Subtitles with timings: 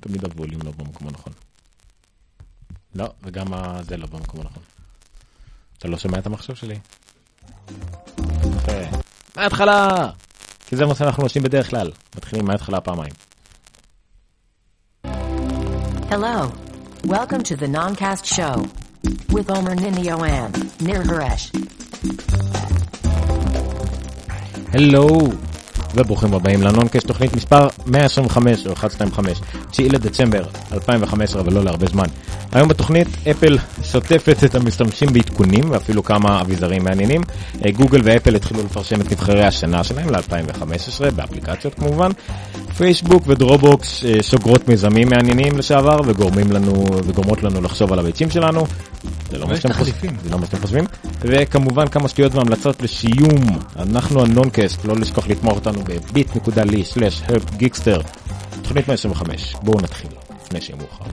[0.00, 1.32] תמיד הווליום לא במקום הנכון.
[2.94, 3.46] לא, וגם
[3.82, 4.62] זה לא במקום הנכון.
[5.78, 6.78] אתה לא שומע את המחשב שלי?
[8.56, 8.98] יפה.
[9.36, 10.10] מההתחלה!
[10.66, 11.90] כי זה מה שאנחנו עושים בדרך כלל.
[12.16, 13.12] מתחילים מההתחלה פעמיים.
[16.10, 16.52] Hello.
[17.04, 18.56] Welcome to the Noncast Show
[19.34, 21.52] with Omer Ninio and Nir Haresh.
[24.72, 25.08] הלו,
[25.96, 32.06] וברוכים הבאים לנונקסט, תוכנית מספר 125 או 125, 9 לדצמבר 2015 ולא להרבה זמן.
[32.52, 37.20] היום בתוכנית אפל שוטפת את המשתמשים בעדכונים ואפילו כמה אביזרים מעניינים.
[37.64, 42.10] אה, גוגל ואפל התחילו לפרשם את נבחרי השנה שלהם ל-2015 באפליקציות כמובן.
[42.76, 48.66] פייסבוק ודרובוקס אה, סוגרות מיזמים מעניינים לשעבר וגורמים לנו וגורמות לנו לחשוב על הביצים שלנו.
[49.30, 50.16] זה לא מה שאתם חושבים.
[50.22, 50.84] זה לא מה שאתם חושבים.
[51.20, 53.44] וכמובן כמה שטויות והמלצות לשיום.
[53.76, 58.02] אנחנו הנונקסט, לא לשכוח לתמוך אותנו ב-bit.ly/helpgeekster.
[58.62, 60.10] תוכנית 125, בואו נתחיל,
[60.44, 61.04] לפני שיהיה מאוחר.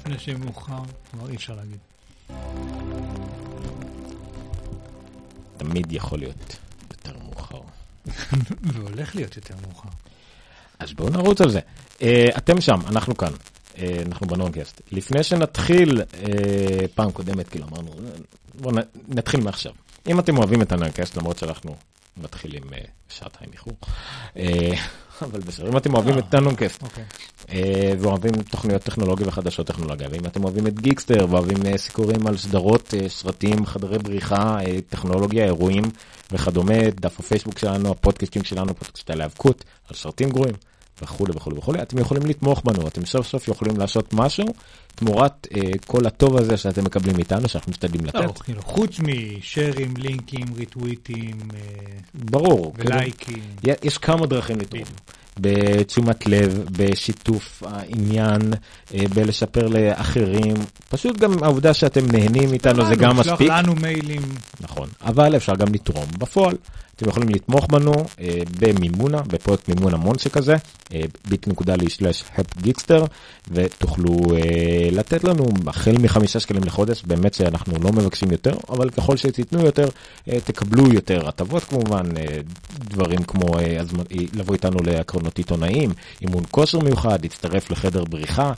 [0.00, 1.78] לפני שיהיה מאוחר, כבר אי אפשר להגיד.
[5.56, 6.56] תמיד יכול להיות
[6.90, 7.60] יותר מאוחר.
[8.62, 9.88] והולך להיות יותר מאוחר.
[10.78, 11.60] אז בואו נרוץ על זה.
[11.98, 12.02] Uh,
[12.36, 13.32] אתם שם, אנחנו כאן,
[14.06, 14.80] אנחנו בנונקאסט.
[14.92, 16.24] לפני שנתחיל, אה,
[16.94, 17.90] פעם קודמת כאילו אמרנו,
[18.54, 18.74] בואו
[19.08, 19.72] נתחיל מעכשיו.
[20.06, 21.76] אם אתם אוהבים את הנונקאסט, למרות שאנחנו
[22.16, 22.76] מתחילים אה,
[23.08, 23.76] שעתיים איחור,
[25.22, 27.04] אבל בסדר, אם אתם אוהבים את הנונקאסט, אוקיי.
[27.52, 32.36] אה, ואוהבים תוכניות טכנולוגיה וחדשות טכנולוגיה, ואם אתם אוהבים את גיקסטר ואוהבים אה, סיקורים על
[32.36, 35.84] סדרות, אה, סרטים, חדרי בריחה, אה, טכנולוגיה, אירועים
[36.32, 40.54] וכדומה, דף הפייסבוק שלנו, הפודקאסטים שלנו, פודקאסט על האבקות, על סרטים גרועים
[41.02, 44.46] וכולי וכולי וכולי, אתם יכולים לתמוך בנו, אתם סוף סוף יכולים לעשות משהו
[44.94, 48.14] תמורת אה, כל הטוב הזה שאתם מקבלים מאיתנו, שאנחנו משתדלים לתת.
[48.14, 51.58] לא, כאילו, חוץ משרים, לינקים, ריטוויטים אה,
[52.14, 52.74] ברור.
[52.74, 53.42] כאילו, ולייקים.
[53.82, 54.58] יש כמה דרכים.
[54.58, 54.88] בדיוק.
[55.40, 58.40] בתשומת לב, בשיתוף העניין,
[58.94, 60.54] אה, בלשפר לאחרים,
[60.88, 63.50] פשוט גם העובדה שאתם נהנים איתנו זה גם מספיק.
[63.50, 64.22] לנו מיילים.
[64.60, 66.56] נכון, אבל אפשר גם לתרום בפועל.
[66.96, 70.54] אתם יכולים לתמוך בנו אה, במימונה, בפרויקט מימון המון שכזה,
[70.94, 73.02] אה, bit.ly/helpgeekster,
[73.50, 74.38] ותוכלו אה,
[74.90, 79.88] לתת לנו החל מחמישה שקלים לחודש, באמת שאנחנו לא מבקשים יותר, אבל ככל שתיתנו יותר,
[80.28, 82.38] אה, תקבלו יותר הטבות כמובן, אה,
[82.78, 85.90] דברים כמו אה, הזמ- אה, לבוא איתנו להקרנות עיתונאים,
[86.22, 88.52] אימון כושר מיוחד, להצטרף לחדר בריחה.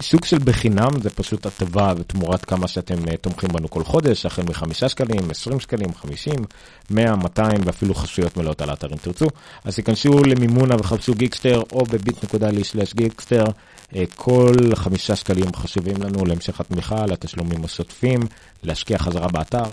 [0.00, 4.42] סוג של בחינם זה פשוט הטבה ותמורת כמה שאתם אה, תומכים בנו כל חודש, החל
[4.42, 6.34] מחמישה שקלים, 20 שקלים, 50,
[6.90, 9.26] 100, 200 ואפילו חסויות מלאות על האתר אם תרצו.
[9.64, 13.44] אז תיכנסו למימונה וחפשו גיקסטר או בביט.לי/גיקסטר.
[13.96, 18.20] אה, כל חמישה שקלים חשובים לנו להמשך התמיכה, לתשלומים השוטפים,
[18.62, 19.64] להשקיע חזרה באתר.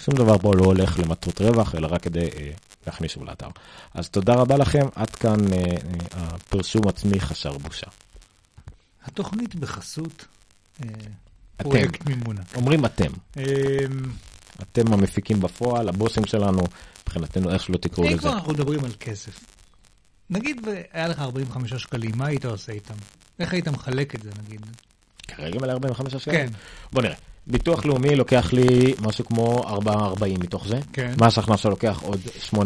[0.00, 2.50] שום דבר פה לא הולך למטרות רווח, אלא רק כדי אה,
[2.86, 3.48] להכניס לאתר.
[3.94, 5.74] אז תודה רבה לכם, עד כאן אה, אה,
[6.12, 7.86] הפרסום עצמי חשר בושה.
[9.04, 10.24] התוכנית בחסות
[10.82, 10.88] אה,
[11.56, 11.64] אתם.
[11.64, 12.40] פרויקט מימונה.
[12.54, 13.10] אומרים אתם.
[13.36, 13.44] אה,
[14.62, 16.62] אתם המפיקים בפועל, הבוסים שלנו,
[17.02, 18.18] מבחינתנו איך שלא תקראו אם לזה.
[18.18, 19.40] כבר אנחנו מדברים על כסף,
[20.30, 22.94] נגיד והיה לך 45 שקלים, מה היית עושה איתם?
[23.38, 24.66] איך היית מחלק את זה נגיד?
[25.28, 26.48] כרגע מלא 45 שקלים?
[26.48, 26.52] כן.
[26.92, 27.14] בוא נראה.
[27.46, 30.80] ביטוח לאומי לוקח לי משהו כמו 4.40 מתוך זה.
[30.92, 31.14] כן.
[31.20, 32.20] מס הכנסה לוקח עוד
[32.50, 32.58] 8.90.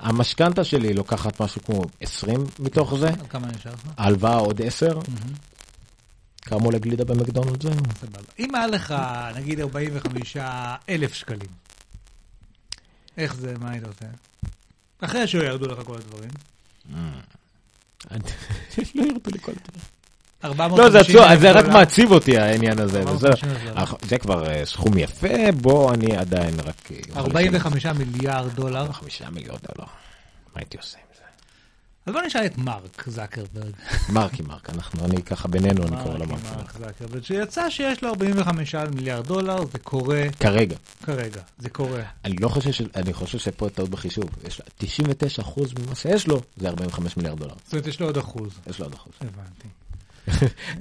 [0.00, 3.10] המשכנתה שלי לוקחת משהו כמו 20 מתוך זה.
[3.28, 3.80] כמה נשאר לך?
[3.96, 4.98] ההלוואה עוד 10.
[6.42, 7.70] כמה עולה גלידה במקדונלד זה?
[8.00, 8.20] סבבה.
[8.38, 8.94] אם היה לך,
[9.34, 10.36] נגיד, 45
[10.88, 11.48] אלף שקלים,
[13.16, 14.06] איך זה, מה היית עושה?
[15.00, 16.30] אחרי שירדו לך כל הדברים.
[18.94, 19.80] לא ירדו לי כל דבר.
[20.44, 21.76] 450 לא, זה עצוב, זה רק דולר.
[21.76, 23.00] מעציב אותי העניין הזה.
[23.00, 23.84] וזה- 450 אלף דולר.
[24.08, 25.28] זה כבר אה, סכום יפה,
[25.60, 26.92] בוא אני עדיין רק...
[26.92, 27.36] אה, יכול לשלם.
[27.36, 28.86] 45 מיליארד דולר.
[29.76, 29.86] דולר.
[29.86, 29.86] מה
[30.54, 31.22] הייתי עושה עם זה?
[32.06, 33.72] אז בוא נשאל את מרק זקרברג.
[34.08, 36.40] מרקי מרק, אנחנו, אני ככה בינינו, אני קורא לו מרק.
[36.56, 40.76] מרק זקרברג, שיצא שיש לו 45 מיליארד דולר, זה קורה כרגע.
[41.04, 42.02] כרגע, זה קורה.
[42.24, 42.82] אני לא חושב ש...
[42.96, 44.24] אני חושב שפה טעות בחישוב.
[44.48, 47.54] יש לה 99 אחוז ממה שיש לו, זה 45 מיליארד דולר.
[47.64, 48.50] זאת אומרת, יש לו עוד אחוז.
[48.66, 49.12] יש לו עוד אחוז.
[49.20, 49.68] הבנתי.
[50.28, 50.38] אתה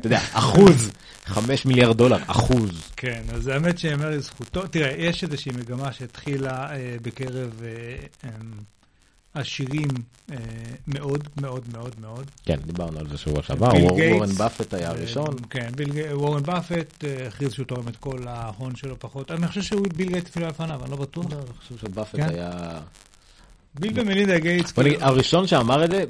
[0.08, 0.92] יודע, אחוז,
[1.26, 2.82] 5 מיליארד דולר, אחוז.
[2.98, 7.62] כן, אז האמת שיאמר לזכותו, תראה, יש איזושהי מגמה שהתחילה אה, בקרב
[8.24, 8.30] אה,
[9.34, 9.88] עשירים
[10.32, 10.38] אה,
[10.88, 12.26] מאוד מאוד מאוד מאוד.
[12.46, 15.28] כן, דיברנו על זה שבוע שעבר, וור- גייטס, וורן באפט היה הראשון.
[15.28, 19.32] אה, כן, ביל וורן באפט אה, הכריז שהוא תורם את כל ההון שלו פחות.
[19.32, 21.26] אני חושב שהוא ביל גייט אפילו לפניו, אני לא בטוח.
[21.26, 22.30] אני חושב שבאפט כן.
[22.30, 22.80] היה...
[23.80, 26.04] ביל ומלינדה גייטס, כאילו, הראשון שאמר את זה,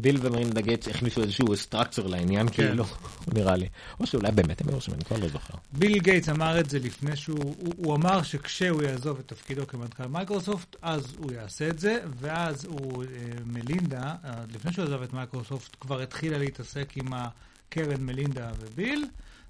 [0.00, 2.52] ביל- ומלינדה גייטס הכניסו איזשהו structure לעניין, כן.
[2.52, 2.84] כאילו,
[3.34, 3.68] נראה לי.
[4.00, 5.54] או שאולי באמת הם יורשים, אני כבר לא זוכר.
[5.72, 10.76] ביל גייטס אמר את זה לפני שהוא, הוא, אמר שכשהוא יעזוב את תפקידו כמנכ"ל מייקרוסופט,
[10.82, 13.08] אז הוא יעשה את זה, ואז הוא, אה,
[13.46, 19.04] מלינדה, אה, לפני שהוא עזב את מייקרוסופט, כבר התחילה להתעסק עם הקרן מלינדה וביל,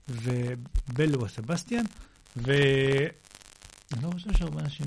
[0.09, 1.85] ובל וסבסטיאן,
[2.37, 3.09] ואני
[4.03, 4.87] לא חושב שהרבה אנשים...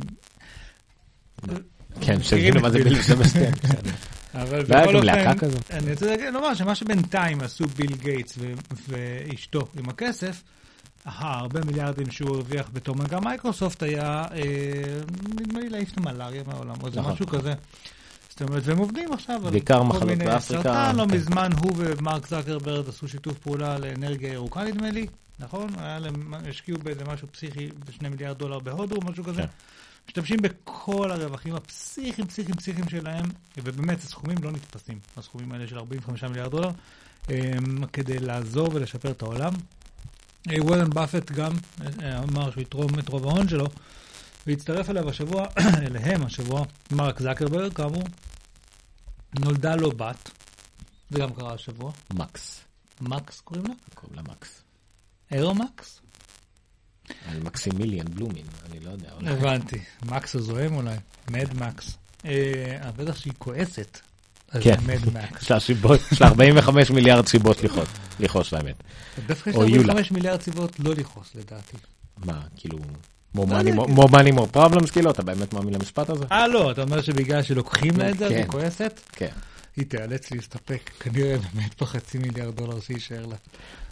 [2.01, 2.99] כן, שהבינו את מה זה ביל.
[2.99, 3.49] בסדר.
[4.35, 4.95] אבל והיה בכל
[5.45, 5.75] אופן.
[5.77, 8.37] אני רוצה להגיד- לומר שמה שבינתיים עשו ביל גייטס
[8.87, 10.41] ואשתו עם הכסף,
[11.05, 14.41] הרבה מיליארדים שהוא הרוויח בתור מנכ"ל מייקרוסופט היה, אה,
[15.39, 17.13] נדמה לי להעיף את המלאריה מהעולם, או איזה נכון.
[17.13, 17.53] משהו כזה.
[18.29, 19.59] זאת אומרת, והם עובדים עכשיו על
[19.99, 20.25] כל מיני.
[20.39, 21.15] סרטן, לא כן.
[21.15, 25.07] מזמן הוא ומרק זקרברד עשו שיתוף פעולה לאנרגיה ירוקה נדמה לי,
[25.39, 25.67] נכון?
[25.77, 29.43] היה להם, השקיעו באיזה משהו פסיכי בשני מיליארד דולר בהודו, משהו כזה.
[30.07, 33.25] משתמשים בכל הרווחים הפסיכיים, פסיכיים, פסיכיים שלהם,
[33.57, 36.69] ובאמת, הסכומים לא נתפסים, הסכומים האלה של 45 מיליארד דולר,
[37.93, 39.53] כדי לעזור ולשפר את העולם.
[40.51, 41.51] אה, וורן באפט גם
[42.01, 43.65] אה, אמר שהוא יתרום את רוב ההון שלו,
[44.47, 45.45] והצטרף אליו השבוע,
[45.87, 48.03] אליהם השבוע, מרק זקרברג, כאמור,
[49.39, 50.29] נולדה לו בת,
[51.09, 52.61] זה גם קרה השבוע, מקס.
[53.01, 53.73] מקס קוראים לה?
[53.93, 54.61] קוראים לה מקס.
[55.31, 56.02] אירו-מקס?
[57.31, 59.09] על מקסימיליאן בלומין, אני לא יודע.
[59.19, 59.29] אולי.
[59.31, 60.95] הבנתי, מקס הזוהם אולי,
[61.29, 61.97] מד מקס.
[62.25, 62.31] אה,
[62.97, 63.99] בטח שהיא כועסת,
[64.51, 64.75] אז כן.
[64.81, 65.41] זה מד מקס.
[65.43, 67.89] יש לה סיבות, יש לה 45 מיליארד סיבות לכעוס,
[68.19, 68.75] לכעוס לאמת.
[69.27, 69.75] דווקא יש לה יולה.
[69.77, 71.77] 45 מיליארד סיבות לא לכעוס לדעתי.
[72.17, 72.77] מה, כאילו,
[73.37, 76.23] more לא money more- money more problems, כאילו, אתה באמת מאמין למשפט הזה?
[76.31, 78.51] אה לא, אתה אומר שבגלל שלוקחים לה את זה, אז היא כן.
[78.51, 78.99] כועסת?
[79.11, 79.29] כן,
[79.75, 83.35] היא תיאלץ להסתפק כנראה באמת בחצי מיליארד דולר שיישאר לה.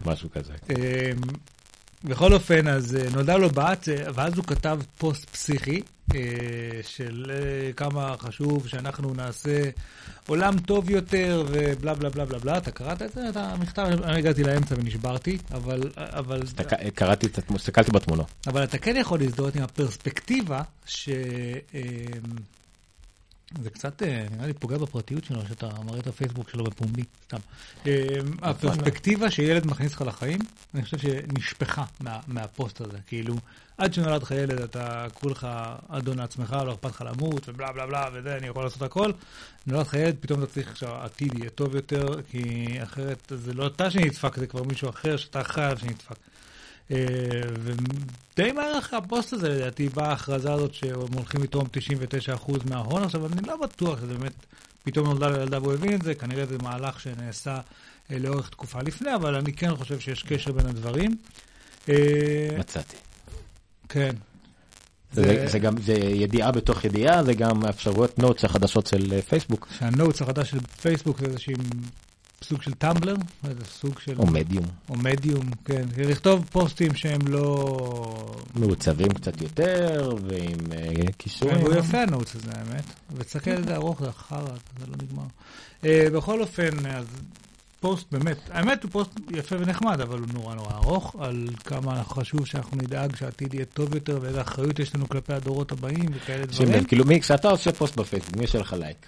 [0.06, 0.54] משהו כזה.
[2.04, 5.82] בכל אופן, אז אה, נולדה לו בת, אה, ואז הוא כתב פוסט פסיכי
[6.16, 6.20] אה,
[6.84, 7.32] של
[7.76, 9.70] כמה חשוב שאנחנו נעשה
[10.28, 12.58] עולם טוב יותר ובלה בלה בלה בלה בלה.
[12.58, 13.30] אתה קראת את זה?
[13.30, 13.82] את המכתב?
[14.04, 16.42] אני הגעתי לאמצע ונשברתי, אבל, אבל,
[16.96, 18.28] קראתי הסתכלתי בתמונות.
[18.48, 21.10] אבל אתה כן יכול להזדהות עם הפרספקטיבה ש...
[23.64, 27.38] זה קצת, אה, נראה לי, פוגע בפרטיות שלו, שאתה מראה את הפייסבוק שלו בפומבי, סתם.
[27.88, 30.40] אה, הפרספקטיבה שילד מכניס לך לחיים,
[30.74, 32.98] אני חושב שנשפכה מה, מהפוסט הזה.
[33.08, 33.36] כאילו,
[33.78, 35.48] עד שנולד לך ילד, אתה כולך
[35.88, 39.12] אדון לעצמך, לא אכפת לך למות, ובלה בלה בלה, וזה, אני יכול לעשות הכל.
[39.68, 43.92] נולד לך ילד, פתאום אתה צריך שהעתיד יהיה טוב יותר, כי אחרת זה לא אתה
[43.92, 46.16] שנדפק, זה כבר מישהו אחר שאתה עליו שנדפק.
[46.92, 46.98] אה,
[47.64, 51.68] ודי מהר אחרי הפוסט הזה, לדעתי, באה ההכרזה הזאת שהם הולכים לתרום
[52.38, 53.04] 99% מההון.
[53.04, 54.34] עכשיו, אני לא בטוח שזה באמת,
[54.84, 57.60] פתאום נולדה לו ילדה והוא הבין את זה, כנראה זה מהלך שנעשה
[58.12, 61.18] אה, לאורך תקופה לפני, אבל אני כן חושב שיש קשר בין הדברים.
[61.90, 62.96] אה, מצאתי.
[63.90, 64.16] כן.
[65.14, 69.96] זה זה גם, זה ידיעה בתוך ידיעה, זה גם אפשרויות notes החדשות של פייסבוק, שה
[69.96, 71.54] notes החדש של פייסבוק זה איזשהו
[72.44, 73.16] סוג של טמבלר,
[73.50, 74.18] איזה סוג של...
[74.18, 75.84] או מדיום, או מדיום, כן.
[75.98, 78.36] לכתוב פוסטים שהם לא...
[78.56, 81.56] מעוצבים קצת יותר, ועם אה, קישורים.
[81.58, 82.84] כן, הוא יפה ה notes הזה, האמת.
[83.16, 84.40] ותסתכל על זה ארוך, זה חרא,
[84.80, 85.24] זה לא נגמר.
[85.86, 87.06] אה, בכל אופן, אז
[87.80, 92.46] פוסט באמת, האמת הוא פוסט יפה ונחמד, אבל הוא נורא נורא ארוך, על כמה חשוב
[92.46, 96.84] שאנחנו נדאג שהעתיד יהיה טוב יותר, ואיזה אחריות יש לנו כלפי הדורות הבאים וכאלה דברים.
[96.84, 99.08] כאילו, מי, כשאתה עושה פוסט בפייסבוק, מי יש לך לייק?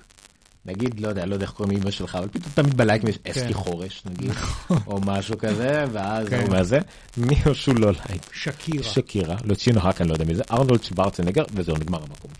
[0.65, 3.53] נגיד, לא יודע, לא יודע איך קוראים לאמא שלך, אבל פתאום תמיד בלייקים יש אסקי
[3.53, 4.31] חורש, נגיד,
[4.87, 6.41] או משהו כזה, ואז כן.
[6.41, 6.79] הוא מהזה,
[7.17, 8.29] מי עשו לו לייק?
[8.33, 8.83] שקירה.
[8.83, 12.31] שקירה, לוצינו האק, אני לא יודע מי זה, ארנולד שוורצנגר, וזהו, נגמר המקום.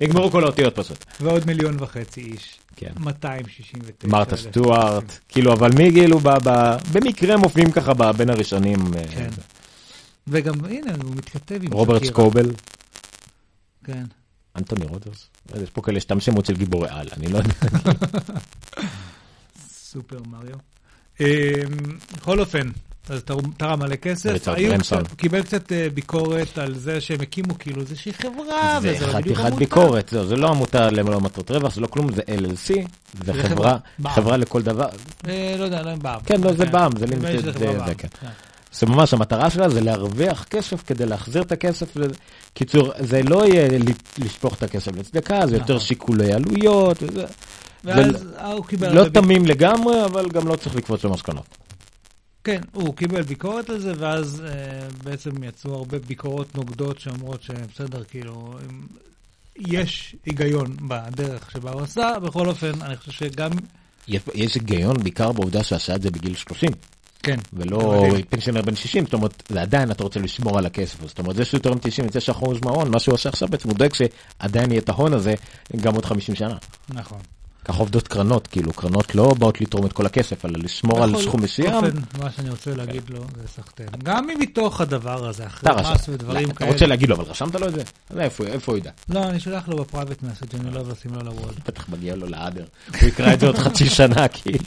[0.00, 1.04] נגמרו כל האותיות פשוט.
[1.20, 2.58] ועוד מיליון וחצי איש.
[2.76, 2.92] כן.
[3.00, 4.08] 269.
[4.08, 4.36] מרתה.
[4.36, 6.20] סטוארט, כאילו, אבל מי כאילו,
[6.92, 9.28] במקרה מופיעים ככה בין הראשונים, אה, כן.
[10.28, 12.12] וגם, הנה, הוא מתכתב עם רוברט שקירה.
[12.12, 12.50] סקובל,
[13.84, 14.04] כן.
[14.58, 17.54] אנטוני רודרס, לא יש פה כאלה סתם שמות של גיבורי על, אני לא יודע.
[19.92, 20.56] סופר מריו.
[21.20, 21.26] אמ,
[22.16, 22.68] בכל אופן,
[23.08, 23.22] אז
[23.56, 24.30] תרם- מלא כסף.
[25.16, 29.24] קיבל קצת אה, ביקורת על זה שהם הקימו כאילו איזושהי חברה, זה וזה לא בדיוק
[29.36, 29.56] חתיכת עמותה.
[29.56, 32.74] ביקורת, זה לא עמותה ללא מטרות רווח, זה לא כלום, זה LLC,
[33.24, 34.14] זה חברה, חברה, בע"מ.
[34.14, 34.88] חברה לכל דבר,
[35.28, 36.20] אה, לא יודע, לא עם בע"מ.
[36.26, 37.06] כן, לא, זה בע"מ, זה
[37.52, 38.08] זה בע"מ, כן.
[38.72, 41.94] זה ממש המטרה שלה זה להרוויח כסף כדי להחזיר את הכסף.
[42.54, 43.78] קיצור, זה לא יהיה
[44.18, 45.86] לשפוך את הכסף לצדקה, זה יותר נכון.
[45.86, 47.24] שיקולי עלויות, וזה
[47.84, 48.92] ואז הוא קיבל...
[48.92, 51.44] לא תמים לגמרי, אבל גם לא צריך לקפוץ למסקנות.
[52.44, 54.50] כן, הוא קיבל ביקורת על זה, ואז אה,
[55.04, 58.86] בעצם יצאו הרבה ביקורות נוגדות שאומרות שבסדר, כאילו, אם-
[59.56, 63.50] יש היגיון בדרך שבה הוא עשה, בכל אופן, אני חושב שגם...
[64.08, 66.70] יש- יש היגיון בעיקר בעובדה שעשה את זה בגיל 30.
[67.22, 67.36] כן.
[67.52, 68.04] ולא.
[68.28, 71.44] פנסיונר בן 60, זאת אומרת, זה עדיין אתה רוצה לשמור על הכסף, זאת אומרת, זה
[71.44, 71.78] שהוא תורם
[72.34, 75.34] 99% מההון, מה שהוא עושה עכשיו בעצם, הוא דואג שעדיין יהיה את ההון הזה
[75.76, 76.56] גם עוד 50 שנה.
[76.88, 77.18] נכון.
[77.68, 81.22] ככה עובדות קרנות, כאילו, קרנות לא באות לתרום את כל הכסף, אלא לשמור על בכל
[81.22, 81.74] סכום מסוים.
[81.74, 81.90] אופן,
[82.22, 83.88] מה שאני רוצה להגיד לו זה סחטיין.
[84.02, 86.88] גם אם מתוך הדבר הזה, אחרי מס ודברים אתה רוצה כאלה.
[86.88, 87.82] להגיד לו, אבל רשמת לו את זה?
[88.10, 88.90] אז איפה הוא ידע?
[89.08, 91.54] לא, אני שולח לו בפרייבט מסג' אני לא אשים לו לוואד.
[91.66, 92.64] בטח מגיע לו לאדר,
[93.00, 94.64] הוא יקרא את זה עוד חצי שנה, כאילו.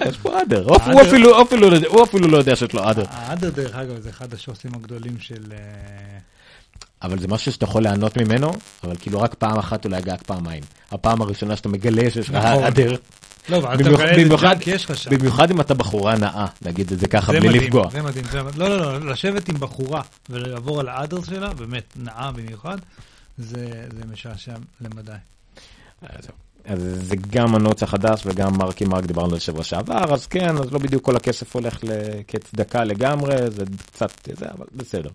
[0.00, 3.04] אה, יש פה אדר, הוא אפילו- לא יודע- הוא אפילו לא יודע שיש לו אדר.
[3.10, 5.44] האדר, דרך אגב, זה אחד השוסים הגדולים של...
[7.02, 8.52] אה, אבל זה משהו שאתה יכול ליהנות ממנו,
[8.84, 10.62] אבל כאילו רק פעם אחת אולי גג פעמיים.
[10.92, 12.64] הפעם הראשונה שאתה מגלה שיש לך נכון.
[12.64, 12.96] אדר,
[13.48, 15.10] לא, אבל אתה מגלה את זה במיוחד- junk, יש לך שם.
[15.10, 17.90] במיוחד אם אתה בחורה נאה, נגיד את זה ככה, בלי לפגוע.
[17.90, 18.60] זה מדהים, זה מדהים.
[18.60, 22.76] לא, לא, לא, לשבת עם בחורה ולעבור על ה others שלה, באמת נאה במיוחד,
[23.38, 23.66] זה
[24.12, 25.12] משעשע למדי.
[26.02, 26.32] אז זהו.
[26.64, 30.56] אז זה גם ה notes החדש וגם מרקי מרק דיברנו על שבוע שעבר, אז כן,
[30.56, 31.78] אז לא בדיוק כל הכסף הולך
[32.28, 35.10] כצדקה לגמרי, זה קצת זה, אבל בסדר.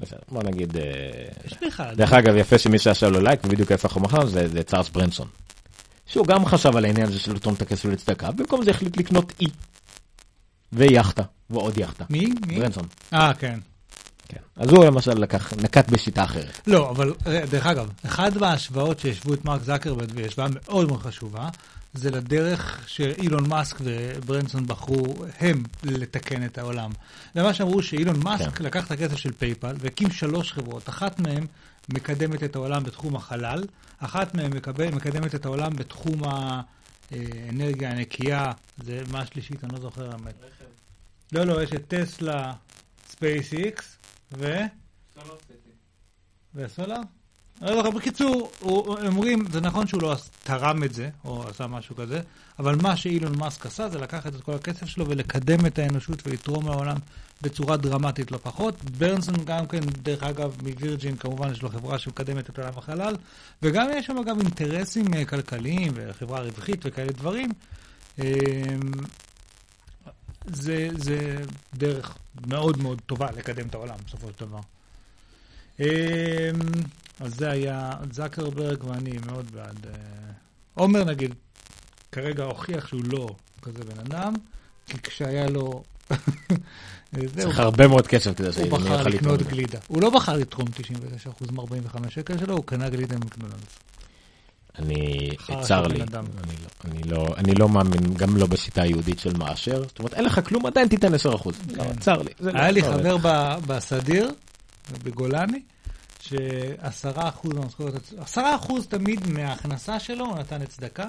[0.00, 0.76] בסדר, בוא נגיד...
[1.46, 1.94] יש בכלל.
[1.94, 5.28] דרך אגב, יפה שמי שעשה לו לייק, ובדיוק איפה אנחנו מחר, זה, זה ריצ'ארד ברנסון.
[6.06, 9.32] שהוא גם חשב על העניין הזה של לתרום את הכסף לצדקה, במקום זה החליט לקנות
[9.40, 9.46] אי.
[10.72, 12.04] ויאכטה, ועוד יאכטה.
[12.10, 12.26] מי?
[12.46, 12.58] מי?
[12.60, 12.86] ברנסון.
[13.12, 13.58] אה, כן.
[14.28, 14.40] כן.
[14.56, 16.60] אז הוא למשל לקח, נקט בשיטה אחרת.
[16.66, 21.02] לא, אבל אה, דרך אגב, אחת מההשוואות שהשוו את מרק זקרברג, והיא השוואה מאוד מאוד
[21.02, 21.48] חשובה,
[21.96, 26.90] זה לדרך שאילון מאסק וברנסון בחרו הם לתקן את העולם.
[27.34, 28.64] למה שאמרו שאילון מאסק כן.
[28.64, 31.46] לקח את הכסף של PayPal והקים שלוש חברות, אחת מהן
[31.88, 33.64] מקדמת את העולם בתחום החלל,
[33.98, 38.52] אחת מהן מקבל, מקדמת את העולם בתחום האנרגיה הנקייה,
[38.84, 40.34] זה מה השלישית, אני לא זוכר האמת.
[41.32, 42.52] לא, לא, יש את טסלה,
[43.10, 43.82] SpaceX
[44.32, 44.58] ו...
[46.54, 46.96] והסולר?
[46.96, 47.15] אני לא זוכר,
[47.62, 52.20] בקיצור, הוא- הם אומרים, זה נכון שהוא לא תרם את זה, או עשה משהו כזה,
[52.58, 56.66] אבל מה שאילון מאסק עשה זה לקחת את כל הכסף שלו ולקדם את האנושות ולתרום
[56.68, 56.96] לעולם
[57.42, 58.74] בצורה דרמטית לא פחות.
[58.98, 63.16] ברנסון גם כן, דרך אגב, מווירג'ין, כמובן יש לו חברה שמקדמת את עולם החלל,
[63.62, 67.50] וגם יש שם אגב אינטרסים אה, כלכליים וחברה רווחית וכאלה דברים.
[68.18, 68.24] אמ,
[70.46, 71.36] זה, זה
[71.74, 74.58] דרך מאוד מאוד טובה לקדם את העולם בסופו של דבר.
[75.80, 75.86] אמ,
[77.20, 79.86] אז זה היה זקרברג ואני מאוד בעד.
[79.86, 79.92] אה,
[80.74, 81.34] עומר נגיד,
[82.12, 83.28] כרגע הוכיח שהוא לא
[83.62, 84.34] כזה בן אדם,
[84.86, 85.82] כי כשהיה לו...
[87.12, 89.50] זהו, צריך הרבה מאוד כסף כדי הוא שאני בחר לתרום לקנות את זה.
[89.50, 89.78] גלידה.
[89.86, 90.68] הוא לא בחר לתרום
[91.48, 93.78] 99% מ-45 שקל שלו, הוא קנה גלידה מקדונלדס.
[94.78, 95.30] אני,
[95.62, 96.02] צר לי.
[96.02, 100.14] אני לא, אני לא, אני לא מאמין, גם לא בשיטה היהודית של מאשר, זאת אומרת,
[100.14, 101.18] אין לך כלום, עדיין תיתן 10%.
[101.76, 102.30] לא, צר לי.
[102.40, 102.56] לא- כן.
[102.58, 102.82] היה לי.
[102.82, 103.16] חבר
[103.66, 104.30] בסדיר,
[105.04, 105.62] בגולני,
[106.20, 111.06] שעשרה אחוז מהמשכורת, עשרה אחוז תמיד מההכנסה שלו הוא נתן לצדקה.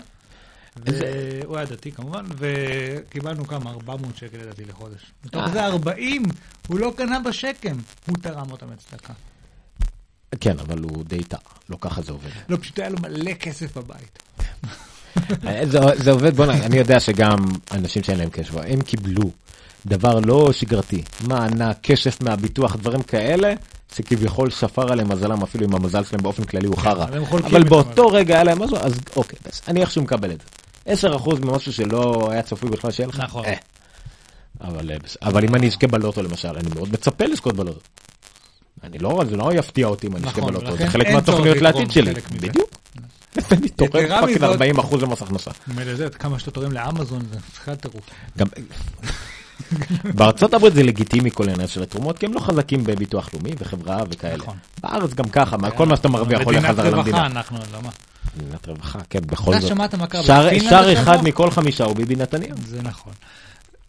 [0.86, 5.12] והוא היה דתי כמובן, וקיבלנו כמה, 400 שקל לדעתי לחודש.
[5.26, 5.52] מתוך אה.
[5.52, 6.24] זה 40,
[6.68, 9.14] הוא לא קנה בשקם, הוא תרם אותם לצדקה.
[10.40, 12.30] כן, אבל הוא די טעה, לא ככה זה עובד.
[12.50, 14.20] לא, פשוט היה לו מלא כסף בבית.
[15.72, 17.38] זה, זה עובד, בוא נגיד, אני יודע שגם
[17.72, 19.32] אנשים שאין להם כסף, הם קיבלו
[19.88, 23.54] דבר לא שגרתי, מענק, כסף מהביטוח, דברים כאלה,
[23.96, 27.06] שכביכול שפר עליהם מזלם, אפילו אם המזל שלהם באופן כללי הוא חרא.
[27.44, 31.08] אבל באותו רגע היה להם משהו, אז אוקיי, אני איכשהו מקבל את זה.
[31.10, 33.46] 10% ממשהו שלא היה צפוי בכלל שיהיה לך, נכון.
[33.46, 33.54] אה.
[34.62, 37.80] אבל, אה, אבל אם אני אזכה בלוטו למשל, אני מאוד מצפה לזכות בלוטו.
[38.84, 41.92] אני לא, זה לא יפתיע אותי אם אני אזכה נכון, בלוטו, זה חלק מהתוכניות לעתיד
[41.92, 42.14] שלי.
[42.32, 42.70] בדיוק.
[43.52, 45.52] אני תורם fucking מזאת- 40 אחוז למס הכנסה.
[45.68, 48.10] מילא זה, כמה שאתה תורם לאמזון, זה בכלל טירוף.
[50.16, 54.00] בארצות הברית זה לגיטימי כל העניין של התרומות, כי הם לא חזקים בביטוח לאומי וחברה
[54.10, 54.38] וכאלה.
[54.38, 54.58] נכון.
[54.82, 57.18] בארץ גם ככה, מה- כל מה שאתה מרוויח הולך חזרה מדינת למדינה.
[57.18, 57.90] רווחה אנחנו, למה?
[58.38, 59.70] מדינת רווחה, כן, בכל אתה זאת.
[59.70, 60.94] שמעת מה קרה בפינלנד שר?
[60.94, 62.58] אחד מכל חמישה הוא ביבי נתניהו.
[62.68, 63.14] זה נכון.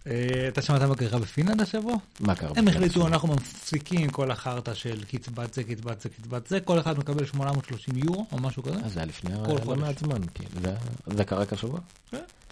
[0.07, 0.13] אה,
[0.49, 1.95] אתה שמעת מה קרה בפינלנד השבוע?
[2.21, 2.49] מה קרה?
[2.49, 3.09] הם בפינלנד החליטו, השבוע?
[3.09, 7.95] אנחנו מפסיקים כל החרטא של קצבת זה, קצבת זה, קצבת זה, כל אחד מקבל 830
[7.97, 8.75] יורו או משהו כזה.
[8.85, 9.77] אה, זה היה לפני כל לא.
[9.77, 10.45] מעט זמן, כן.
[10.63, 10.75] זה-
[11.17, 11.81] זה קרה כשבוע?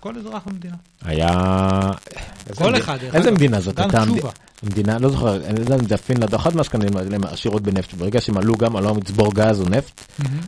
[0.07, 0.75] כל אזרח במדינה.
[1.05, 1.31] היה...
[2.49, 3.31] איזה כל מדינה- אחד, דרך איזה.
[3.31, 3.75] מדינה זאת?
[3.77, 4.31] גם תשובה.
[4.63, 7.63] המדינה, לא זוכר, אני לא יודע אם זה פינלנד או אחת מהשכנים האלה, הם עשירות
[7.63, 7.95] בנפט.
[7.95, 10.01] ברגע שהם עלו גם, עלו מצבור גז או נפט,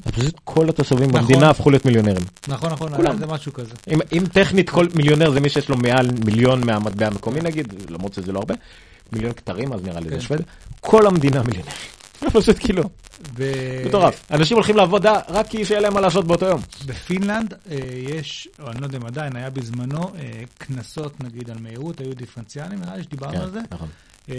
[0.06, 1.20] אז פשוט כל התושבים נכון.
[1.20, 2.26] במדינה הפכו להיות מיליונרים.
[2.48, 3.18] נכון, נכון, כולם.
[3.18, 3.70] זה משהו כזה.
[3.90, 8.14] אם, אם טכנית כל מיליונר זה מי שיש לו מעל מיליון מהמטבע המקומי נגיד, למרות
[8.14, 8.54] שזה לא הרבה,
[9.12, 10.20] מיליון כתרים אז נראה לי זה כן.
[10.20, 10.46] שוודיה,
[10.80, 11.70] כל המדינה מיליונר.
[12.40, 12.82] פשוט כאילו,
[13.86, 14.24] מטורף.
[14.30, 16.60] אנשים הולכים לעבודה רק כי שיהיה להם מה לעשות באותו יום.
[16.86, 21.58] בפינלנד אה, יש, או אני לא יודע אם עדיין, היה בזמנו אה, קנסות נגיד על
[21.58, 23.60] מהירות, היו דיפרנציאליים, נראה לי שדיברנו על זה.
[23.70, 23.88] נכון.
[24.28, 24.34] אה,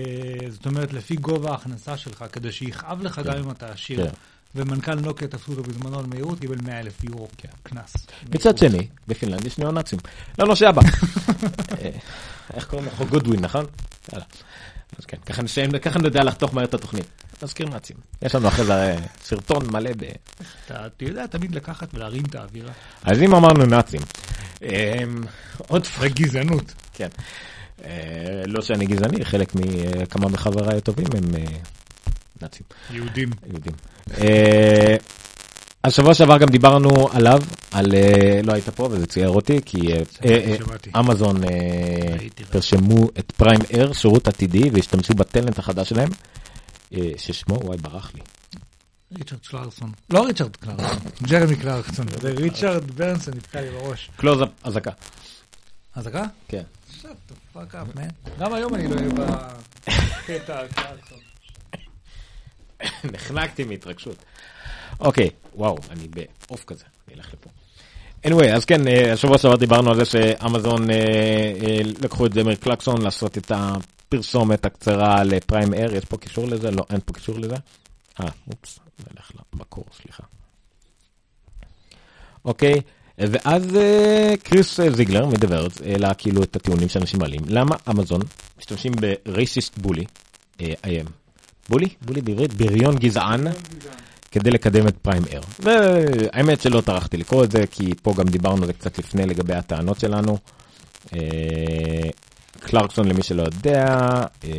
[0.49, 4.07] זאת אומרת, לפי גובה ההכנסה שלך, כדי שיכאב לך גם אם אתה עשיר.
[4.07, 4.13] כן.
[4.55, 7.27] ומנכ"ל נוקיה תפסו אותו בזמנו על מהירות, קיבל 100 אלף יורו
[7.63, 7.93] קנס.
[8.35, 9.99] מצד שני, בפינלנד יש ניאו-נאצים.
[10.39, 10.81] לנושא הבא.
[11.81, 11.89] אה,
[12.53, 12.89] איך קוראים?
[12.97, 13.65] חוק גודווין, נכון?
[14.13, 14.25] יאללה.
[14.99, 15.17] אז כן,
[15.79, 17.05] ככה נדע לחתוך מהר את התוכנית.
[17.43, 17.97] נזכיר נאצים.
[18.21, 20.03] יש לנו אחרי זה אה, סרטון מלא ב...
[20.65, 22.71] אתה אתה יודע תמיד לקחת ולהרים את האווירה.
[23.03, 24.01] אז אם אמרנו נאצים,
[24.61, 25.23] אמ,
[25.67, 26.73] עוד זה גזענות.
[26.93, 27.07] כן.
[27.85, 31.57] אה, לא שאני גזעני, חלק מכמה מחבריי הטובים הם אה,
[32.41, 33.29] נאצים, יהודים.
[33.49, 33.73] יהודים.
[34.17, 34.95] אה,
[35.83, 37.41] אז שבוע שעבר גם דיברנו עליו,
[37.71, 40.55] על, אה, לא היית פה וזה צייר אותי, כי אה, אה,
[40.95, 40.99] אה.
[40.99, 41.49] אמזון אה.
[42.51, 46.38] פרסמו את Prime Air, שירות עתידי, והשתמשו בטלנט החדש שלהם, אה,
[47.17, 48.21] ששמו, וואי, ברח לי.
[49.17, 49.91] ריצ'רד קלרקסון.
[50.09, 52.05] לא ריצ'רד קלרסון, ג'רמי קלרקסון.
[52.21, 54.09] זה ריצ'רד ברנסון נתקע לי בראש.
[54.15, 54.91] קלוז-אפ אזעקה.
[55.95, 56.23] אזעקה?
[56.47, 56.63] כן.
[57.01, 58.29] shut the fuck up, man.
[58.39, 59.09] גם היום אני לא אהיה
[60.27, 61.19] בקטע על קלרסון.
[63.13, 64.15] נחנקתי מהתרגשות.
[64.99, 67.49] אוקיי, וואו, אני בעוף כזה, אני אלך לפה.
[68.27, 72.55] anyway, אז כן, אה, השבוע שעבר דיברנו על זה שאמזון אה, אה, לקחו את דמר
[72.55, 73.51] קלקסון לעשות את
[74.09, 76.71] הפרסומת הקצרה לפריים אייר, יש פה קישור לזה?
[76.71, 77.55] לא, אין פה קישור לזה.
[78.19, 80.23] אה, אופס, נלך למקור, סליחה.
[82.45, 82.81] אוקיי,
[83.17, 87.41] ואז אה, קריס אה, זיגלר מדבר, העלה כאילו את הטיעונים שאנשים מעלים.
[87.47, 88.21] למה אמזון
[88.59, 88.91] משתמשים
[89.25, 90.05] ברייסיסט בולי,
[90.61, 91.01] אה, אה,
[91.69, 91.87] בולי?
[92.01, 92.53] בולי בעברית?
[92.53, 93.47] בריון גזען.
[94.31, 95.41] כדי לקדם את פריים אייר.
[95.59, 99.53] והאמת שלא טרחתי לקרוא את זה, כי פה גם דיברנו על זה קצת לפני לגבי
[99.53, 100.37] הטענות שלנו.
[102.59, 103.85] קלרקסון, למי שלא יודע,
[104.43, 104.49] אה.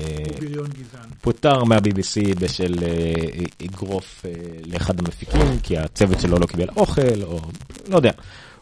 [1.21, 4.33] פוטר מה-BBC בשל אה, אגרוף אה,
[4.67, 7.41] לאחד המפיקים, כי הצוות שלו לא קיבל אוכל, או
[7.89, 8.11] לא יודע.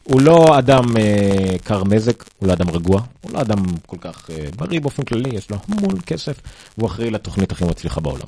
[0.02, 0.84] הוא לא אדם
[1.64, 5.50] קר מזג, הוא לא אדם רגוע, הוא לא אדם כל כך בריא באופן כללי, יש
[5.50, 6.40] לו המון כסף,
[6.78, 8.26] והוא אחראי לתוכנית הכי מצליחה בעולם.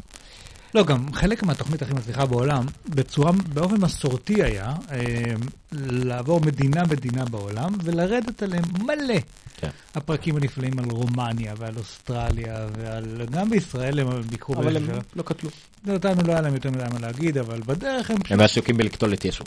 [0.75, 5.35] לא, גם חלק מהתוכנית הכי מצליחה בעולם, בצורה, באופן מסורתי היה, אה,
[5.73, 9.19] לעבור מדינה-מדינה בעולם ולרדת עליהם מלא.
[9.57, 9.69] כן.
[9.95, 13.27] הפרקים הנפלאים על רומניה ועל אוסטרליה ועל...
[13.31, 14.87] גם בישראל הם ביקרו אבל הם
[15.17, 15.51] לא קטלו.
[15.89, 18.33] אותנו לא היה להם יותר מדי מה להגיד, אבל בדרך הם פשוט...
[18.33, 19.45] הם עסוקים בלקטול את ישו.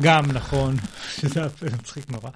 [0.00, 0.76] גם נכון,
[1.20, 1.48] שזה היה
[1.80, 2.30] מצחיק נורא.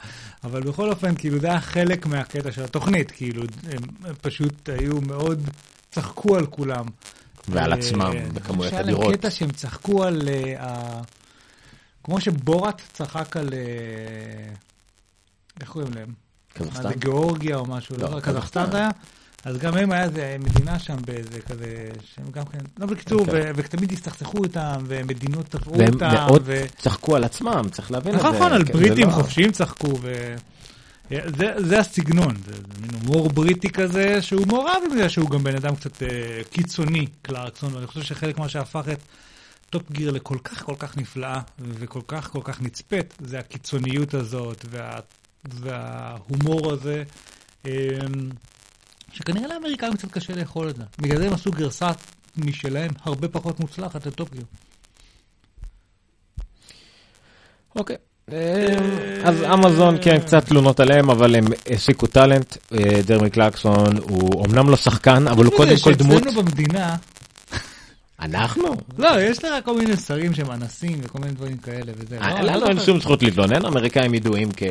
[0.45, 5.51] אבל בכל אופן, כאילו, זה היה חלק מהקטע של התוכנית, כאילו, הם פשוט היו מאוד,
[5.91, 6.85] צחקו על כולם.
[7.51, 9.13] ועל אה, עצמם בכמויות היה להם.
[9.13, 10.29] קטע שהם צחקו על...
[10.59, 11.01] אה,
[12.05, 13.49] כמו שבורת צחק על...
[13.53, 14.53] אה,
[15.61, 16.13] איך קוראים להם?
[16.55, 16.89] קזחסטן?
[16.89, 17.97] זה, גיאורגיה או משהו?
[17.99, 18.77] לא, לא, קזחסטן.
[18.77, 18.91] היה?
[19.45, 23.33] אז גם הם היה איזה מדינה שם באיזה כזה, שהם גם כן, לא בקיצור, כן.
[23.33, 26.65] ו- ותמיד הסתכסכו איתם, ומדינות תבעו והם אותם, מאוד ו...
[26.79, 28.27] צחקו על עצמם, צריך להבין את זה.
[28.27, 30.35] נכון, נכון, על כן, בריטים לא- חופשיים צחקו, ו...
[31.11, 35.45] זה, זה הסגנון, זה, זה מין הומור בריטי כזה, שהוא מעורב עם זה שהוא גם
[35.45, 36.09] בן אדם קצת אה,
[36.51, 38.99] קיצוני, קלרקסון, ואני חושב שחלק מה שהפך את
[39.71, 44.65] Top Gear לכל כך כל כך נפלאה, וכל כך כל כך נצפית, זה הקיצוניות הזאת,
[44.71, 44.99] וה,
[45.45, 47.05] וההומור הזה,
[47.67, 47.73] אה,
[49.13, 50.83] שכנראה לאמריקאים קצת קשה לאכול את זה.
[50.99, 51.91] בגלל זה הם עשו גרסה
[52.37, 54.45] משלהם הרבה פחות מוצלחת לטופ גיר.
[57.77, 57.97] אוקיי.
[57.97, 58.10] אה,
[59.25, 62.57] אז אמזון, כן, קצת תלונות עליהם, אבל הם העסיקו טאלנט.
[62.73, 66.25] אה, ג'רמי קלקסון הוא אמנם לא שחקן, אבל הוא קודם כל דמות.
[66.25, 66.97] שאצלנו במדינה,
[68.21, 68.77] אנחנו?
[68.99, 72.17] לא, יש לך כל מיני שרים שהם אנסים וכל מיני דברים כאלה וזה.
[72.17, 72.87] לא, אה, לא לנו אין זוכר.
[72.87, 74.63] שום זכות להתלונן, אמריקאים ידועים כ...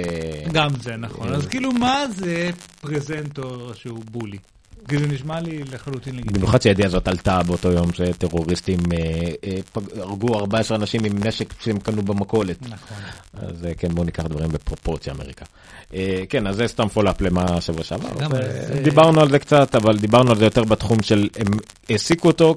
[0.52, 1.34] גם זה נכון.
[1.34, 2.50] אז כאילו, מה זה
[2.82, 4.38] presenter שהוא bully?
[4.88, 6.38] כי זה נשמע לי לחלוטין לגיטימי.
[6.40, 8.98] במיוחד שהידיעה הזאת עלתה באותו יום שטרוריסטים אה,
[9.44, 12.62] אה, הרגו 14 אנשים עם נשק שהם קנו במכולת.
[12.62, 12.98] נכון.
[13.34, 15.46] אז אה, כן, בואו ניקח דברים בפרופורציה אמריקה.
[16.30, 18.10] כן, אז זה סתם follow-up למה שבוע שעבר.
[18.84, 21.48] דיברנו על זה קצת, אבל דיברנו על זה יותר בתחום של, הם
[21.90, 22.56] העסיקו אותו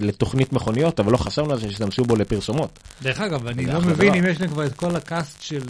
[0.00, 2.78] לתוכנית מכוניות, אבל לא חשבנו על זה שהשתמשו בו לפרסומות.
[3.02, 4.14] דרך אגב, אני לא מבין.
[4.14, 5.62] אם יש להם כבר את כל ה cast של...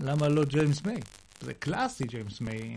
[0.00, 1.00] למה לא ג'יימס מיי?
[1.40, 2.76] זה קלאסי ג'יימס מיי,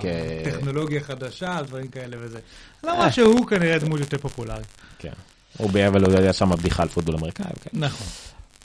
[0.00, 0.22] כן.
[0.46, 2.38] הטכנולוגיה חדשה, דברים כאלה וזה.
[2.84, 4.66] למרות שהוא כנראה דמות יותר פופולרית.
[4.98, 5.12] כן.
[5.56, 7.44] הוא אבל הוא יודע שם בדיחה על פוטבול אמריקאי.
[7.62, 7.70] כן.
[7.72, 8.06] נכון.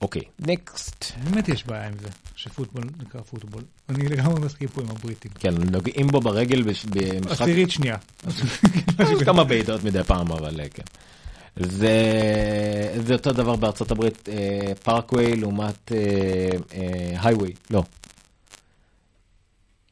[0.01, 1.05] אוקיי, next.
[1.23, 3.61] באמת יש בעיה עם זה, שפוטבול נקרא פוטבול.
[3.89, 5.31] אני לגמרי מסכים פה עם הבריטים.
[5.39, 7.97] כן, נוגעים בו ברגל במשחק עשירית שנייה.
[8.99, 10.83] יש כמה בעיטות מדי פעם, אבל אה, כן.
[11.59, 11.91] זה,
[13.05, 14.29] זה אותו דבר בארצות הברית,
[14.83, 15.91] parkway לעומת
[17.21, 17.83] highway, לא.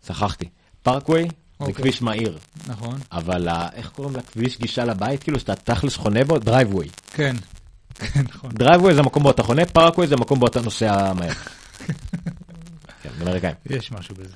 [0.07, 0.45] שכחתי.
[0.83, 1.73] parkway זה אוקיי.
[1.73, 2.37] כביש מהיר,
[2.67, 2.99] נכון.
[3.11, 6.39] אבל ה- איך קוראים לכביש גישה לבית, כאילו שאתה תכלס חונה בו?
[6.39, 6.87] driveway.
[7.13, 7.35] כן.
[7.99, 8.49] כן, נכון.
[8.53, 11.33] driveway זה המקום בו אתה חונה, parkway זה המקום בו אתה נוסע מהר.
[13.03, 13.55] כן, אמריקאים.
[13.69, 14.35] יש משהו בזה.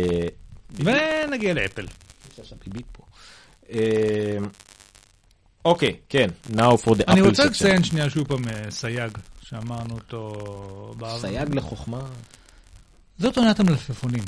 [0.00, 0.26] אה,
[0.74, 1.86] ונגיע לאפל.
[3.72, 4.36] אה,
[5.64, 7.46] אוקיי, כן, now for the אני Apple רוצה section.
[7.46, 10.32] לציין שנייה שוב פעם אה, סייג, שאמרנו אותו.
[11.20, 12.00] סייג לחוכמה.
[13.18, 14.22] זאת עונת המלפפונים,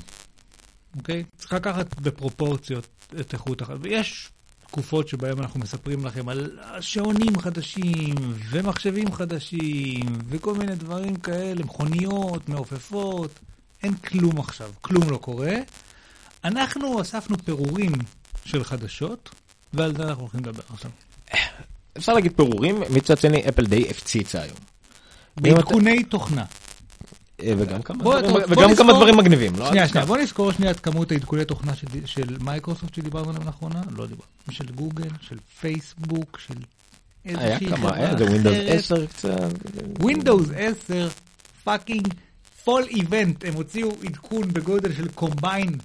[0.96, 1.24] אוקיי?
[1.36, 2.86] צריך לקחת בפרופורציות
[3.20, 3.78] את איכות החיים.
[3.82, 4.28] ויש
[4.66, 8.14] תקופות שבהן אנחנו מספרים לכם על שעונים חדשים,
[8.50, 13.30] ומחשבים חדשים, וכל מיני דברים כאלה, מכוניות, מעופפות.
[13.82, 15.56] אין כלום עכשיו, כלום לא קורה.
[16.44, 17.92] אנחנו אספנו פירורים
[18.44, 19.30] של חדשות,
[19.72, 20.90] ועל זה אנחנו הולכים לדבר עכשיו.
[21.98, 24.56] אפשר להגיד פירורים, מצד שני אפל די הפציצה היום.
[25.36, 26.44] בעדכוני תוכנה.
[27.46, 29.52] אה, וגם כמה דברים- כמה מגניבים.
[29.52, 29.56] לא?
[29.56, 30.04] שנייה, שנייה, תשכח.
[30.04, 34.28] בוא נזכור שנייה את כמות העדכוני תוכנה של, של מייקרוסופט שדיברנו עליהם לאחרונה, לא דיברנו,
[34.50, 36.54] של גוגל, של פייסבוק, של
[37.24, 38.68] היה איזושהי כמה, חברה היה זה ווינדוס אחרת.
[38.78, 39.38] 10 קצת.
[40.00, 41.08] ווינדוס 10,
[41.64, 42.08] fucking
[42.64, 45.78] fall event, הם הוציאו עדכון בגודל של קומביין.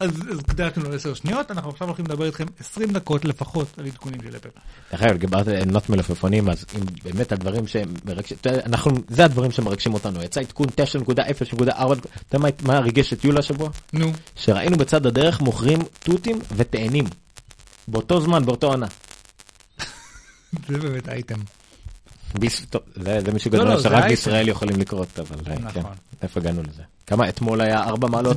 [0.00, 3.86] אז, אז קדשנו לו 10 שניות, אנחנו עכשיו הולכים לדבר איתכם 20 דקות לפחות על
[3.86, 4.48] עדכונים של אפל.
[4.92, 8.92] דרך אגב, דיברת על עונת מלפפונים, אז אם באמת הדברים שהם מרגשים, אתה יודע, אנחנו,
[9.08, 10.22] זה הדברים שמרגשים אותנו.
[10.22, 13.70] יצא עדכון 9.0.4, אתה יודע מה ריגש את יולה השבוע?
[13.92, 17.04] נו, שראינו בצד הדרך מוכרים תותים ותאנים.
[17.88, 18.86] באותו זמן, באותו עונה.
[20.68, 21.40] זה באמת אייטם.
[22.96, 24.08] זה זה מישהו לא, גדול לא, זה שרק אייטם.
[24.08, 25.82] בישראל יכולים לקרות, אבל אה, נכון.
[25.82, 25.88] כן,
[26.22, 26.82] איפה הגענו לזה?
[27.06, 28.36] כמה אתמול היה ארבע מעלות,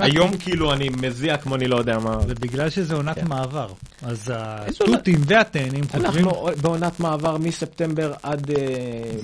[0.00, 2.18] היום, כאילו אני מזיע כמו אני לא יודע מה.
[2.26, 3.28] זה בגלל שזה עונת כן.
[3.28, 3.68] מעבר.
[4.02, 4.32] אז?
[4.66, 6.04] התותים והטענים חושבים...
[6.06, 8.56] אנחנו בעונת מעבר מספטמבר עד אה,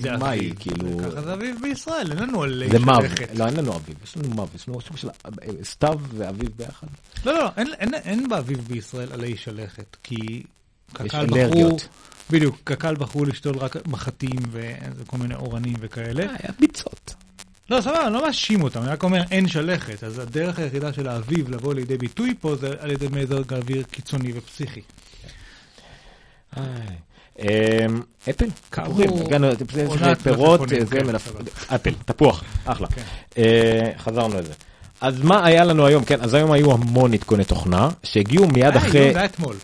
[0.01, 0.53] זה מאי.
[0.59, 3.29] כאילו, ככה זה אביב בישראל, אין לנו עלי זה מב, שלכת.
[3.35, 5.09] לא אין לנו אביב, יש לנו מב, יש לנו סוג של
[5.63, 6.87] סתיו ואביב ביחד.
[7.27, 7.49] לא, לא,
[7.93, 10.43] אין באביב בישראל עלי שלכת, כי
[10.93, 11.77] קק"ל בחרו...
[12.31, 16.23] בדיוק, קק"ל בחרו לשתול רק מחטים וכל מיני אורנים וכאלה.
[16.23, 17.15] היה ביצות.
[17.71, 20.05] לא, סבבה, אני לא מאשים אותם, אני רק אומר אין שלכת.
[20.05, 24.33] אז הדרך היחידה של האביב לבוא לידי ביטוי פה זה על ידי מזג אוויר קיצוני
[24.35, 24.81] ופסיכי.
[27.39, 27.45] אמ,
[28.31, 28.47] אפל,
[29.87, 31.15] עונת פירות, כן.
[31.75, 32.87] אפל, תפוח, אחלה.
[32.87, 33.03] כן.
[33.39, 34.53] אה, חזרנו לזה.
[35.01, 36.05] אז מה היה לנו היום?
[36.05, 39.01] כן, אז היום היו המון עדכוני תוכנה שהגיעו מיד אה, אחרי...
[39.01, 39.57] יום, זה היה אתמול.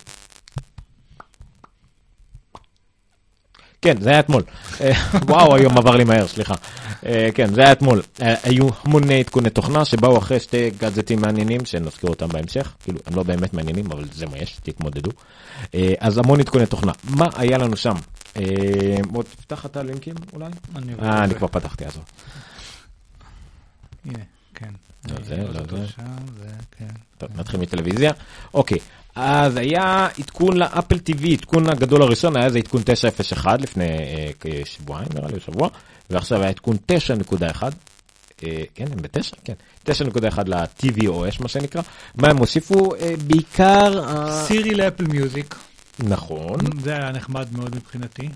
[3.83, 4.43] כן, זה היה אתמול.
[4.81, 4.93] אה,
[5.29, 6.55] וואו, היום עבר לי מהר, סליחה.
[7.07, 8.03] אה, כן, זה היה אתמול.
[8.23, 12.73] אה, היו המוני עדכוני תוכנה שבאו אחרי שתי גאדג'טים מעניינים, שנזכיר אותם בהמשך.
[12.83, 15.11] כאילו, הם לא באמת מעניינים, אבל זה מה יש, תתמודדו.
[15.99, 16.93] אז המון עדכוני תוכנה.
[17.05, 17.95] מה היה לנו שם?
[19.11, 20.47] בוא תפתח את הלינקים אולי?
[20.77, 22.05] אני אה, אני כבר פתחתי, עזוב.
[24.05, 24.19] הנה,
[24.55, 24.71] כן.
[25.09, 25.87] לא זה, לא זה.
[26.39, 26.87] זה, כן.
[27.19, 28.13] טוב, נתחיל מטלוויזיה.
[28.55, 28.79] אוקיי,
[29.21, 35.09] אז היה עדכון לאפל TV, עדכון הגדול הראשון היה איזה עדכון 901 לפני אה, כשבועיים
[35.15, 35.69] נראה לי, שבוע,
[36.11, 37.63] ועכשיו היה עדכון 9.1.
[38.45, 39.37] אה, כן, הם בתשע?
[39.45, 39.53] כן.
[39.89, 41.83] 9.1 ל-TVOS מה שנקרא.
[42.15, 42.95] מה הם הוסיפו?
[42.95, 44.05] אה, בעיקר...
[44.47, 45.55] סירי לאפל מיוזיק,
[45.99, 46.59] נכון.
[46.81, 48.29] זה היה נחמד מאוד מבחינתי.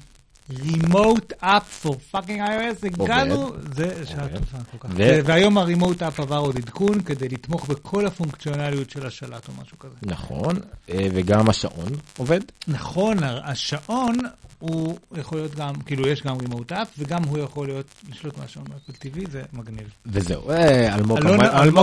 [0.50, 4.28] רימוט אפ for fucking iOS, הגענו, זה שעה.
[4.28, 4.38] טובה
[4.70, 4.88] כל כך.
[4.96, 9.78] ו- והיום הרימוט אפ עבר עוד עדכון כדי לתמוך בכל הפונקציונליות של השלט או משהו
[9.78, 9.94] כזה.
[10.02, 10.56] נכון,
[10.90, 12.40] אה, וגם השעון עובד.
[12.68, 14.16] נכון, השעון
[14.58, 18.64] הוא יכול להיות גם, כאילו יש גם רימוט אפ, וגם הוא יכול להיות לשלוט מהשעון
[18.68, 19.88] באפל TV, זה מגניב.
[20.06, 21.18] וזהו, אה, אלמוג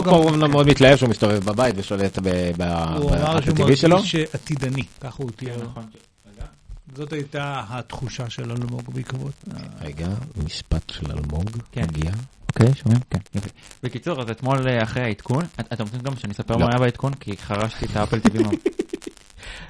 [0.09, 2.61] פה גם- מאוד מתלהב שהוא מסתובב בבית ושולט ב- ב-
[2.97, 3.95] הוא אמר שהוא שלו.
[3.97, 5.57] מרגיש עתידני, ככה הוא תיאר.
[6.95, 9.33] זאת הייתה התחושה של אלמוג בעקבות.
[9.81, 10.07] רגע,
[10.45, 11.81] משפט של אלמוג כן.
[11.83, 12.11] מגיע.
[12.49, 12.99] אוקיי, שומעים?
[13.09, 13.49] כן, יופי.
[13.83, 16.59] בקיצור, אז אתמול אה, אחרי העדכון, את- אתם רוצים גם שאני אספר לא.
[16.59, 17.13] מה היה בעדכון?
[17.13, 18.19] כי חרשתי את האפל.
[18.43, 18.49] מה-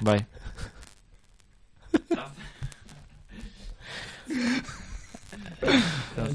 [0.12, 0.18] ביי.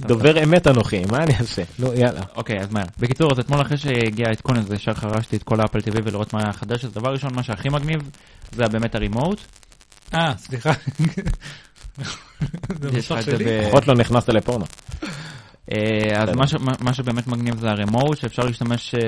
[0.07, 1.63] דובר אמת אנוכי, מה אני אעשה?
[1.79, 2.21] נו, יאללה.
[2.35, 2.83] אוקיי, אז מהר.
[2.99, 6.39] בקיצור, אז אתמול אחרי שהגיע העדכון הזה, ישר חרשתי את כל האפל TV ולראות מה
[6.43, 8.09] היה חדש, אז דבר ראשון, מה שהכי מגניב,
[8.51, 9.39] זה באמת הרימוט.
[10.13, 10.71] אה, סליחה.
[13.39, 14.65] לפחות לא נכנסת לפורנו.
[15.71, 16.29] אה, אז.
[16.35, 19.01] מה ש- מה- מה שבאמת מגניב זה הרימוט, שאפשר להשתמש, אה,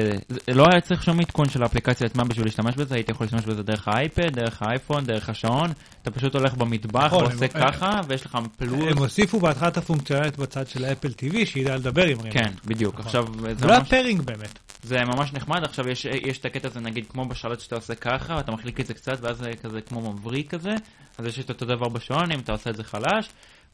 [0.53, 3.63] לא היה צריך שום עדכון של האפליקציה עצמה בשביל להשתמש בזה, הייתי יכול להשתמש בזה
[3.63, 8.25] דרך האייפד, דרך האייפון, דרך השעון, אתה פשוט הולך במטבח נכון, ועושה הם- ככה, ויש
[8.25, 12.19] לך פלוס, הם הוסיפו בהתחלה את הפונקציונלית בצד של ה Apple TV, שידע לדבר עם
[12.21, 12.33] Remote.
[12.33, 13.05] כן, בדיוק, נכון.
[13.05, 13.25] עכשיו
[13.57, 14.59] זה לא pairing באמת.
[14.83, 18.35] זה ממש נחמד, עכשיו יש, יש את הקטע הזה נגיד כמו בשלט שאתה עושה ככה,
[18.37, 20.75] ואתה מחליק את זה קצת, ואז זה כזה כמו מבריק כזה,
[21.17, 23.29] אז יש את אותו דבר בשעון, אם אתה עושה את זה חלש,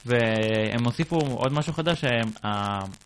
[0.06, 2.04] והם הוסיפו עוד משהו חדש,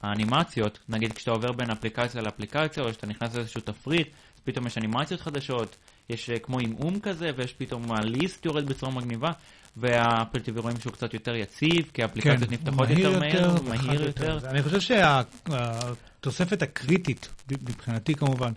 [0.01, 4.07] האנימציות, נגיד כשאתה עובר בין אפליקציה לאפליקציה, או שאתה נכנס לאיזשהו תפריט,
[4.43, 5.75] פתאום יש אנימציות חדשות,
[6.09, 9.31] יש אה, כמו עמעום כזה, ויש פתאום הליסט יורד בצורה מגניבה,
[9.77, 14.39] TV רואים שהוא קצת יותר יציב, כי האפליקציות נפתחות יותר מהר, מהיר יותר.
[14.49, 18.51] אני חושב שהתוספת הקריטית, מבחינתי כמובן,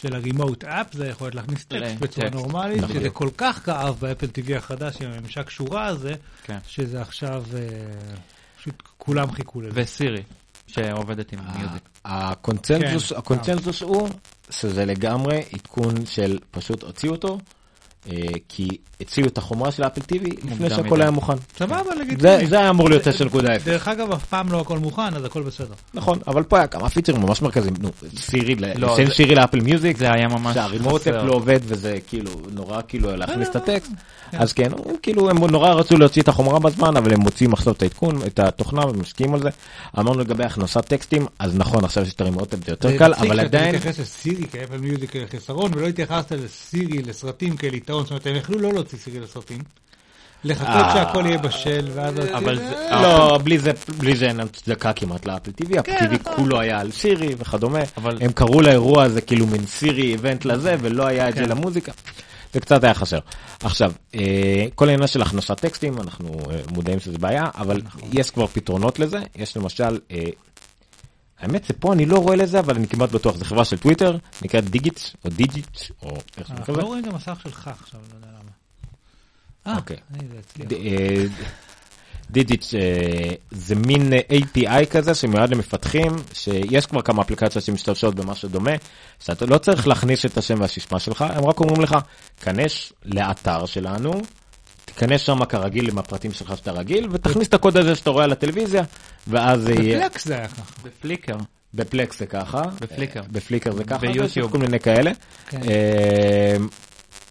[0.00, 2.96] של הרימוט אפ, זה יכולת להכניס טקסט טקסט, בצורה נורמלית, נכון.
[2.96, 6.58] שזה כל כך כאב באפל TV החדש עם הממשק שורה הזה, כן.
[6.66, 7.60] שזה עכשיו, אה,
[8.58, 9.70] פשוט כולם חיכו לזה.
[9.82, 10.22] וסירי,
[10.66, 11.88] שעובדת עם מיוזיק.
[12.04, 13.18] הקונצנזוס, כן.
[13.18, 14.08] הקונצנזוס הוא
[14.50, 17.38] שזה לגמרי עדכון של פשוט הוציאו אותו, אה,
[18.48, 18.68] כי
[19.00, 21.00] הציעו את החומרה של אפל TV לפני שהכל.
[21.02, 21.32] היה מוכן.
[21.58, 22.46] סבבה, זה, לגיטימי.
[22.46, 23.64] זה היה אמור להיות 9.0.
[23.64, 25.74] דרך אגב, אף פעם לא הכל מוכן, אז הכל בסדר.
[25.94, 27.74] נכון, אבל פה היה כמה פיצ'רים ממש מרכזיים.
[27.80, 31.24] נו, סירי, לא, לשם זה- שירי לאפל מיוזיק, זה היה ממש חסר.
[31.24, 33.90] לא עובד וזה כאילו נורא כאילו להכניס את לא, הטקסט.
[34.32, 34.70] אז כן,
[35.02, 38.38] כאילו הם נורא רצו להוציא את החומרה בזמן, אבל הם מוציאים עכשיו את העדכון, את
[38.38, 39.48] התוכנה ומשקיעים על זה.
[39.98, 43.68] אמרנו לגבי הכנסת טקסטים, אז נכון, עכשיו יש את הרימוטפ זה יותר קל, אבל עדיין...
[43.74, 48.36] אתה מתייחס לסירי כאפל מיוזיק כחיסרון, ולא התייחסת לסירי לסרטים כאל יתרון, זאת אומרת, הם
[48.36, 49.58] יכלו לא להוציא סירי לסרטים.
[50.44, 50.94] לחכות אה.
[50.94, 52.88] שהכל יהיה בשל, ואז אבל זה.
[52.90, 56.36] לא, בלי זה, בלי זה אין הצדקה כמעט לאפל TV, אפל כן, TV נכון.
[56.36, 60.76] כולו היה על סירי וכדומה, אבל- הם קראו לאירוע הזה כאילו מין סירי איבנט לזה,
[60.80, 61.48] ולא היה את זה כן.
[61.48, 61.92] למוזיקה.
[62.52, 63.18] זה קצת היה חסר.
[63.62, 68.08] עכשיו, אה, כל העניין של הכנסת טקסטים, אנחנו אה, מודעים שזה בעיה, אבל נכון.
[68.12, 69.98] יש כבר פתרונות לזה, יש למשל,
[71.40, 74.18] האמת זה פה אני לא רואה לזה, אבל אני כמעט בטוח, זו חברה של טוויטר,
[74.42, 76.76] נקראת Digits, או Digits, או איך זה אנחנו נקרא.
[76.76, 78.50] לא רואים את המסך שלך עכשיו, לא יודע למה.
[79.66, 79.96] אה, אוקיי.
[80.68, 81.24] זה אה,
[82.30, 82.80] Digits אה,
[83.50, 88.72] זה מין אה, API כזה שמיועד למפתחים, שיש כבר כמה אפליקציות שמשתמשות במשהו דומה,
[89.20, 91.96] שאתה לא צריך להכניס את השם והסיסמה שלך, הם רק אומרים לך,
[92.40, 94.12] כנס לאתר שלנו,
[94.94, 98.32] תיכנס שם כרגיל עם הפרטים שלך שאתה רגיל, ותכניס את הקוד הזה שאתה רואה על
[98.32, 98.82] הטלוויזיה,
[99.26, 99.98] ואז זה יהיה...
[99.98, 100.62] בפלקס זה היה ככה.
[100.84, 101.36] בפליקר.
[101.74, 103.20] בפלקס זה ככה, בפליקר.
[103.20, 104.52] אה, בפליקר זה ככה, ביוטיוב.
[104.52, 105.10] כל מיני כאלה.
[105.48, 105.60] כן.
[105.68, 106.56] אה,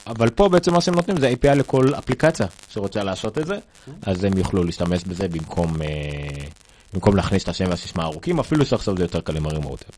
[0.07, 3.57] אבל פה בעצם מה שהם נותנים זה API לכל אפליקציה שרוצה לעשות את זה,
[4.01, 5.87] אז הם יוכלו להשתמש בזה במקום, אה,
[6.93, 9.89] במקום להכניס את השם והסיסמה הארוכים, אפילו שעכשיו זה יותר קל עם הרימוטר.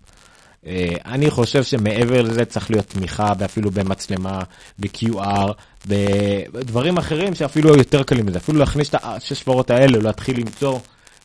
[0.67, 4.41] אה, אני חושב שמעבר לזה צריך להיות תמיכה ואפילו במצלמה,
[4.79, 5.51] ב-QR,
[5.85, 10.79] בדברים אחרים שאפילו יותר קלים מזה, אפילו להכניס את השש שפרות האלה, להתחיל למצוא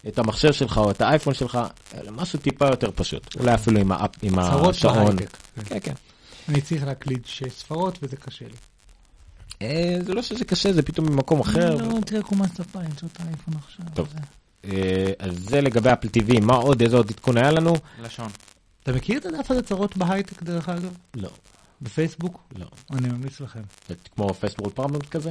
[0.09, 1.59] את המחשב שלך או את האייפון שלך,
[2.11, 5.17] משהו טיפה יותר פשוט, אולי אפילו עם, ה app, עם צרות השעון.
[5.17, 5.37] בהייטק.
[5.55, 5.63] כן.
[5.65, 5.95] כן, כן.
[6.49, 8.57] אני צריך להקליד שש ספרות וזה קשה לי.
[9.63, 11.77] אה, זה לא שזה קשה, זה פתאום ממקום אחר.
[11.77, 13.87] לא, תראה לקום מהספה, למצוא את האייפון עכשיו.
[13.95, 14.09] טוב.
[14.65, 17.75] אה, אז זה לגבי אפל TV, מה עוד, איזה עוד עדכון היה לנו?
[18.03, 18.29] לשון.
[18.83, 20.97] אתה מכיר את הדף הזה צרות בהייטק דרך אגב?
[21.15, 21.31] לא,
[21.83, 22.41] בפייסבוק?
[22.57, 22.67] לא.
[22.93, 23.63] אני ממליץ לכם.
[23.89, 25.31] זה כמו first world problems כזה?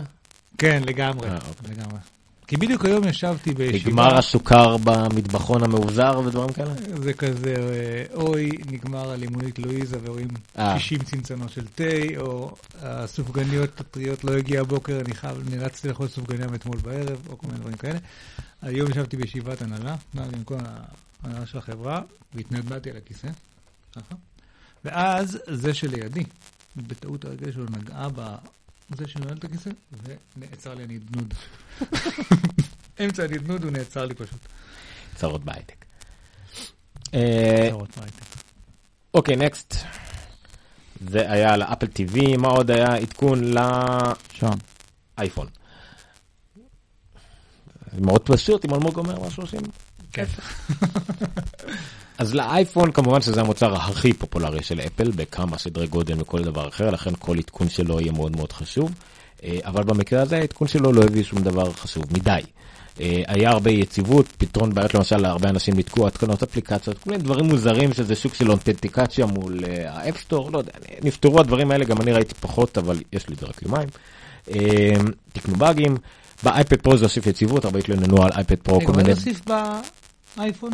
[0.58, 1.30] כן, לגמרי.
[1.30, 1.76] אה, אוקיי.
[1.76, 2.00] לגמרי.
[2.48, 3.90] כי בדיוק היום ישבתי בישיבה.
[3.90, 6.74] נגמר הסוכר במטבחון המאובזר ודברים כאלה?
[7.04, 10.80] זה כזה, אה, אוי, נגמר הלימונית לואיזה ורואים אה.
[10.80, 11.84] 60 צנצנות של תה,
[12.18, 17.48] או הסופגניות הטריות לא הגיע הבוקר, אני חייב, נאלצתי לאכול סופגניה מאתמול בערב, או כל
[17.48, 18.00] מיני דברים כאלה.
[18.62, 20.56] היום ישבתי בישיבת הנהלה, נהל עם כל
[21.23, 22.01] ההנהלה של החברה,
[22.34, 23.27] והתנדנדתי על הכיסא,
[23.95, 24.15] ככה.
[24.86, 26.23] ואז זה שלידי,
[26.75, 28.08] בטעות הרגל שלו נגעה
[28.89, 29.69] בזה שנועל את הכיסא,
[30.38, 31.34] ונעצר לי הנדנוד.
[33.03, 34.39] אמצע הנדנוד הוא נעצר לי פשוט.
[35.15, 35.86] צרות בהייטק.
[37.13, 38.23] אה, צרות בהייטק.
[39.13, 39.76] אוקיי, next.
[41.10, 42.95] זה היה לאפל TV, מה עוד היה?
[42.95, 43.53] עדכון
[44.34, 44.58] שעון.
[45.17, 45.47] לאייפון.
[47.93, 49.62] זה מאוד פשוט, אם אלמוג אומר משהו עושים.
[50.25, 51.65] כן.
[52.19, 56.89] אז לאייפון כמובן שזה המוצר הכי פופולרי של אפל בכמה סדרי גודל מכל דבר אחר,
[56.89, 58.91] לכן כל עדכון שלו יהיה מאוד מאוד חשוב.
[59.43, 62.39] אה, אבל במקרה הזה העדכון שלו לא הביא שום דבר חשוב מדי.
[63.01, 67.45] אה, היה הרבה יציבות, פתרון בעיות למשל להרבה אנשים נתקעו התקנות אפליקציות, כל מיני דברים
[67.45, 70.71] מוזרים שזה שוק של אותנטיקציה מול אה, ה App Store, לא יודע,
[71.03, 73.89] נפתרו הדברים האלה, גם אני ראיתי פחות, אבל יש לי זה רק יומיים.
[75.34, 75.97] תקנו באגים,
[76.43, 79.10] באייפד פרו זה הוסיף יציבות, הרבה התלוננו על אייפד פרו, כל רגע, מה מיני...
[79.10, 79.45] להוסיף
[80.38, 80.72] באייפון?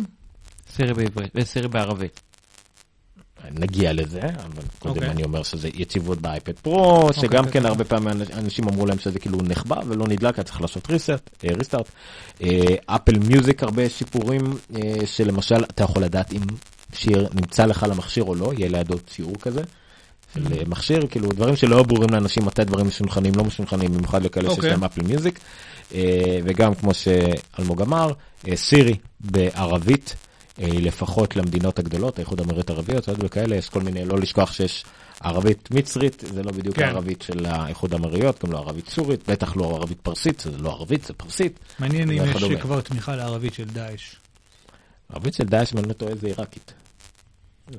[0.70, 2.20] סירי בעברית, וסירי בערבית.
[3.50, 5.10] נגיע לזה, אבל קודם אוקיי.
[5.10, 7.68] אני אומר שזה יציבות באייפד פרו, שגם אוקיי, כן אוקיי.
[7.68, 11.90] הרבה פעמים אנשים אמרו להם שזה כאילו נחבא ולא נדלק, היה צריך לעשות ריסט, ריסטארט.
[12.86, 14.44] אפל מיוזיק הרבה שיפורים
[14.76, 16.40] אה, שלמשל אתה יכול לדעת אם
[16.92, 19.62] שיר נמצא לך למכשיר או לא, יהיה לידו ציור כזה.
[20.36, 20.58] של Mm-hmm.
[20.58, 24.58] אה, מכשיר, כאילו דברים שלא ברורים לאנשים מתי דברים מסונכנים, לא מסונכנים, במיוחד לכאלה שיש
[24.58, 24.70] אוקיי.
[24.70, 25.40] להם אפל מיוזיק.
[25.94, 28.12] אה, וגם כמו שאלמוג אמר,
[28.48, 30.16] אה, סירי בערבית,
[30.60, 34.84] אה, לפחות למדינות הגדולות, האיחוד האמירויות הערביות, וכאלה, יש כל מיני, לא לשכוח שיש
[35.20, 36.84] ערבית מצרית, זה לא בדיוק כן.
[36.84, 41.04] הערבית של האיחוד האמירויות, גם לא ערבית סורית, בטח לא ערבית פרסית, זה לא ערבית,
[41.04, 41.58] זה פרסית.
[41.78, 42.44] מעניין אם יש.
[42.60, 44.14] כבר תמיכה לערבית של דאעש.
[45.12, 46.72] ערבית של דאעש, אם אני לא טועה, זה עיראקית.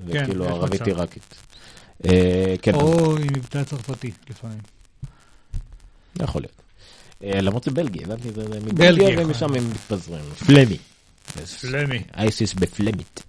[0.05, 0.87] זה כן, כאילו ערבית מצב.
[0.89, 1.35] עיראקית.
[2.05, 4.59] אה, כן, או עם מבטא צרפתי לפעמים.
[6.21, 6.61] יכול להיות.
[7.23, 10.23] אה, למרות שזה בלגיה, הבנתי, זה בלגיה, מבלגיה ומשם הם מתפזרים.
[10.45, 10.77] פלמי.
[11.61, 12.03] פלמי.
[12.17, 13.23] אייסיס בפלמית.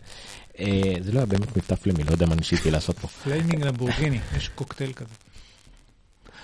[0.60, 3.08] אה, זה לא היה באמת מבטא פלמי, לא יודע מה ניסיתי לעשות פה.
[3.08, 5.14] Flaming Lamborghini, יש קוקטייל כזה.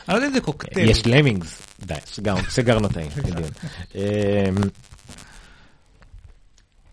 [0.08, 0.90] אני לא יודע אם זה קוקטייל.
[0.90, 1.94] יש למינגס, די,
[2.48, 3.14] סגרנו את העניין.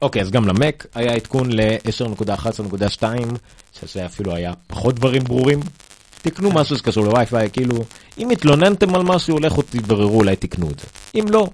[0.01, 3.03] אוקיי, אז גם למק היה עדכון ל-10.11.2,
[3.79, 5.59] שזה אפילו היה פחות דברים ברורים.
[6.21, 7.83] תקנו משהו שקשור לווי-פיי, כאילו,
[8.17, 10.87] אם התלוננתם על משהו, לכו תבררו, אולי תקנו את זה.
[11.15, 11.49] אם לא,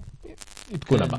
[0.73, 1.03] עדכון כן.
[1.03, 1.17] הבא.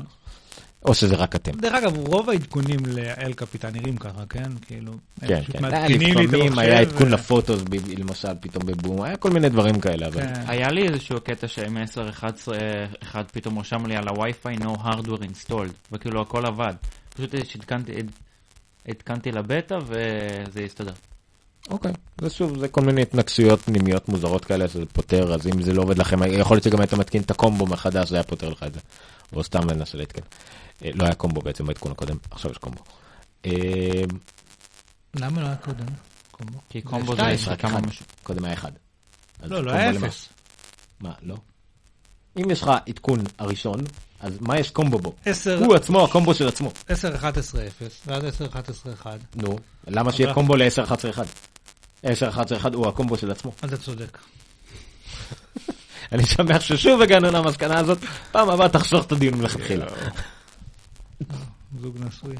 [0.85, 1.51] או שזה רק אתם.
[1.51, 4.49] דרך אגב, רוב העדכונים לאל קפיטן נראים ככה, כן?
[4.61, 5.65] כאילו, הם כן, פשוט כן.
[5.65, 9.29] היה מעדכנים לי את לפעמים המחשב היה עדכון לפוטוס, ב- למשל, פתאום בבום, היה כל
[9.29, 10.21] מיני דברים כאלה, אבל...
[10.21, 10.33] כן.
[10.47, 12.57] היה לי איזשהו קטע שעם 10, 11,
[13.03, 16.73] אחד פתאום רשם לי על הווי-פיי no hardware installed, וכאילו הכל עבד.
[17.19, 17.35] פשוט
[18.87, 20.93] עדכנתי לבטא וזה הסתדר.
[21.69, 25.73] אוקיי, זה שוב, זה כל מיני התנגשויות פנימיות מוזרות כאלה שזה פותר, אז אם זה
[25.73, 28.63] לא עובד לכם, יכול להיות שגם היית מתקין את הקומבו מחדש, זה היה פותר לך
[28.63, 28.79] את זה.
[29.33, 30.21] או סתם מנסה להתקן.
[30.85, 32.83] אה, לא היה קומבו בעצם בעדכון הקודם, עכשיו יש קומבו.
[33.45, 33.51] אה,
[35.15, 35.85] למה לא היה קודם?
[36.31, 36.59] קומבו?
[36.69, 37.79] כי קומבו זה רק כמה.
[38.23, 38.71] קודם היה אחד.
[39.43, 39.91] לא, לא היה?
[39.91, 40.29] אפס.
[40.99, 41.35] מה, לא?
[42.37, 43.79] אם יש לך עדכון הראשון,
[44.19, 45.15] אז מה יש קומבו בו?
[45.25, 46.71] 10, הוא עצמו, הקומבו של עצמו.
[46.87, 49.19] 10, 11, 0, ואז 10, 11, 1.
[49.35, 51.19] נו, למה שיהיה אבל- קומבו ל-10-11-1?
[52.05, 52.07] 10-11-1
[52.73, 53.51] הוא הקומבו של עצמו.
[53.65, 54.17] אתה צודק.
[56.11, 57.97] אני שמח ששוב הגענו למסקנה הזאת,
[58.31, 59.85] פעם הבאה תחסוך את הדיון מלכתחילה.
[61.81, 62.35] זוג נשוי.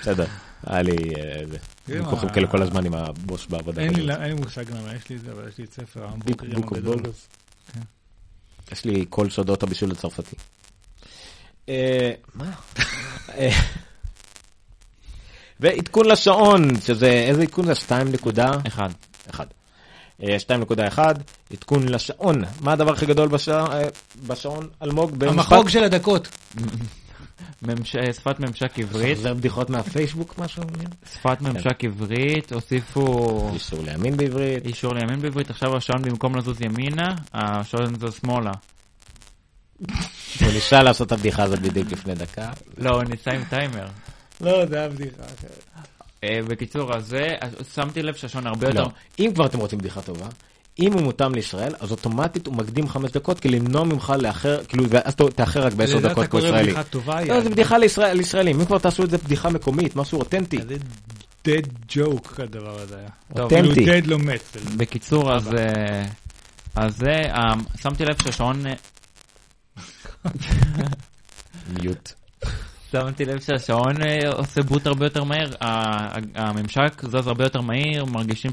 [0.00, 0.26] בסדר,
[0.66, 1.40] היה לי אה.
[1.86, 3.82] כן, ויכוחים כאלה כל הזמן עם הבוס בעבודה.
[3.82, 7.02] אין לי מושג למה יש לי את זה, אבל יש לי את ספר ההמבורגרים הגדול.
[8.72, 10.36] יש לי כל סודות הבישול הצרפתי.
[11.68, 12.50] אה, מה?
[13.38, 13.50] אה,
[15.60, 17.72] ועדכון לשעון, שזה, איזה עדכון זה?
[17.72, 18.78] 2.1.
[19.30, 19.46] אחד.
[20.22, 20.36] אה,
[20.96, 20.98] 2.1,
[21.52, 22.44] עדכון לשעון.
[22.60, 23.82] מה הדבר הכי גדול אה,
[24.26, 25.24] בשעון, אלמוג?
[25.24, 26.28] המחוג של הדקות.
[27.62, 30.62] ממש- אה, שפת ממשק עברית, חוזר בדיחות מהפייסבוק משהו?
[31.14, 34.66] שפת ממשק עברית, הוסיפו איסור להאמין בעברית.
[34.66, 38.50] אישור לימין בעברית, עכשיו השעון במקום לזוז ימינה, השעון זוז שמאלה.
[40.40, 42.50] הוא ניסה לעשות את הבדיחה הזאת בדיוק לפני דקה.
[42.78, 43.86] לא, הוא ניסה עם טיימר.
[44.40, 45.64] לא, זה היה בדיחה אחרת.
[46.24, 48.82] אה, בקיצור, אז זה, אז שמתי לב שהשעון הרבה יותר...
[48.82, 50.26] לא, אם כבר אתם רוצים בדיחה טובה,
[50.78, 54.84] אם הוא מותאם לישראל, אז אוטומטית הוא מקדים חמש דקות, כדי למנוע ממך לאחר, כאילו,
[54.88, 56.64] ואז תאחר רק בעשר לזה דקות אתה כמו קורא ישראלי.
[56.66, 60.18] בדיחה טובה, לא, זה בדיחה לישראל- לישראלים, אם כבר תעשו את זה בדיחה מקומית, משהו
[60.18, 60.58] אותנטי.
[60.68, 60.76] זה
[61.48, 63.08] dead joke הדבר הזה היה.
[63.36, 63.84] טוב, אותנטי.
[63.86, 64.56] dead לא מת.
[64.76, 65.54] בקיצור, אז...
[65.54, 66.04] אה,
[66.74, 68.66] אז זה, אה, שמתי לב שהשעון...
[68.66, 68.72] אה,
[71.68, 72.12] mute.
[72.92, 73.94] שמתי לב שהשעון
[74.32, 75.50] עושה boot הרבה יותר מהר,
[76.34, 78.50] הממשק זז הרבה יותר מהיר, מרגישים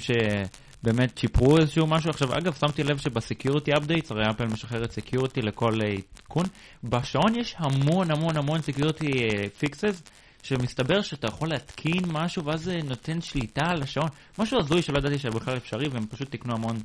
[0.83, 2.09] שבאמת שיפרו איזשהו משהו.
[2.09, 6.45] עכשיו, אגב, שמתי לב שב security updates, הרי אפל משחררת security לכל אה, עדכון,
[6.83, 9.11] בשעון יש המון המון המון security
[9.57, 10.03] fixes,
[10.43, 15.19] שמסתבר שאתה יכול להתקין משהו ואז זה נותן שליטה על השעון, משהו הזוי שלא ידעתי
[15.19, 16.77] שבכלל אפשרי, והם פשוט תיקנו המון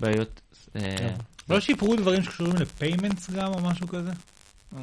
[0.00, 0.40] בעיות.
[0.76, 1.08] אה,
[1.48, 4.10] לא שיפרו דברים שקשורים לפיימנטס גם או משהו כזה?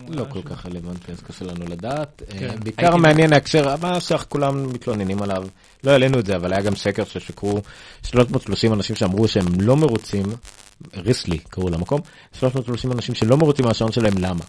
[0.08, 2.22] לא כל כך רלוונטי, אז קשה לנו לדעת.
[2.30, 2.50] כן.
[2.50, 5.48] אה, בעיקר מעניין ההקשר, מה שכולם מתלוננים עליו,
[5.84, 7.62] לא העלינו את זה, אבל היה גם סקר ששיקרו
[8.04, 10.26] 330 אנשים שאמרו שהם לא מרוצים,
[10.98, 12.02] ריסלי קראו למקום,
[12.40, 14.44] 330 אנשים שלא מרוצים מהשעון שלהם, למה?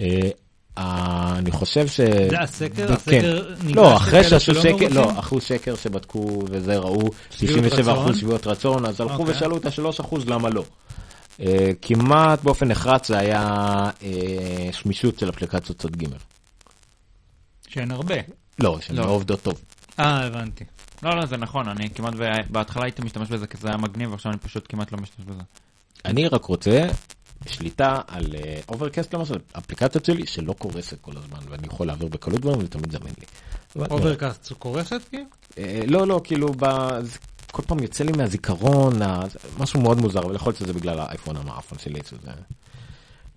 [0.00, 0.30] אה,
[0.78, 2.00] אה, אני חושב ש...
[2.00, 2.86] זה הסקר?
[2.86, 2.92] כן.
[2.92, 4.92] הסקר ניגש לא, אחרי שעשו מרוצים?
[4.92, 8.04] לא, אחוז סקר שבדקו וזה, ראו שביעות 97 רצון?
[8.04, 9.34] אחוז שביעות רצון, אז הלכו אוקיי.
[9.34, 10.64] ושאלו את ה-3 אחוז למה לא.
[11.40, 13.42] אה, כמעט באופן נחרץ זה היה
[14.02, 16.06] אה, שמישות של אפליקציות צד ג'.
[17.68, 18.14] שאין הרבה.
[18.58, 19.02] לא, שהן לא.
[19.04, 19.60] לא עובדות טוב.
[19.98, 20.64] אה, הבנתי.
[21.02, 24.10] לא, לא, זה נכון, אני כמעט, ב- בהתחלה הייתי משתמש בזה כי זה היה מגניב,
[24.10, 25.42] ועכשיו אני פשוט כמעט לא משתמש בזה.
[26.04, 26.86] אני רק רוצה
[27.46, 28.34] שליטה על
[28.68, 32.92] Overcast למשל, אפליקציות שלי שלא קורסת כל הזמן, ואני יכול להעביר בקלות דברים וזה תמיד
[32.92, 33.26] זמין לי.
[33.90, 35.24] Overcast קורסת כאילו?
[35.58, 36.98] אה, לא, לא, כאילו, ב-
[37.54, 38.92] כל פעם יוצא לי מהזיכרון,
[39.58, 42.30] משהו מאוד מוזר, אבל יכול להיות שזה בגלל האייפון המאפון שלי, שזה...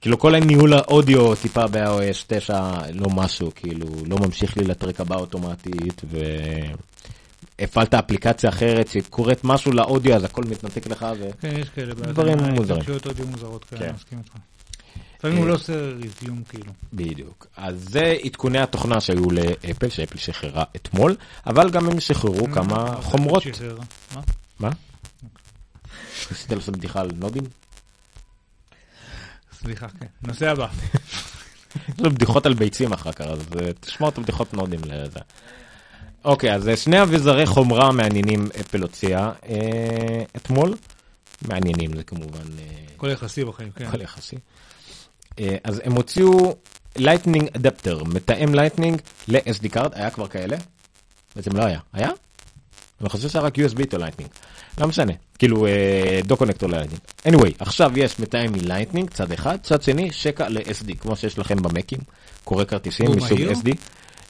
[0.01, 5.01] כאילו כל הניהול האודיו טיפה ב-iOS 9 לא משהו, כאילו לא ממשיך לי ל track
[5.01, 6.01] הבא אוטומטית,
[7.59, 11.29] והפעלת אפליקציה אחרת שקוראת משהו לאודיו אז הכל מתנתק לך, ו...
[11.41, 11.95] כן, יש כאלה.
[11.95, 12.13] בעיות.
[12.13, 12.71] דברים אה, מוזרים.
[12.71, 13.85] התנגשויות אודיו מוזרות כאלה, כן.
[13.85, 14.33] אני מסכים איתך.
[15.17, 16.71] לפעמים הוא אה, לא עושה resume כאילו.
[16.93, 17.47] בדיוק.
[17.57, 23.43] אז זה עדכוני התוכנה שהיו לאפל, שאפל שחררה אתמול, אבל גם הם שחררו כמה חומרות.
[24.15, 24.21] מה?
[24.59, 24.69] מה?
[26.31, 27.43] ניסית לעשות בדיחה על נודים?
[29.59, 30.05] סליחה, כן.
[30.21, 30.67] נושא הבא.
[31.75, 35.19] יש לו בדיחות על ביצים אחר כך, אז אה, תשמור את הבדיחות נודים לזה.
[36.25, 40.75] אוקיי, אז אה, שני אביזרי חומרה מעניינים אפל הוציאה אה, אתמול.
[41.47, 42.45] מעניינים זה כמובן
[42.95, 43.85] הכל יחסי בחיים, כן.
[43.85, 44.35] הכל יחסי.
[45.39, 46.55] אה, אז הם הוציאו
[46.95, 50.57] Lightning adapter, מתאם Lightning ל- SD card, היה כבר כאלה?
[51.35, 51.79] בעצם לא היה.
[51.93, 52.09] היה?
[53.01, 54.31] אני חושב שהיה רק USB או Lightning.
[54.77, 57.01] לא משנה, כאילו אה, דו connector ל Lightning.
[57.27, 61.55] anyway, עכשיו יש מתאם מ Lightning, צד אחד, צד שני, שקע ל-SD, כמו שיש לכם
[61.55, 61.99] במקים,
[62.43, 63.39] קורא כרטיסים מסוג?
[63.39, 63.69] SD,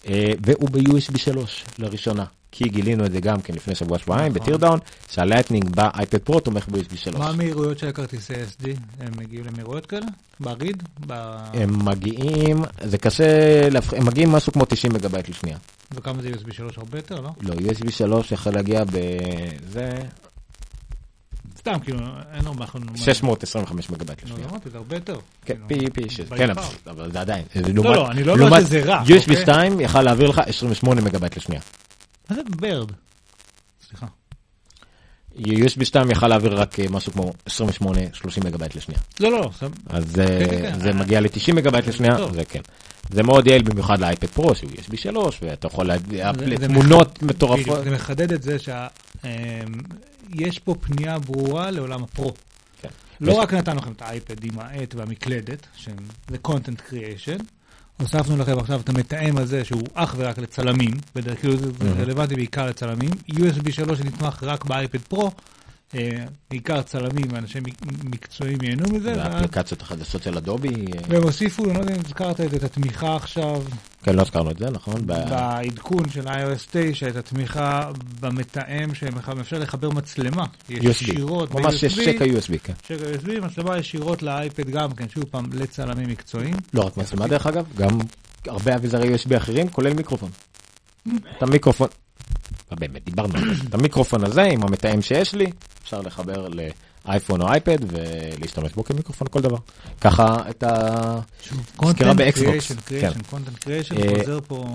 [0.07, 2.25] אה, והוא ב-USB 3 לראשונה.
[2.51, 4.41] כי גילינו את זה גם כן לפני שבוע שבועיים נכון.
[4.41, 4.79] ב teardown,
[5.09, 7.15] שה Lightning באייפד פרו תומך ב-USB 3.
[7.15, 8.65] מה המהירויות של הכרטיסי SD?
[8.99, 10.05] הם הגיעו למהירויות כאלה?
[10.39, 10.83] ב read?
[11.07, 11.13] ב-
[11.53, 13.25] הם מגיעים, זה קשה,
[13.97, 15.57] הם מגיעים משהו כמו 90 מגבייט לשנייה.
[15.95, 16.77] וכמה זה USB 3?
[16.77, 17.29] הרבה יותר, לא?
[17.41, 19.91] לא, USB 3 יכול להגיע בזה
[21.57, 21.99] סתם, כאילו,
[22.33, 22.65] אין מה...
[22.95, 24.49] 625 מגבייט לא, לשנייה.
[24.49, 25.15] אמרתי, זה הרבה יותר.
[25.45, 25.67] כן, כאילו.
[25.93, 26.49] פי פי 6, by כן.
[26.87, 27.43] אבל- זה עדיין.
[27.55, 29.41] לא, לעומת- אני לא אומר שזה רע, USB אוקיי?
[29.41, 31.61] 2 יכל להעביר לך 28 מגבייט לשנייה.
[32.29, 32.91] מה זה ב read?
[33.87, 34.05] סליחה.
[35.37, 37.53] USB 2 יכל להעביר רק אה, משהו כמו 28-30
[38.45, 39.01] מגבייט לשנייה.
[39.19, 39.69] לא, לא, סתם.
[39.89, 40.79] אז אה, כן, כן.
[40.79, 42.15] זה מגיע ל-90 מגבייט לשנייה.
[42.33, 42.61] זה כן.
[43.11, 46.03] זה מאוד יעיל במיוחד לאייפד פרו שהוא USB 3 ואתה יכול זה-
[46.59, 47.83] זה בדיוק, מטורפות.
[47.83, 52.33] זה מחדד את זה שיש פה פנייה ברורה לעולם ה pro.
[52.81, 52.89] כן.
[53.21, 55.91] לא רק נתנו לכם את האייפד עם העט והמקלדת, שזה
[56.47, 57.43] content creation,
[58.01, 61.67] הוספנו לכם עכשיו את המתאם הזה שהוא אך ורק לצלמים, בדרך כאילו זה
[61.99, 65.31] רלוונטי בעיקר לצלמים, USB 3 שנתמך רק באייפד פרו,
[66.49, 71.73] בעיקר צלמים ואנשי מק- מקצועיים ייהנו מזה, והאפליקציות החדשות של אדובי, אה, והם הוסיפו, אני
[71.73, 73.63] לא יודע אם הזכרת את התמיכה עכשיו
[74.03, 75.07] כן, לא הזכרנו את זה, נכון?
[75.07, 80.45] בעדכון של iOS 9, את התמיכה במתאם שמאפשר לחבר מצלמה.
[80.69, 82.73] ישירות ממש יש שקע USB, כן.
[82.87, 86.53] שקע USB, מצלמה ישירות לאייפד גם כן, שוב פעם, לצלמים מקצועיים.
[86.73, 87.89] לא רק מצלמה דרך אגב, גם
[88.47, 90.29] הרבה אביזרי USB אחרים, כולל מיקרופון.
[91.37, 91.87] את המיקרופון,
[92.75, 95.45] באמת, דיברנו על זה, את המיקרופון הזה עם המתאם שיש לי,
[95.83, 96.47] אפשר לחבר
[97.05, 99.57] לאייפון או אייפד ולהשתמש בו כמיקרופון כל דבר.
[100.01, 101.19] ככה את ה...
[101.89, 103.11] סקירה באקסבוקס, כן.
[103.97, 104.65] אה, חוזר פה.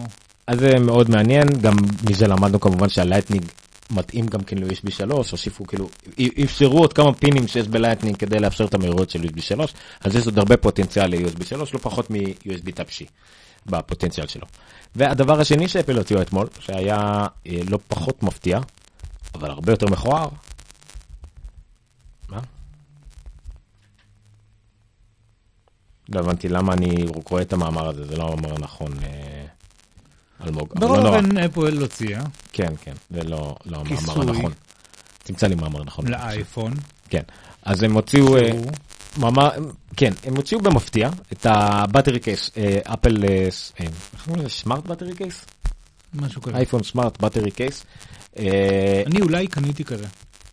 [0.46, 1.74] אז זה מאוד מעניין, גם
[2.10, 3.44] מזה למדנו כמובן שהלייטנינג
[3.90, 5.88] מתאים גם כן ל-USB 3, הוסיפו כאילו,
[6.44, 10.26] אפשרו עוד כמה פינים שיש בלייטנינג כדי לאפשר את המהירויות של USB 3, אז יש
[10.26, 13.06] עוד הרבה פוטנציאל ל-USB 3, לא פחות מ-USB Type-C
[13.66, 14.46] בפוטנציאל שלו.
[14.94, 18.60] והדבר השני שאפל הוציאו אתמול, שהיה אה, לא פחות מפתיע,
[19.34, 20.28] אבל הרבה יותר מכוער.
[22.28, 22.40] מה?
[26.08, 29.44] לא הבנתי למה אני קורא את המאמר הזה, זה לא המאמר הנכון, אה,
[30.44, 30.68] אלמוג.
[30.80, 31.08] לא נורא.
[31.08, 34.30] אופן, אפל הוציאה כן, כן, זה לא, לא המאמר.
[34.30, 34.52] הנכון.
[35.24, 36.08] תמצא לי מאמר נכון.
[36.08, 36.72] לאייפון,
[37.08, 37.22] כן.
[37.62, 38.50] אז הם הוציאו, אה,
[39.96, 42.50] כן, הם הוציאו במפתיע את ה battery case,
[42.84, 43.24] אפל,
[43.78, 44.48] איך קוראים לזה?
[44.54, 45.44] smart battery case?
[46.14, 46.56] משהו כזה.
[46.56, 47.84] אייפון smart battery case.
[49.06, 50.06] אני אולי קניתי כזה.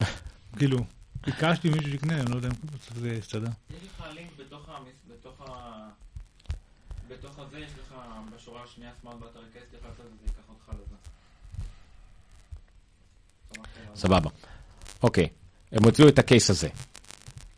[0.58, 0.78] כאילו,
[1.26, 2.54] ביקשתי מישהו שיקנה, אני לא יודע אם
[3.02, 3.48] זה יסתדר.
[3.70, 4.80] יש לך לינק בתוך ה...
[7.10, 7.96] בתוך הזה יש לך
[8.36, 10.96] בשורה השנייה smart battery case, לעשות את זה, ייקח אותך לזה.
[13.96, 14.30] סבבה.
[15.04, 15.28] אוקיי,
[15.72, 16.70] הם הוציאו את ה case הזה.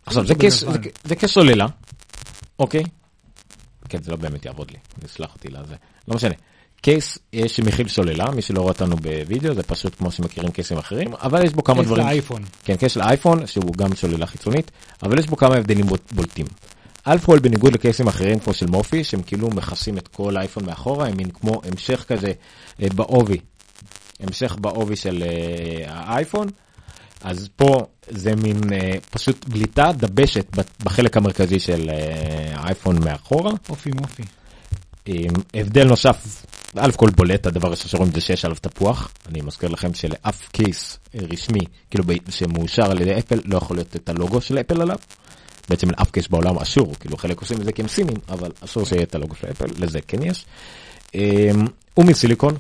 [0.06, 0.84] עכשיו, זה case, בלבן.
[0.84, 1.66] זה- זה case סוללה,
[2.60, 2.84] אוקיי?
[3.90, 5.76] כן, זה לא באמת יעבוד לי, נסלח אותי לזה.
[6.08, 6.34] לא משנה.
[6.82, 11.14] case שמכיל סוללה, מי שלא רואה אותנו בווידאו, זה פשוט כמו שמכירים case ים אחרים,
[11.14, 12.06] אבל יש בו כמה case דברים.
[12.06, 12.42] לאייפון.
[12.64, 14.72] כן, case של אייפון, שהוא גם סוללה חיצונית,
[15.04, 16.46] אבל יש בו כמה הבדלים בולטים.
[17.08, 20.38] אלף כל בניגוד ל case ים אחרים כמו של מופי, שהם כאילו מכסים את כל
[20.38, 22.32] האייפון מאחורה, הם מין כמו המשך כזה
[22.82, 23.38] אה, בעובי,
[24.20, 26.48] המשך בעובי של אה, האייפון,
[27.24, 30.46] אז פה זה מין אה, פשוט בליטה דבשת
[30.84, 33.52] בחלק המרכזי של אה, האייפון מאחורה.
[33.70, 34.24] אופי מופי.
[35.06, 36.46] עם הבדל נוסף,
[36.76, 39.12] א' כל בולט, הדבר הראשון שרואים זה שיש עליו תפוח.
[39.30, 41.60] אני מזכיר לכם שלאף קייס אה, רשמי,
[41.90, 44.98] כאילו שמאושר על ידי אפל, לא יכול להיות את הלוגו של אפל עליו.
[45.70, 48.86] בעצם לאף קייס בעולם אסור, כאילו חלק עושים את זה כי הם סינים, אבל אסור
[48.86, 50.46] שיהיה את הלוגו של אפל, לזה כן יש.
[51.94, 52.58] הוא מסיליקון,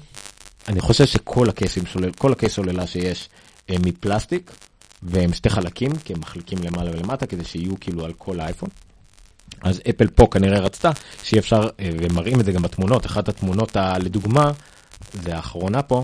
[0.68, 1.84] אני חושב שכל הקייסים,
[2.18, 3.30] כל הקייס סוללה שיש
[3.72, 4.51] הם מפלסטיק,
[5.03, 8.69] והם שתי חלקים, כי הם מחליקים למעלה ולמטה, כדי שיהיו כאילו על כל האייפון.
[9.61, 10.89] אז אפל פה כנראה רצתה
[11.24, 14.51] שיהיה אפשר, אה, ומראים את זה גם בתמונות, אחת התמונות ה- לדוגמה,
[15.13, 16.03] זה האחרונה פה,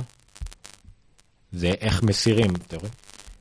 [1.52, 2.90] זה איך מסירים, אתה רואה?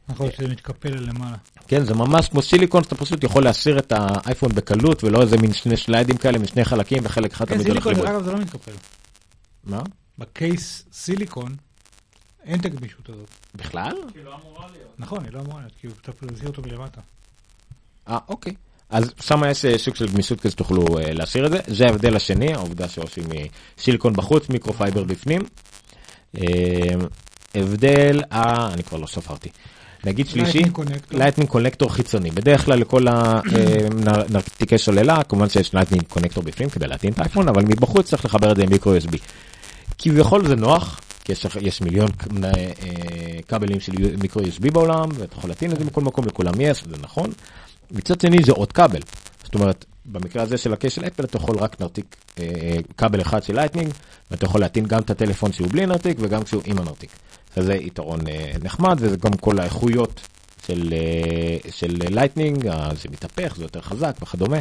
[0.08, 1.36] נכון שזה מתקפל למעלה.
[1.68, 5.52] כן, זה ממש כמו סיליקון, שאתה פשוט יכול להסיר את האייפון בקלות, ולא איזה מין
[5.52, 8.06] שני שליידים כאלה משני חלקים, וחלק אחד כן, תמיד הולך סיליקון.
[8.06, 8.72] אגב, זה לא מתקפל.
[9.64, 9.82] מה?
[10.18, 11.56] ב case סיליקון,
[12.46, 13.28] אין את הגמישות הזאת.
[13.54, 13.92] בכלל?
[14.12, 14.94] כאילו אמורה להיות.
[14.98, 17.00] נכון, היא לא אמורה להיות, כי פשוט להסיר אותו מלמטה.
[18.08, 18.54] אה, אוקיי.
[18.90, 21.58] אז שם יש אה, סוג של גמישות כזה שתוכלו אה, להסיר את זה.
[21.66, 23.24] זה ההבדל השני, העובדה שעושים
[23.78, 25.42] מסיליקון בחוץ, microfiber בפנים.
[26.38, 26.42] אה,
[27.54, 29.48] הבדל, אה, אני כבר לא ספרתי.
[30.04, 30.62] נגיד שלישי.
[31.10, 32.30] Lightning connector חיצוני.
[32.30, 37.62] בדרך כלל לכל הנרתיקי סוללה, כמובן שיש Lightning connector בפנים כדי להטעין את האייפון, אבל
[37.62, 39.16] מבחוץ צריך לחבר את זה עם micro USB.
[39.98, 42.08] כביכול זה נוח, כי יש, יש מיליון
[42.44, 42.50] אה,
[43.48, 43.92] כבלים של
[44.22, 47.30] micro USB בעולם, ואתה יכול להטעין את זה בכל מקום, לכולם יש, זה נכון.
[47.90, 49.00] מצד שני זה עוד כבל.
[49.44, 52.78] זאת אומרת, במקרה הזה של ה case של אפל אתה יכול רק נרתיק אה, אה,
[52.96, 53.92] כבל אחד של לייטנינג,
[54.30, 57.10] ואתה יכול להטעין גם את הטלפון שהוא בלי נרתיק וגם כשהוא עם הנרתיק.
[57.56, 60.20] אז זה יתרון אה, נחמד, וזה גם כל האיכויות
[60.66, 62.64] של, אה, של לייטנינג,
[63.02, 64.58] זה מתהפך, זה יותר חזק וכדומה,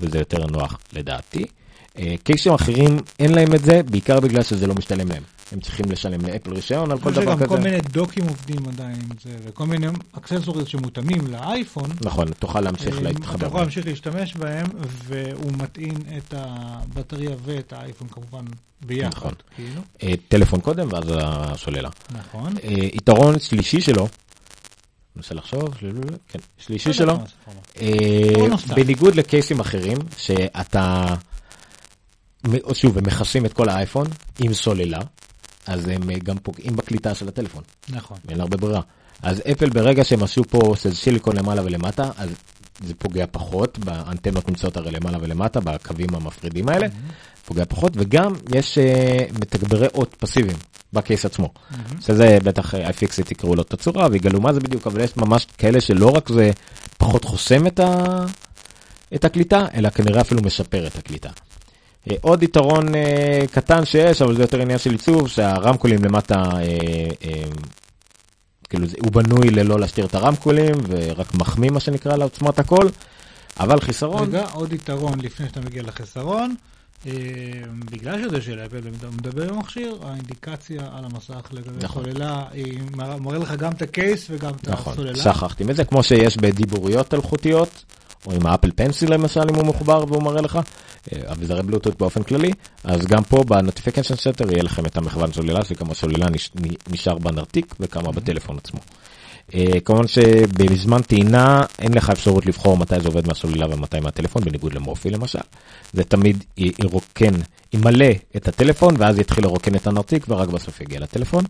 [0.00, 1.44] וזה יותר נוח לדעתי.
[2.24, 5.22] קייסים אחרים אין להם את זה, בעיקר בגלל שזה לא משתלם להם.
[5.52, 7.56] הם צריכים לשלם לאפל רישיון על כל אני חושב דבר שגם כזה.
[7.56, 11.90] כל מיני דוקים עובדים עדיין עם זה, וכל מיני אקססוריז שמותאמים לאייפון.
[12.00, 13.36] נכון, תוכל להמשיך אה, להתחבר.
[13.36, 14.66] אתה יכול להמשיך להשתמש בהם,
[15.04, 18.44] והוא מטעין את הבטריה ואת האייפון כמובן
[18.86, 19.16] ביחד.
[19.16, 19.32] נכון.
[19.56, 19.80] כאילו.
[20.02, 21.88] אה, טלפון קודם ואז הסוללה.
[22.10, 22.54] נכון.
[22.64, 24.08] אה, יתרון שלישי שלו,
[25.16, 25.74] ננסה לחשוב,
[26.28, 27.18] כן, שלישי שלו,
[27.80, 27.88] אה,
[28.30, 28.74] יתרון נוסף.
[28.74, 31.14] בניגוד לקייסים אחרים, שאתה,
[32.72, 34.06] שוב, הם מכסים את כל האייפון
[34.38, 35.00] עם סוללה,
[35.66, 38.18] אז הם אה, גם פוגעים בקליטה של הטלפון, נכון.
[38.28, 38.80] אין הרבה ברירה.
[39.22, 42.30] אז אפל ברגע שהם עשו פה של סיליקון למעלה ולמטה, אז
[42.86, 46.86] זה פוגע פחות, באנטנות נמצאות הרי למעלה ולמטה, בקווים המפרידים האלה,
[47.46, 50.56] פוגע פחות, וגם יש אה, מתגברי אות פסיביים
[50.92, 51.52] בקייס עצמו.
[52.00, 55.46] שזה בטח אה, iFixit יקראו לו את הצורה ויגלו מה זה בדיוק, אבל יש ממש
[55.58, 56.50] כאלה שלא רק זה
[56.98, 58.24] פחות חוסם את, ה...
[59.14, 61.30] את הקליטה, אלא כנראה אפילו משפר את הקליטה.
[62.08, 67.42] אה, עוד יתרון אה, קטן שיש, אבל זה יותר עניין של עיצוב, שהרמקולים למטה, אה,
[68.68, 72.88] כאילו זה, הוא בנוי ללא להסתיר את הרמקולים, ורק מחמיא מה שנקרא לעוצמת הכל,
[73.60, 76.54] אבל חיסרון, רגע, עוד יתרון לפני שאתה מגיע לחיסרון.
[77.90, 82.04] בגלל שזה של אפל ומדבר עם המכשיר, האינדיקציה על המסך לגבי נכון.
[82.04, 85.16] הסוללה, היא מראה לך גם את ה case וגם את נכון, הסוללה.
[85.16, 87.84] שכחתי מזה, כמו שיש בדיבוריות אלחוטיות,
[88.26, 90.58] או עם ה Apple Pencil למשל, אם הוא מחובר והוא מראה לך,
[91.12, 92.50] אה, אביזרי בלוטות באופן כללי,
[92.84, 96.50] אז גם פה ב notification center יהיה לכם את המכוון סוללה, שכמה סוללה נש-
[96.90, 98.80] נשאר בנרתיק וכמה בטלפון עצמו.
[99.54, 104.74] אה, כמובן שבזמן טעינה אין לך אפשרות לבחור מתי זה עובד מהסוללה ומתי מהטלפון, בניגוד
[104.74, 105.38] למופי למשל.
[105.92, 107.34] זה תמיד ירוקן,
[107.72, 108.06] ימלא
[108.36, 111.44] את הטלפון ואז יתחיל לרוקן את הנרתיק ורק בסוף יגיע לטלפון.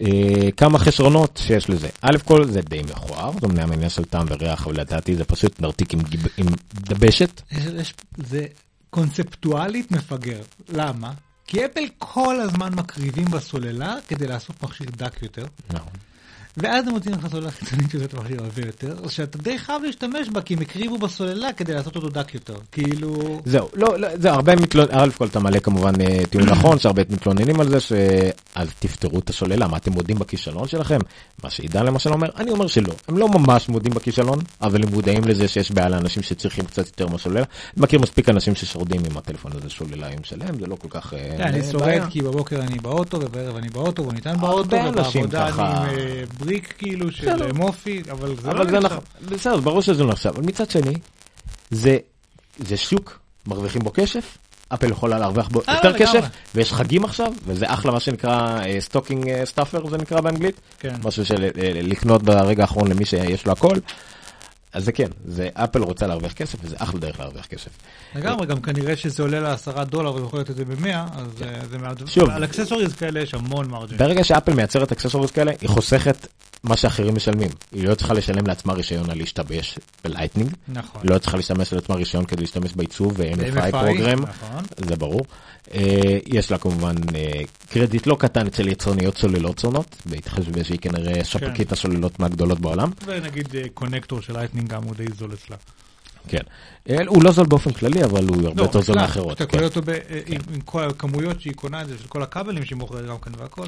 [0.00, 0.06] אה,
[0.56, 1.88] כמה חסרונות שיש לזה.
[2.02, 5.60] א' כל זה די מכוער, זה אמנם עניין של טעם וריח, אבל לדעתי זה פשוט
[5.60, 7.40] נרתיק עם, גיב- עם דבשת.
[7.52, 8.46] יש, יש, זה
[8.90, 10.40] קונספטואלית מפגר.
[10.68, 11.12] למה?
[11.46, 15.92] כי אפל כל הזמן מקריבים בסוללה כדי לעשות מכשיר דק יותר, נכון.
[16.58, 20.28] ואז הם מוצאים לך סוללה חיצונית שזה את המכשיר הרבה יותר, שאתה די חייב להשתמש
[20.32, 22.56] בה, כי הם הקריבו בסוללה כדי לעשות אותו דק יותר.
[22.72, 23.40] כאילו...
[23.44, 27.02] זהו, לא, לא, זה הרבה מתלוננים, א' כל אתה מלא כמובן אה, טיעון נכון, שהרבה
[27.10, 30.98] מתלוננים על זה, שאז תפתרו את הסוללה, מה אתם מודים בכישלון שלכם?
[31.44, 35.24] מה שעידן למשל אומר, אני אומר שלא, הם לא ממש מודים בכישלון, אבל הם מודעים
[35.24, 37.44] לזה שיש בעיה לאנשים שצריכים קצת יותר מהסוללה.
[37.74, 41.14] אני מכיר מספיק אנשים ששורדים עם הטלפון הזה סוללה עם שלם, זה לא כל כך
[41.14, 41.62] אה, כן, אני.
[41.72, 45.48] שורד כי בבוקר אני באוטו, ובערב אני באוטו, והוא ניתן באוטו, ובעבודה.
[45.48, 47.42] אני אה, בריק כאילו של.
[47.42, 48.86] אה, מופי, אבל זה לא אבל זה נחשב.
[48.86, 49.04] נכון,
[49.36, 50.94] בסדר, ברור שזה לא נחשב, אבל מצד שני,
[51.70, 51.98] זה,
[52.58, 54.38] זה שוק, מרוויחים בו כסף,
[54.68, 55.98] אפל יכולה להרוויח בו אה, יותר.
[55.98, 56.24] כסף,
[56.54, 60.94] ויש חגים עכשיו, וזה אחלה מה שנקרא stocking stuffer, זה נקרא באנגלית, כן.
[61.04, 63.76] משהו של אה, לקנות ברגע האחרון למי שיש לו הכל.
[64.72, 67.70] אז זה כן, זה אפל רוצה להרוויח כסף, וזה אחלה דרך להרוויח כסף.
[68.14, 71.78] לגמרי, גם כנראה שזה עולה לה עשרה דולר ומוכרת את זה במאה, אז אה, זה
[71.78, 72.06] מעט...
[72.06, 72.30] שוב.
[72.30, 73.98] על accessories כאלה יש המון margin.
[73.98, 76.26] ברגע שאפל מייצרת accessories כאלה, היא חוסכת
[76.64, 77.48] מה שאחרים משלמים.
[77.72, 81.00] היא לא צריכה לשלם לעצמה רישיון על להשתמש בלייטנינג, נכון.
[81.04, 84.64] לא צריכה להשתמש לעצמה רישיון כדי להשתמש בעיצוב ו-MFI MFI, program, נכון.
[84.76, 85.20] זה ברור.
[85.74, 87.40] אה, יש לה כמובן אה,
[87.70, 92.90] קרדיט לא קטן אצל יצרניות סוללות שונות, בהתחשב שהיא כנראה ספקית הסוללות מהגדולות בעולם.
[93.06, 95.56] ונגיד אה, connector של לייטנינג גם הוא די זול אצלה.
[96.28, 96.42] כן.
[96.90, 99.36] אה, הוא לא זול באופן כללי, אבל הוא הרבה יותר זול מאחרות.
[99.36, 99.50] אתה כן.
[99.50, 102.78] קונה אותו אה, עם עם כל הכמויות שהיא קונה את זה, של כל הכבלים שהיא
[102.78, 103.66] מוכרת גם כן והכל.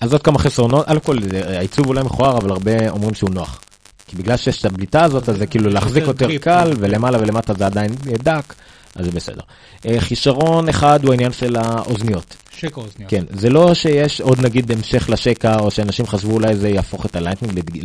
[0.00, 3.60] אז עוד כמה חסרונות, א' כל זה- העיצוב אולי מכוער, אבל הרבה אומרים שהוא נוח.
[4.06, 6.80] כי בגלל שיש את הבליטה הזאת, אז זה כאילו להחזיק יותר קל, כן.
[6.80, 7.90] ולמעלה ולמטה זה עדיין
[8.22, 8.54] דק,
[8.96, 9.40] אז זה בסדר.
[9.86, 12.36] אה, חיסרון אחד הוא העניין של האוזניות.
[12.56, 13.10] שקע אוזניות.
[13.10, 17.16] כן, זה לא שיש עוד נגיד המשך לשקע, או שאנשים חשבו אולי זה יהפוך את
[17.16, 17.84] הלייטנינג לדיג-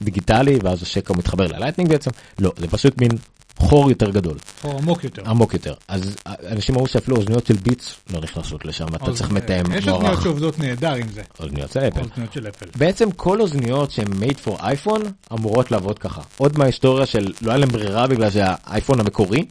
[0.00, 3.10] לדיגיטלי, ואז השקע מתחבר ללייטנינג בעצם, לא, זה פשוט מין
[3.58, 5.22] חור יותר גדול, או עמוק יותר.
[5.26, 5.74] עמוק יותר.
[5.88, 10.00] אז אנשים אמרו שאפילו אוזניות של ביטס לא נכנסות לשם, אתה צריך מתאם יש אוזניות
[10.00, 10.22] מוערך.
[10.22, 11.22] שעובדות נהדר עם זה.
[11.40, 12.00] אוזניות של אפל.
[12.00, 12.66] אוזניות של אפל.
[12.76, 16.22] בעצם כל אוזניות שהן made for iPhone אמורות לעבוד ככה.
[16.36, 19.44] עוד מההיסטוריה של לא היה להם ברירה בגלל שהאייפון המקורי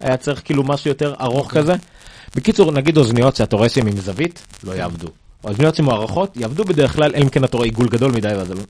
[0.00, 1.74] היה צריך כאילו משהו יותר ארוך כזה.
[2.34, 5.08] בקיצור, נגיד אוזניות שאתה רואה שהן עם זווית, לא יעבדו.
[5.44, 8.54] אוזניות שמוערכות יעבדו בדרך כלל, אלא אם כן אתה רואה עיגול גדול מדי, ואז זה
[8.54, 8.60] לא...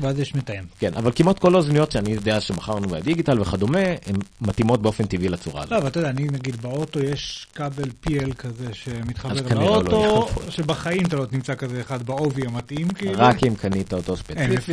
[0.00, 0.64] ואז יש מתאם.
[0.78, 5.60] כן, אבל כמעט כל האוזניות שאני יודע שמכרנו בדיגיטל וכדומה, הן מתאימות באופן טבעי לצורה
[5.62, 5.72] הזאת.
[5.72, 10.54] לא, אבל אתה יודע, אני נגיד באוטו יש כבל PL כזה שמתחבר לא לאוטו, נכנס.
[10.54, 13.14] שבחיים אתה לא תמצא כזה אחד בעובי המתאים, כאילו.
[13.16, 14.72] רק אם קנית אותו ספציפי,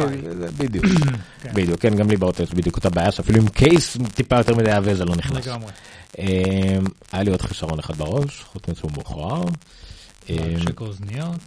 [0.57, 0.85] בדיוק,
[1.41, 1.53] כן.
[1.53, 4.71] בדיוק, כן, גם לי באוטו יש בדיוק אותה בעיה, שאפילו עם קייס טיפה יותר מדי
[4.71, 5.47] עבה זה לא נכנס.
[5.47, 5.71] לגמרי.
[6.19, 6.25] אמ,
[7.11, 9.43] היה לי עוד חיסרון אחד בראש, חוץ מזה הוא מאוחר.
[10.29, 11.39] אמ, שקע אוזניות.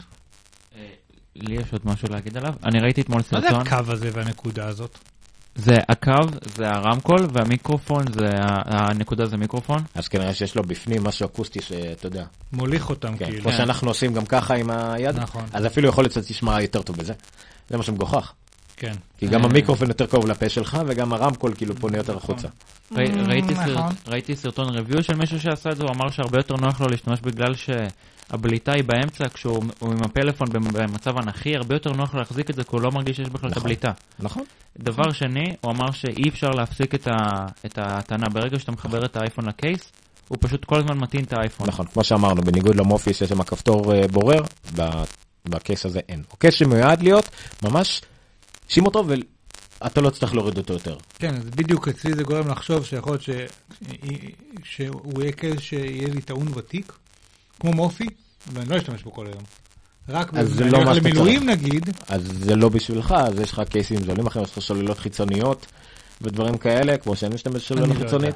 [1.37, 2.55] לי יש עוד משהו להגיד עליו.
[2.65, 3.67] אני ראיתי אתמול מה זה סרטון.
[3.67, 4.99] הקו הזה והנקודה הזאת?
[5.57, 6.13] זה הקו,
[6.57, 9.83] זה הרמקול, והמיקרופון, זה ה- הנקודה זה מיקרופון.
[9.95, 13.43] אז כנראה שיש לו בפנים משהו אקוסטי שאתה יודע, מוליך אותם, כן, כאילו.
[13.43, 15.45] כמו שאנחנו עושים גם ככה עם היד, נכון.
[15.53, 17.13] אז אפילו יכול להיות שאתה תשמע יותר טוב בזה.
[17.71, 18.33] זה מה שמגוחך.
[18.77, 18.93] כן.
[19.19, 19.47] כי גם אה.
[19.47, 22.49] המיקרופון יותר קרוב לפה שלך, וגם הרמקול כאילו פונה יותר החוצה.
[22.93, 23.93] ראי- ראיתי סרט- נכון.
[24.07, 27.21] ראיתי סרטון ריוויו של מישהו שעשה את זה, הוא אמר שהרבה יותר נוח לו להשתמש
[27.21, 27.55] בגלל
[28.31, 32.55] שהבליטה היא באמצע, כשהוא הוא עם הפלאפון במ- במצב אנכי, הרבה יותר נוח להחזיק את
[32.55, 33.63] זה, כי הוא לא מרגיש שיש בכלל את נכון.
[33.63, 33.93] הבליטה.
[34.19, 34.43] נכון?
[34.79, 38.29] דבר שני, הוא אמר שאי אפשר להפסיק את ה- את ההטענה.
[38.29, 39.93] ברגע שאתה מחבר את האייפון לקייס,
[40.29, 41.69] הוא פשוט כל הזמן מטעין את האייפון.
[41.69, 44.43] נכון, כמו שאמרנו, בניגוד למופי שיש שם כפתור אה, בורר,
[45.45, 46.23] בקייס הזה אין.
[46.31, 47.29] הוא קייס שמיועד להיות
[47.63, 48.03] ממש,
[48.69, 49.05] שים אותו
[49.81, 50.97] ואתה לא תצטרך להוריד אותו יותר.
[51.19, 53.31] כן, אז בדיוק אצלי זה גורם לחשוב שיכול להיות ש...
[54.65, 56.93] שהוא יהיה קייס שיהיה לי טעון ותיק,
[57.61, 58.07] כמו מופי,
[58.53, 59.43] ואני לא אשתמש בו כל היום.
[60.09, 64.27] רק אני לא הולך למילואים נגיד, אז זה לא בשבילך, אז יש לך קייסים זולים
[64.27, 65.67] אחרים, יש לך סוללות חיצוניות
[66.21, 68.35] ודברים כאלה, כמו שאני משתמש אני לא חיצונית.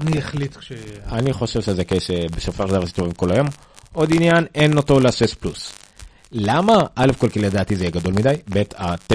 [0.00, 0.72] אני אחליט כש...
[1.12, 3.46] אני חושב שזה קייס שבסופו של דבר מסתובב כל היום.
[3.92, 5.72] עוד עניין, אין אותו ל-6 פלוס.
[6.32, 6.74] למה?
[6.94, 8.62] א' כל כי לדעתי זה יהיה גדול מדי, ב'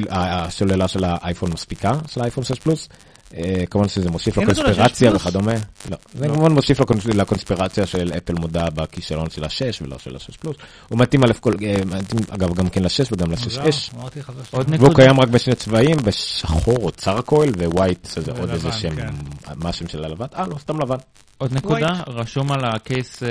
[0.09, 2.89] הסוללה של האייפון מספיקה, של האייפון 6 פלוס.
[3.34, 5.15] אה, כמובן שזה מוסיף אין אותו ל-6 לקונספירציה?
[5.15, 5.53] וכדומה.
[5.89, 5.97] לא.
[6.13, 10.55] זה כמובן מוסיף לקונס- לקונספירציה של אפל מודה בכישלון של ה-6 ולא של ה-6 פלוס.
[10.89, 14.43] הוא מתאים א' כל, אה, מתאים אגב גם כן ל-6 וגם מוזר, ל-6 אמרתי חבר
[14.43, 14.57] שלי.
[14.57, 14.95] עוד והוא נקודה.
[15.03, 19.09] קיים רק בשני צבעים, בשחור או צרקויל ווייט, שזה עוד איזה שם, כן.
[19.55, 20.26] מה השם של הלבן?
[20.36, 20.95] אה לא, סתם לבן.
[21.38, 23.30] עוד נקודה, רשום על הקייס אה,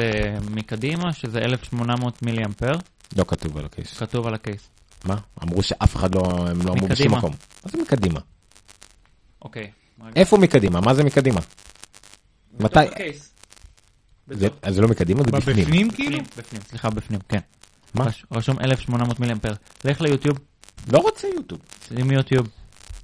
[0.51, 2.73] מקדימה, שזה 1800 מילי אמפר,
[3.17, 3.99] לא כתוב על הקייס.
[3.99, 4.61] כתוב על הקייס.
[5.05, 5.17] מה?
[5.43, 6.21] אמרו שאף אחד לא,
[6.51, 7.15] הם לא אמרו בשום.
[7.15, 7.31] מקום.
[7.65, 8.21] מה זה מקדימה?
[9.43, 9.71] אוקיי.
[10.17, 10.81] איפה מקדימה?
[10.81, 11.41] מה זה מקדימה?
[12.61, 12.79] מתי?
[14.27, 15.65] זה- אז זה לא מקדימה, זה בפנים.
[15.65, 16.11] בפנים כאילו?
[16.19, 17.39] בפנים, בפנים, סליחה, בפנים, כן.
[17.95, 18.05] מה?
[18.05, 19.53] רש- רשום 1800 מילי אמפר.
[19.85, 20.39] לך ליוטיוב,
[20.93, 21.61] לא רוצה יוטיוב.
[21.89, 22.49] שים יוטיוב,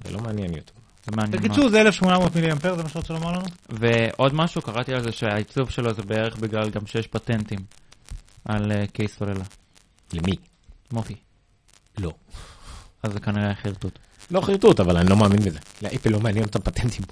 [0.03, 0.77] זה לא מעניין יוטיוב.
[1.05, 1.51] זה מעניין מאוד.
[1.51, 3.45] בקיצור זה 1800 מילי אמפר, זה מה שאתה רוצה לומר לנו?
[3.69, 7.59] ועוד משהו, קראתי על זה שהעיצוב שלו זה בערך בגלל גם שיש פטנטים
[8.45, 9.43] על אה, קייס סוללה.
[10.13, 10.33] למי?
[10.91, 11.15] מופי.
[11.97, 12.11] לא.
[13.03, 13.99] אז זה כנראה חרטוט.
[14.31, 15.59] לא חרטוט, אבל אני לא מאמין בזה.
[15.81, 17.05] לאפל לא מעניין אותם פטנטים.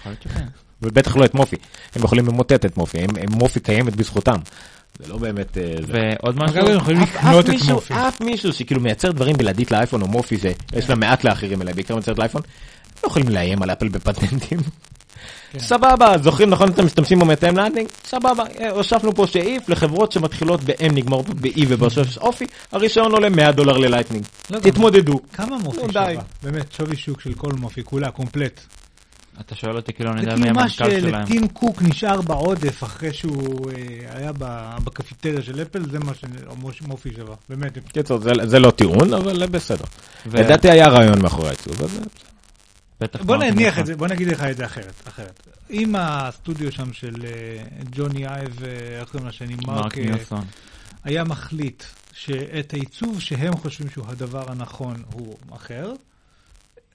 [0.00, 0.46] יכול להיות שכן.
[0.82, 1.56] ובטח לא את מופי.
[1.96, 4.36] הם יכולים למוטט את מופי, הם- הם- מופי קיימת בזכותם.
[4.98, 5.58] זה לא באמת...
[5.58, 5.92] אה, זה.
[6.22, 7.94] ועוד משהו, אגב, הם יכולים אף- לקנות את מישהו- מופי.
[7.94, 11.94] אף מישהו שכאילו מייצר דברים בלעדית לאייפון או מופי שיש לה מעט לאחרים אלא בעיקר
[11.94, 12.42] מייצרת לאייפון,
[13.02, 14.58] לא יכולים לאיים על אפל בפטנטים.
[15.52, 15.58] כן.
[15.58, 17.88] סבבה, זוכרים נכון אתם משתמשים במתאם לאנדינג?
[18.04, 23.28] סבבה, אה, הוספנו פה שאיף לחברות שמתחילות ב-M נגמור ב-E ובסוף יש אופי, הרישיון עולה
[23.28, 24.24] 100 דולר ללייטנינג.
[24.50, 25.20] לא, תתמודדו.
[25.32, 26.06] כמה מופי שווה?
[26.42, 28.60] באמת, שווי שוק של כל מופי, כולה, קומפלט.
[29.40, 31.26] אתה שואל אותי כאילו אני זה יודע מי כאילו מה המנכ"ל שלהם.
[31.26, 33.74] שלטים קוק נשאר בעודף אחרי שהוא אה,
[34.18, 34.32] היה
[34.84, 36.12] בקפיטריה של אפל, זה מה
[36.72, 37.34] שמופי שווה.
[37.48, 37.78] באמת.
[37.92, 39.84] קיצור, זה- זה לא טיעון, אבל בסדר.
[40.32, 42.00] לדעתי היה רעיון מאחורי העיצוב הזה.
[43.00, 43.80] בטח בוא נניח נכון.
[43.80, 44.94] את זה, בוא נגיד לך את זה אחרת.
[45.08, 45.48] אחרת.
[45.70, 49.56] אם הסטודיו שם של אה, ג'וני אייב, אה, איך קוראים לשני?
[49.66, 50.44] מרק אה, ניוסון.
[51.04, 55.92] היה מחליט שאת העיצוב שהם חושבים שהוא הדבר הנכון הוא אחר,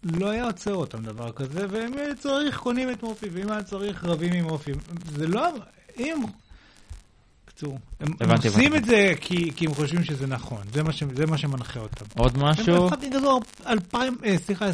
[0.04, 4.34] לא היה עוצר אותם דבר כזה, והם צריך קונים את מופי, ואם היה צריך רבים
[4.34, 4.72] עם מופי.
[5.16, 5.50] זה לא...
[5.98, 6.24] אם...
[7.48, 8.76] בקיצור, הם, הם עושים.
[8.76, 12.06] את זה כי, כי הם חושבים שזה נכון, זה מה, ש, זה מה שמנחה אותם.
[12.18, 14.66] עוד הם משהו, fucking גזור אלפיים, אה, סליחה,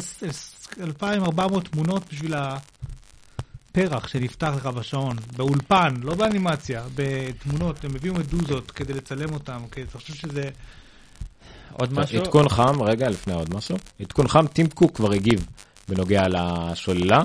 [0.82, 8.92] 2,400 תמונות בשביל הפרח שנפתח לך בשעון, באולפן, לא באנימציה, בתמונות, הם הביאו מדוזות כדי
[8.92, 10.48] לצלם אותם, כי אתה חושב שזה...
[11.72, 13.76] עוד משהו, עדכון חם, רגע, לפני עוד משהו.
[14.00, 15.46] עדכון חם, טים קוק כבר הגיב
[15.88, 17.22] בנוגע לסוללה.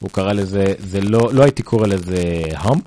[0.00, 2.22] הוא קרא לזה, זה לא, לא הייתי קורא לזה
[2.54, 2.84] המפ,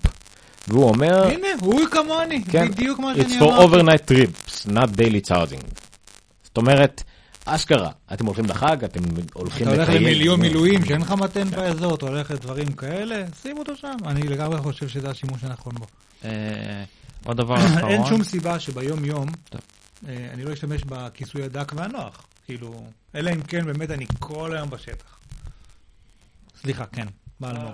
[0.68, 3.76] והוא אומר, הנה, הוא כמוני, כן, בדיוק מה It's שאני for אמרתי.
[3.76, 5.66] overnight trips, not daily charging.
[6.44, 7.04] זאת אומרת,
[7.46, 9.00] אשכרה, אתם הולכים לחג, אתם
[9.34, 10.04] הולכים אתה הולך לטייל.
[10.04, 13.96] למיליון מילואים שאין לך מתן באזור, אתה הולך לדברים כאלה, שים אותו שם.
[14.06, 15.86] אני לגמרי חושב שזה השימוש הנכון בו.
[16.26, 16.84] אה,
[17.26, 19.62] עוד דבר אחרון, אין שום סיבה שביום יום טוב.
[20.08, 22.26] אה, אני לא אשתמש בכיסוי הדק והנוח.
[22.46, 22.84] כאילו,
[23.16, 25.20] אלא אם כן באמת אני כל היום בשטח.
[26.62, 27.08] סליחה, כן,
[27.40, 27.74] מה אלמוג?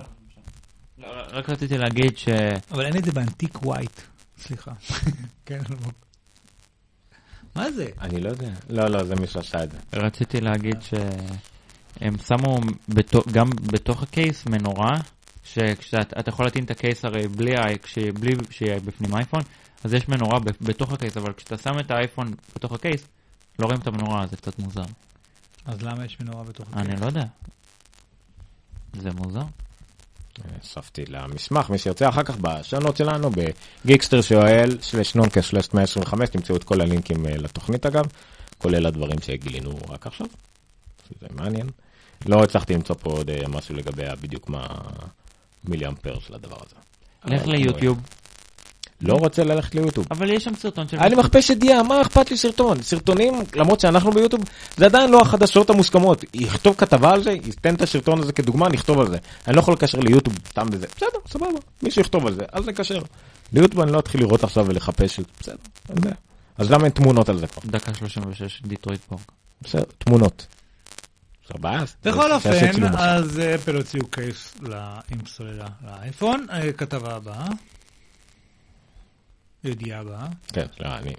[0.98, 2.28] לא, רק רציתי להגיד ש...
[2.70, 4.00] אבל אין את זה ב antique white.
[4.38, 4.72] סליחה.
[5.46, 5.92] כן, אלמוג.
[7.56, 7.86] מה זה?
[8.00, 8.50] אני לא יודע.
[8.70, 9.78] לא, לא, זה מי שעשה את זה.
[9.92, 12.56] רציתי להגיד שהם שמו
[12.88, 14.94] בתו- גם בתוך ה case מנורה,
[15.44, 17.54] שכשאתה אתה יכול להטעין את ה case הרי בלי,
[18.50, 19.40] שיהיה בפנים אייפון,
[19.84, 23.08] אז יש מנורה בתוך ה case, אבל כשאתה שם את האייפון בתוך ה case,
[23.58, 24.84] לא רואים את המנורה, זה קצת מוזר.
[25.66, 27.24] אז למה יש מנורה בתוך אני לא יודע.
[29.00, 29.42] זה מוזר.
[30.60, 33.30] הוספתי למסמך, מי שירצה אחר כך בשונות שלנו,
[33.84, 38.04] בגיקסטר שואל, סלש נונקה סלש 125, תמצאו את כל הלינקים אה, לתוכנית אגב,
[38.58, 40.26] כולל הדברים שגילינו רק עכשיו.
[41.20, 41.66] זה מעניין.
[42.26, 44.66] לא הצלחתי למצוא פה עוד אה, משהו לגבי בדיוק מה
[45.64, 46.76] מיליאמפר של הדבר הזה.
[47.24, 48.00] לך אבל ליוטיוב,
[49.00, 50.06] לא רוצה ללכת ליוטיוב.
[50.10, 50.96] אבל יש שם סרטון של...
[51.00, 52.82] היה לי מכפש ידיעה, מה אכפת לי סרטון?
[52.82, 54.42] סרטונים, למרות שאנחנו ביוטיוב,
[54.76, 56.24] זה עדיין לא החדשות המוסכמות.
[56.34, 59.16] יכתוב כתבה על זה, ייתן את הסרטון הזה כדוגמה, נכתוב על זה.
[59.46, 60.86] אני לא יכול לקשר ליוטיוב סתם בזה.
[60.96, 63.02] בסדר, סבבה, מישהו יכתוב על זה, אז נקשר.
[63.52, 65.56] ליוטיוב אני לא אתחיל לראות עכשיו ולחפש, בסדר,
[65.88, 66.14] אין בעיה.
[66.58, 67.62] אז למה אין תמונות על זה כבר?
[67.70, 69.32] דקה 36, דיטרויט פורק.
[69.62, 70.46] בסדר, תמונות.
[72.04, 72.50] בכל אופן.
[72.98, 74.54] אז אה, אפל הוציאו קייס
[75.10, 76.46] עם סוללה לאייפון.
[76.52, 77.46] אה, כתבה הבאה.
[79.68, 80.26] ידיעה הבאה.
[80.52, 81.12] כן, לא, אני...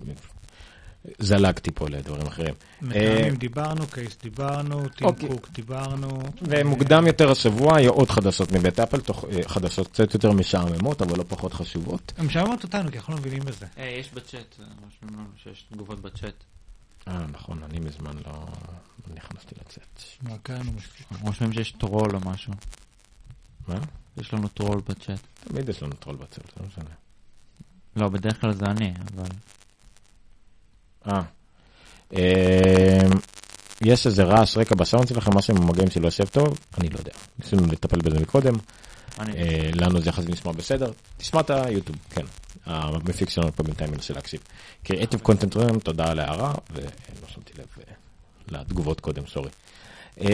[1.20, 2.54] זלגתי פה לדברים אחרים.
[2.82, 5.30] מטעמים דיברנו, קייס דיברנו, טים אוקיי.
[5.30, 6.20] קוק דיברנו.
[6.42, 11.24] ומוקדם יותר השבוע יהיו עוד חדשות מבית אפל, אה, חדשות קצת יותר משעממות, אבל לא
[11.28, 12.14] פחות חשובות.
[12.18, 13.66] הם משעממות אותנו, כי אנחנו לא מבינים בזה.
[13.78, 14.56] אה, יש בצ'אט,
[15.04, 16.44] לנו שיש תגובות בצ'אט.
[17.08, 18.34] אה, נכון, אני מזמן לא
[19.08, 20.04] לא נכנסתי לצאת.
[20.22, 20.36] מה
[20.76, 21.08] מספיק.
[21.22, 22.54] רושמים שיש טרול או משהו.
[23.68, 23.76] מה?
[24.18, 25.20] יש לנו טרול בצ'אט.
[25.44, 27.07] תמיד יש לנו טרול בצ'אט, זה לא משנה.
[27.98, 29.30] לא, בדרך כלל זה אני, אבל...
[31.08, 31.22] אה.
[32.14, 33.18] אמ,
[33.82, 36.58] יש איזה רעש רקע בסאונד שלכם, משהו עם המגעים שלא יושב טוב?
[36.78, 37.12] אני לא יודע.
[37.40, 38.54] ניסינו לטפל בזה מקודם.
[39.20, 40.92] אה, לנו זה יחסית נשמע בסדר.
[41.18, 42.26] תשמע את היוטיוב, כן.
[42.66, 44.40] המפיק שלנו פה בינתיים מנסה להקשיב.
[44.84, 46.90] Creative Content Room, תודה על ההערה, ולא
[47.28, 47.94] שמתי לב אה,
[48.48, 49.50] לתגובות קודם, sorry.
[50.22, 50.28] אמ,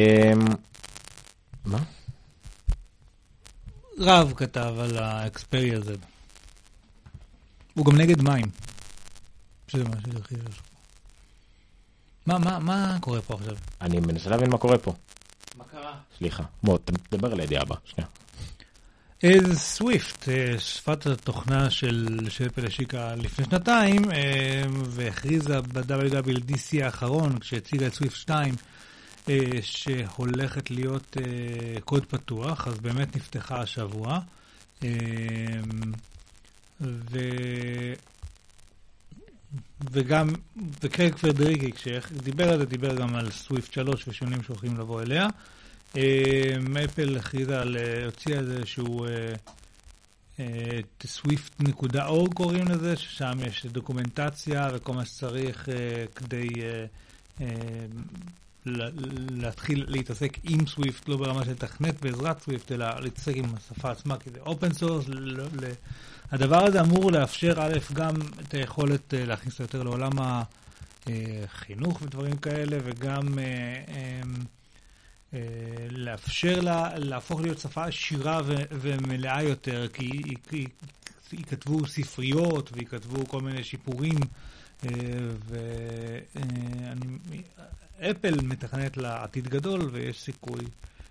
[1.65, 1.79] מה?
[3.99, 6.12] רב כתב על ה Xperia Z.
[7.73, 8.45] הוא גם נגד מים.
[9.67, 10.63] שזה מה שזה הכי חשוב.
[12.25, 13.55] מה, מה, מה קורה פה עכשיו?
[13.81, 14.93] אני מנסה להבין מה קורה פה.
[15.57, 15.97] מה קרה?
[16.17, 16.43] סליחה.
[16.63, 16.77] בוא,
[17.09, 18.07] תדבר על הידיעה הבאה, שנייה.
[19.23, 27.93] אז סוויפט, אה, שפת התוכנה שאפל השיקה לפני שנתיים, אה, והכריזה ב-WWDC האחרון, כשהציגה את
[27.93, 28.55] Swift 2,
[29.29, 31.17] אה, שהולכת להיות
[31.85, 34.19] קוד פתוח, אז באמת נפתחה השבוע.
[36.85, 37.19] אה, ו...
[39.91, 40.27] וגם,
[40.83, 45.27] וקרייג פרדריקי, כשדיבר על זה, דיבר גם על סוויפט 3 ושונים שהולכים לבוא אליה.
[46.85, 49.33] אפל הכריזה על, אה, הוציאה איזשהו אה,
[51.03, 56.85] swift.org קוראים לזה, ששם יש דוקומנטציה וכל מה שצריך אה, כדי אה,
[57.41, 57.47] אה,
[58.65, 64.17] להתחיל להתעסק עם סוויפט, לא ברמה של לתכנת בעזרת סוויפט, אלא להתעסק עם השפה עצמה,
[64.17, 65.05] כי זה open source.
[66.31, 70.11] הדבר הזה אמור לאפשר, א', גם את היכולת אה, להכניס יותר לעולם
[71.07, 73.43] החינוך ודברים כאלה, וגם אה,
[73.87, 74.21] אה,
[75.33, 75.39] אה,
[75.89, 78.41] לאפשר לה להפוך להיות שפה עשירה
[78.71, 80.21] ומלאה יותר, כי
[81.31, 84.19] ייכתבו ספריות וייכתבו כל מיני שיפורים,
[88.03, 90.65] ואפל מתכננת לה עתיד גדול ויש סיכוי.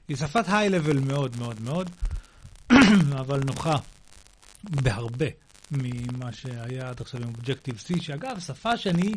[0.09, 1.90] היא שפת היי-לבל מאוד מאוד מאוד,
[3.20, 3.76] אבל נוחה
[4.64, 5.26] בהרבה
[5.70, 9.12] ממה שהיה עד עכשיו עם Objective-C, שאגב, שפה שאני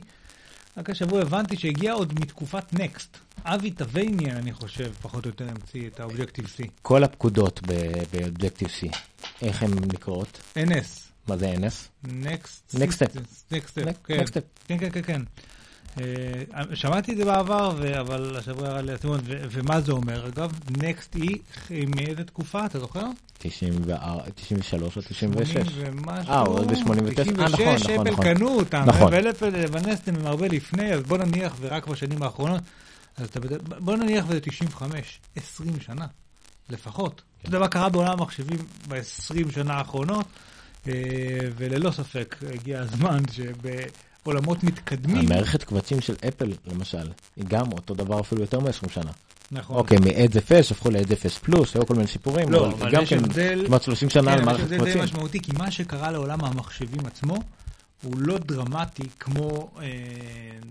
[0.78, 3.18] רק השבוע הבנתי שהגיעה עוד מתקופת נקסט.
[3.44, 6.64] אבי טוויניאן, אני חושב, פחות או יותר המציא את ה-Objective-C.
[6.82, 8.98] כל הפקודות ב-Objective-C,
[9.42, 10.42] איך הן נקראות?
[10.58, 11.06] NS.
[11.28, 12.08] מה זה NS?
[12.08, 13.18] Next Next step.
[13.52, 14.24] Next step, כן.
[14.24, 14.42] step.
[14.68, 15.22] כן, כן, כן, כן.
[16.74, 20.28] שמעתי את זה בעבר, אבל השבוע ירד לי הסימון, ו- ומה זה אומר?
[20.28, 20.52] אגב,
[21.14, 21.38] היא
[21.70, 23.06] היא מאיזה תקופה, אתה זוכר?
[23.38, 25.52] 94, 93 או 96.
[25.52, 25.68] 80
[25.98, 26.34] ומשהו.
[26.34, 27.22] אה, עוד ב- 89.
[27.22, 28.26] אה, נכון, 96, נכון, אפל נכון.
[28.34, 29.14] קנו אותם, נכון.
[29.14, 32.62] ואפל ונסטם הם הרבה לפני, אז בוא נניח, ורק בשנים האחרונות,
[33.18, 33.40] אז אתה,
[33.80, 36.06] בוא נניח וזה 95, 20 שנה,
[36.70, 37.22] לפחות.
[37.42, 40.26] אתה יודע מה קרה בעולם המחשבים ב-20 שנה האחרונות,
[40.88, 40.94] אה,
[41.58, 43.24] וללא ספק הגיע הזמן
[44.26, 49.12] שבעולמות מתקדמים, המערכת קבצים של אפל, למשל, היא גם אותו דבר אפילו יותר מ-20 שנה.
[49.52, 49.76] נכון.
[49.76, 53.06] אוקיי, מ-Edge FS הפכו ל-Edge FS פלוס, היו כל מיני שיפורים, לא, אבל אבל גם
[53.06, 55.04] כן הבדל- כמעט 30 שנה כן, על מערכת יש הבדל די קבצים.
[55.04, 57.36] משמעותי, כי מה שקרה לעולם המחשבים עצמו,
[58.04, 59.86] הוא לא דרמטי כמו אה,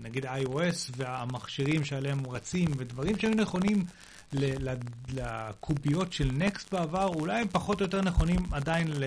[0.01, 3.85] נגיד iOS והמכשירים שעליהם רצים, ודברים שהיו נכונים
[4.33, 4.75] ל- ל-
[5.13, 9.03] לקוביות של נקסט בעבר, אולי הם פחות או יותר נכונים עדיין ל...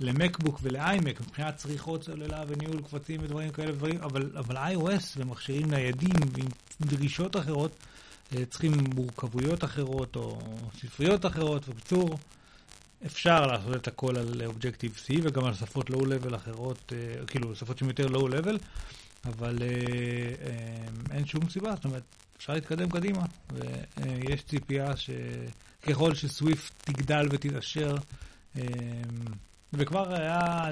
[0.00, 6.14] למקבוק ולאיימק מבחינת צריכות סוללה וניהול קבצים ודברים כאלה ודברים, אבל, אבל iOS ומכשירים ניידים
[6.32, 6.48] ועם
[6.80, 7.72] דרישות אחרות
[8.36, 10.38] אה, צריכים מורכבויות אחרות או
[10.80, 12.18] ספריות אחרות, ובקיצור,
[13.06, 17.88] אפשר לעשות את הכל על Objective-C וגם על שפות לואו-לבל אחרות, אה, כאילו שפות שהן
[17.88, 18.58] יותר לואו-לבל,
[19.24, 22.02] אבל אה, אין שום סיבה, זאת אומרת,
[22.36, 27.96] אפשר להתקדם קדימה, ויש ציפייה שככל שסוויפט תגדל ותתעשר,
[29.74, 30.70] וכבר היה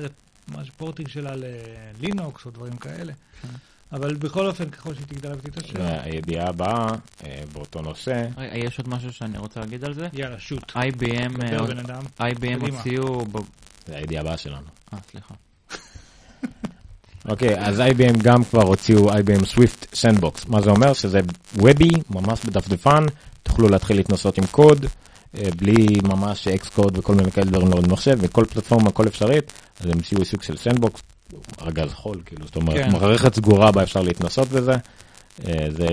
[0.49, 3.13] ממש פורטינג שלה ללינוקס או דברים כאלה.
[3.93, 6.87] אבל בכל אופן, ככל שהיא תגדל ותתעשר, והידיעה הבאה
[7.25, 10.09] אה, באותו נושא, רגע, יש עוד משהו שאני רוצה להגיד על זה?
[10.13, 10.71] יאללה, שוט.
[10.71, 12.31] IBM, אה.
[12.31, 12.71] IBM.
[12.71, 13.25] הוציאו...
[13.87, 14.67] זה הידיעה הבאה שלנו.
[14.95, 15.35] אה, סליחה.
[17.29, 20.49] אוקיי, אז IBM גם כבר הוציאו IBM Swift Sandbox.
[20.49, 20.93] מה זה אומר?
[20.93, 21.21] שזה
[21.55, 23.05] webי, ממש בדפדפן,
[23.43, 24.89] תוכלו להתחיל להתנסות עם קוד, אה,
[25.35, 29.99] בלי ממש Xcode וכל מיני כאלה דברים לראות במחשב, וכל פלטפורמה, כל אפשרית, אז הם
[29.99, 31.03] הציעו סוג של sandbox,
[31.63, 32.93] ארגז חול, כאילו, זאת אומרת, כן.
[32.93, 34.75] מערכת סגורה בה אפשר להתנסות בזה.
[35.47, 35.89] אה, זה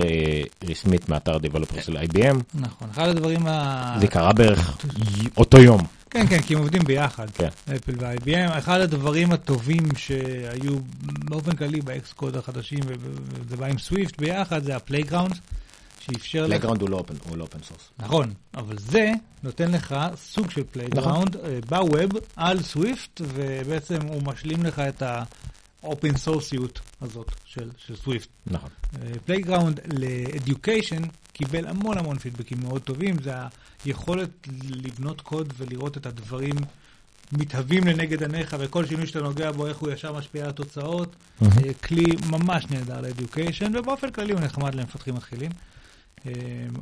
[0.64, 3.96] רשמית מאתר developer של IBM, נכון, אחד הדברים ה...
[4.00, 4.78] זה קרה בערך
[5.36, 5.80] אותו יום.
[6.10, 7.48] כן, כן, כי הם עובדים ביחד, כן.
[7.76, 8.58] אפל ו-IBM.
[8.58, 14.76] אחד הדברים הטובים שהיו באופן כללי ב Xcode החדשים, וזה בא עם סוויפט ביחד, זה
[14.76, 15.34] ה playground,
[16.12, 16.46] שאפשר לך...
[16.46, 17.90] playground הוא לא open, הוא לא open source.
[17.98, 21.60] נכון, אבל זה נותן לך סוג של playground נכון.
[21.68, 25.02] ב web על סוויפט, ובעצם הוא משלים לך את
[25.82, 28.28] ה open sourceיות הזאת של, של סוויפט.
[28.46, 28.70] נכון.
[29.24, 33.32] playground ל-Education קיבל המון המון פידבקים מאוד טובים, זה
[33.84, 36.56] היכולת לבנות קוד ולראות את הדברים
[37.32, 41.16] מתהווים לנגד עיניך, וכל שינוי שאתה נוגע בו, איך הוא ישר משפיע על התוצאות.
[41.42, 41.48] אה,
[41.84, 45.50] כלי ממש נהדר ל-Education, ובאופן כללי הוא נחמד למפתחים מתחילים.
[46.26, 46.32] אה,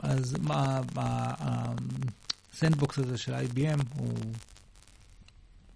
[0.03, 0.81] אז מה,
[2.53, 4.15] הסנדבוקס הזה של IBM הוא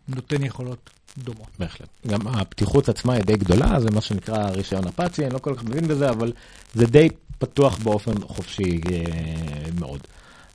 [0.08, 1.48] נותן יכולות דומות.
[1.58, 1.88] בהחלט.
[2.06, 5.64] גם הפתיחות עצמה היא די גדולה, זה מה שנקרא רישיון אפאצי, אני לא כל כך
[5.64, 6.32] מבין בזה, אבל
[6.74, 7.08] זה די
[7.38, 10.00] פתוח באופן חופשי אה, מאוד.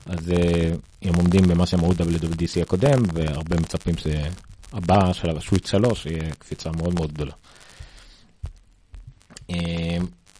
[0.06, 0.70] אז אה,
[1.02, 6.70] הם עומדים במה שהם אמרו WWDC הקודם, והרבה מצפים שהבא של השוויץ 3 יהיה קפיצה
[6.70, 7.32] מאוד מאוד גדולה.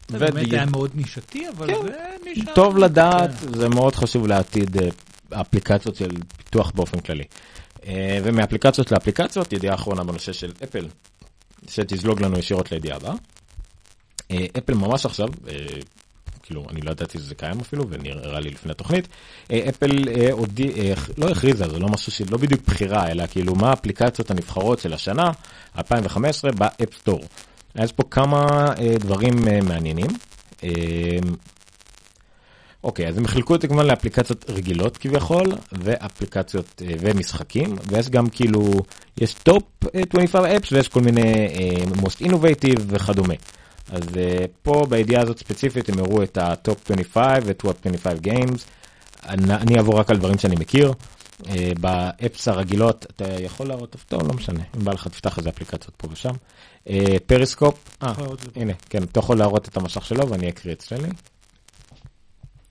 [0.09, 1.82] זה באמת היה מאוד נישתי, אבל כן.
[1.82, 1.92] זה
[2.24, 2.54] נישה.
[2.54, 3.54] טוב לדעת, כן.
[3.54, 4.88] זה מאוד חשוב לעתיד אה,
[5.32, 7.24] האפליקציות של פיתוח באופן כללי.
[7.86, 10.86] אה, ומאפליקציות לאפליקציות, ידיעה אחרונה בנושא של אפל,
[11.68, 13.14] שתזלוג לנו ישירות לידיעה הבאה.
[14.30, 15.28] אה, אפל ממש עכשיו,
[16.46, 19.09] כאילו, אני לא ידעתי שזה קיים אפילו, ונראה לי לפני התוכנית,
[19.52, 24.30] אפל הודיע, אה, לא הכריזה, זה לא משהו שלא בדיוק בחירה, אלא כאילו מה האפליקציות
[24.30, 25.30] הנבחרות של השנה,
[25.78, 27.20] 2015, ב App Store.
[27.77, 30.07] אז פה כמה אה, דברים אה, מעניינים.
[30.64, 30.70] אה,
[32.85, 38.29] אוקיי, אז הם חילקו את זה כמובן לאפליקציות רגילות כביכול, ואפליקציות אה, ומשחקים, ויש גם
[38.29, 38.62] כאילו,
[39.20, 39.62] יש top
[39.93, 43.35] 25 apps ויש כל מיני אה, most innovative וכדומה.
[43.93, 48.20] אז אה, פה בידיעה הזאת ספציפית הם הראו את ה top 25 ו top 25
[48.20, 48.66] games.
[49.29, 50.93] אני אעבור רק על דברים שאני מכיר.
[51.49, 55.49] אה, ב apps הרגילות אתה יכול להראות, טוב, לא משנה, אם בא לך תפתח איזה
[55.49, 56.33] אפליקציות פה ושם.
[56.89, 58.57] אה, Periscope, אה, את.
[58.57, 61.09] הנה, כן, אתה יכול להראות את המשך שלו ואני אקריא אצלנו.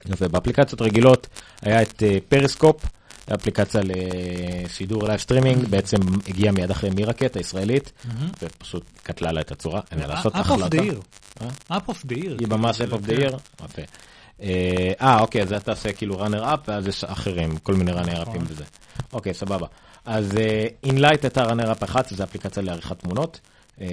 [0.05, 1.27] יפה, באפליקציות רגילות
[1.61, 2.85] היה את אה, Periscope,
[3.33, 5.97] אפליקציה לשידור live streaming, בעצם
[6.27, 7.91] הגיעה מיד אחרי Meerkat הישראלית,
[8.41, 10.77] ופשוט קטלה לה את הצורה, אין לה לעשות app of החלטה.
[11.67, 12.37] app of the year.
[12.39, 13.81] היא ממש app of the year, יפה.
[14.41, 18.23] אה, אה, אוקיי, אז אתה עושה כאילו runner up, ואז יש אחרים, כל מיני runner
[18.23, 18.45] upים נכון.
[18.47, 18.63] וזה.
[19.13, 19.67] אוקיי, סבבה.
[20.05, 20.31] אז
[20.83, 23.39] Enlight הייתה runner up אחת, זו אפליקציה לעריכת תמונות.
[23.81, 23.87] אה,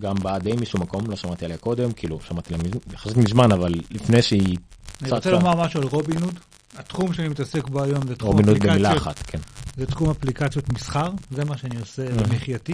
[0.00, 3.72] גם באה די משום מקום, לא שמעתי עליה קודם, כאילו שמעתי עליה יחסית מזמן, אבל
[3.90, 4.56] לפני שהיא
[5.02, 6.38] אני רוצה לומר משהו על רובין הוד.
[6.76, 9.38] התחום שאני מתעסק בו היום זה תחום רובין הוד במילה אפליקציות, אחת, כן.
[9.76, 12.72] זה תחום אפליקציות מסחר, זה מה שאני עושה במחייתי.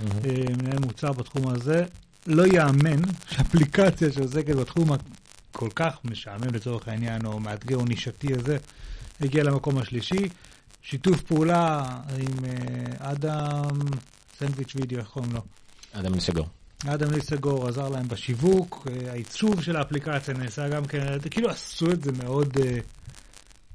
[0.00, 1.84] אה, מנהל מוצר בתחום הזה.
[2.26, 8.56] לא יאמן שאפליקציה שעוסקת בתחום הכל כך משעמם לצורך העניין, או מאתגר או נישתי הזה,
[9.20, 10.28] הגיעה למקום השלישי.
[10.82, 11.82] שיתוף פעולה
[12.18, 13.78] עם אה, אדם
[14.38, 15.40] סנדוויץ' וידאו, איך קוראים לו?
[15.92, 16.46] אדם ניסגור.
[16.86, 22.02] אדם ליסגור עזר להם בשיווק, אה, העיצוב של האפליקציה נעשה גם כן, כאילו עשו את
[22.04, 22.78] זה מאוד אה,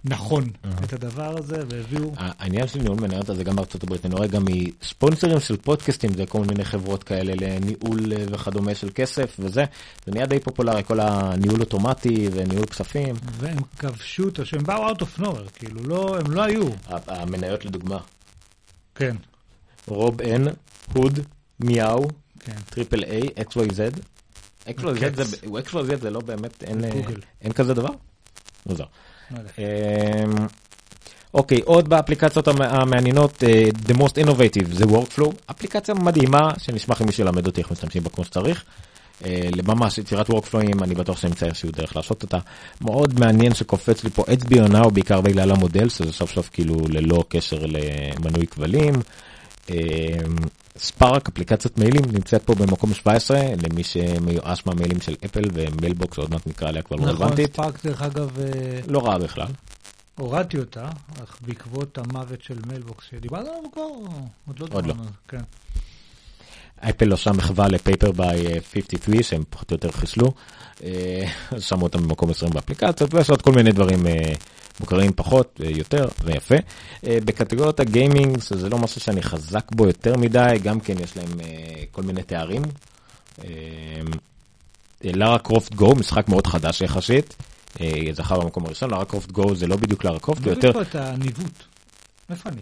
[0.08, 0.50] נכון,
[0.84, 2.12] את הדבר הזה, והביאו...
[2.18, 6.26] העניין של ניהול מניות הזה גם בארצות הברית, אני רואה גם מספונסרים של פודקאסטים, זה
[6.26, 9.64] כל מיני חברות כאלה לניהול אה, וכדומה של כסף וזה,
[10.06, 13.16] זה נהיה די פופולרי, כל הניהול אוטומטי וניהול כספים.
[13.40, 16.68] והם כבשו את השם, באו out of nowhere, כאילו, לא, הם לא היו.
[17.08, 17.98] המניות לדוגמה,
[18.96, 19.16] כן,
[19.88, 20.50] רוב N,
[20.94, 21.20] הוד,
[21.60, 22.08] מיהו,
[22.40, 22.54] כן.
[22.70, 24.00] טריפל איי, XYZ.
[24.68, 25.16] XYZ הקץ.
[25.16, 26.84] זה, XYZ זה לא באמת, אין,
[27.46, 27.90] אה, כזה דבר?
[28.66, 28.84] מוזר.
[29.32, 29.50] לא יודע.
[29.58, 30.46] אמ,
[31.34, 37.06] אוקיי, עוד באפליקציות המ- המעניינות, אה, The Most Innovative זה Workflow, אפליקציה מדהימה שנשמח אם
[37.06, 38.64] מישהו ילמד אותי איך משתמשים בה כמו שצריך.
[39.26, 42.38] אה, ממש יצירת Workflowים, אני בטוח שנמצא איזשהו דרך לעשות אותה.
[42.82, 47.24] מאוד מעניין שקופץ לי פה HBO Now בעיקר בגלל המודל, שזה סוף סוף כאילו ללא
[47.30, 48.94] קשר למנוי כבלים.
[50.78, 56.32] Spark, אפליקציית מיילים, נמצאת פה במקום 17, למי שמיואש מהמיילים של אפל ו Mailbox, עוד
[56.32, 57.54] מעט נקרא עליה כבר לא נכון, רלוונטית.
[57.54, 59.48] Spark דרך אגב, אה, לא רעה בכלל.
[60.16, 60.90] הורדתי אותה,
[61.24, 63.82] אך בעקבות המוות של Mailbox שדיברנו עליו כבר,
[64.48, 64.94] עוד לא עוד לא.
[64.94, 65.42] דיברנו, כן.
[66.90, 70.32] אפל עושה מחווה ל Paper by 53 שהם פחות או יותר חיסלו.
[70.84, 71.26] אה,
[71.60, 74.34] שמו אותם במקום 20 באפליקציות ויש עוד כל מיני דברים אה,
[74.80, 76.56] מוכרים פחות ויותר ויפה.
[77.06, 81.18] אה, בקטגוריות ה gaming זה לא משהו שאני חזק בו יותר מדי גם כן יש
[81.18, 82.62] להם אה, כל מיני תארים.
[83.44, 83.50] אה,
[85.04, 87.36] Lara Croft Go משחק מאוד חדש יחסית.
[87.82, 90.82] אה, זכה במקום הראשון Lara Croft Go זה לא בדיוק לארה קרופט זה יותר פה
[90.82, 91.64] את הניווט.
[92.30, 92.62] איפה אני?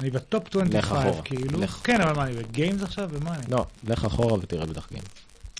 [0.00, 1.22] אני ב top לך 25, אחורה.
[1.22, 1.60] כאילו.
[1.60, 1.80] לך.
[1.84, 3.08] כן, אבל מה, אני ב games עכשיו?
[3.12, 3.44] ומה אני?
[3.48, 5.06] לא לך אחורה ותראה בטח games.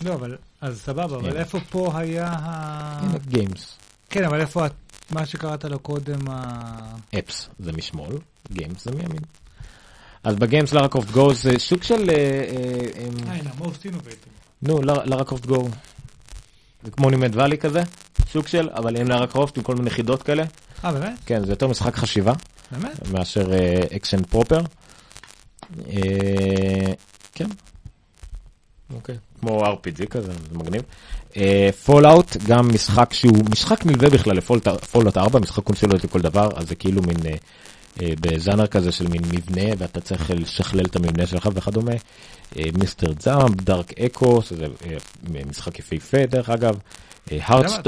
[0.01, 1.37] לא, אבל, אז סבבה, אבל.
[1.37, 3.17] איפה פה היה ה...
[3.27, 3.77] games.
[4.09, 4.65] כן, אבל איפה
[5.11, 6.61] מה שקראת לו קודם, ה...
[7.19, 8.17] apps זה משמאל,
[8.51, 9.21] games זה מימין.
[10.23, 14.29] אז ב games Lara Croft Go זה סוג של, אה, אה, אה, הנה, most innovative.
[14.61, 15.67] נו, Lara Croft Go.
[16.83, 17.83] זה כמו Monument Valley כזה,
[18.31, 20.43] סוג של, אבל עם לארה קרופט עם כל מיני חידות כאלה.
[20.85, 21.19] אה, באמת?
[21.25, 22.33] כן, זה יותר משחק חשיבה
[22.71, 23.09] באמת?
[23.09, 23.47] מאשר
[23.95, 24.61] אקשן proper.
[27.33, 27.47] כן.
[28.93, 29.17] אוקיי.
[29.39, 30.81] כמו RPG כזה, זה מגניב.
[31.85, 36.75] Fallout, גם משחק שהוא משחק נלווה בכלל ל-Fallout 4, משחק קונסולות לכל דבר, אז זה
[36.75, 37.35] כאילו מין אה,
[38.01, 41.91] אה, בז'אנר כזה של מין מבנה, ואתה צריך לשכלל את המבנה שלך וכדומה.
[42.57, 44.97] אה, Mr Jump, Dark Echo, שזה אה,
[45.49, 46.77] משחק יפהפה דרך אגב.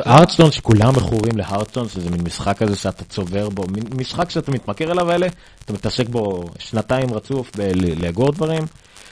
[0.06, 3.64] Hearthstone שכולם מכורים ל-Hearthstone שזה מין משחק כזה שאתה צובר בו
[3.96, 5.28] משחק שאתה מתמכר אליו האלה
[5.66, 7.52] אתה מתעסק בו שנתיים רצוף
[8.00, 8.64] לאגור דברים.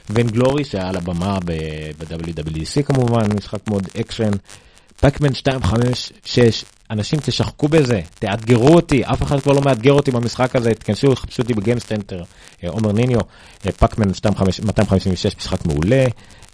[0.09, 4.31] Vainglory שהיה על הבמה ב-WWDC כמובן משחק מאוד אקשן.
[5.01, 10.73] Pac-Man 256 אנשים תשחקו בזה תאתגרו אותי אף אחד כבר לא מאתגר אותי במשחק הזה
[10.73, 12.23] תכנסו תחפשו אותי ב-Game Center
[12.63, 13.19] אה, עומר ניניו
[13.65, 14.07] אה, Pac-Man
[14.65, 16.05] 256 משחק מעולה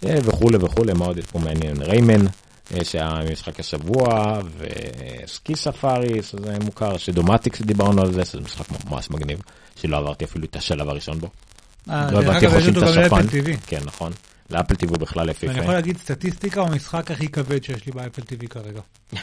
[0.06, 2.26] אה, וכולי וכולי מה עוד יש פה מעניין Rayman
[2.74, 9.10] אה, שהיה משחק השבוע וסקי ספארי שזה מוכר שדומטיקס דיברנו על זה שזה משחק ממש
[9.10, 9.38] מגניב
[9.76, 11.28] שלא עברתי אפילו את השלב הראשון בו.
[11.90, 13.26] אה, לא הבנתי איך עושים את השפן.
[13.66, 14.12] כן נכון.
[14.50, 15.72] לאפל TV בכלל ואני יכול יפהפה.
[15.72, 18.80] להגיד סטטיסטיקה הוא המשחק הכי כבד שיש לי באפל TV כרגע.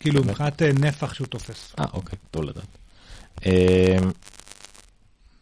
[0.00, 1.72] כאילו, מבחינת אה, נפח שהוא תופס.
[1.78, 2.78] אה אוקיי טוב לדעת.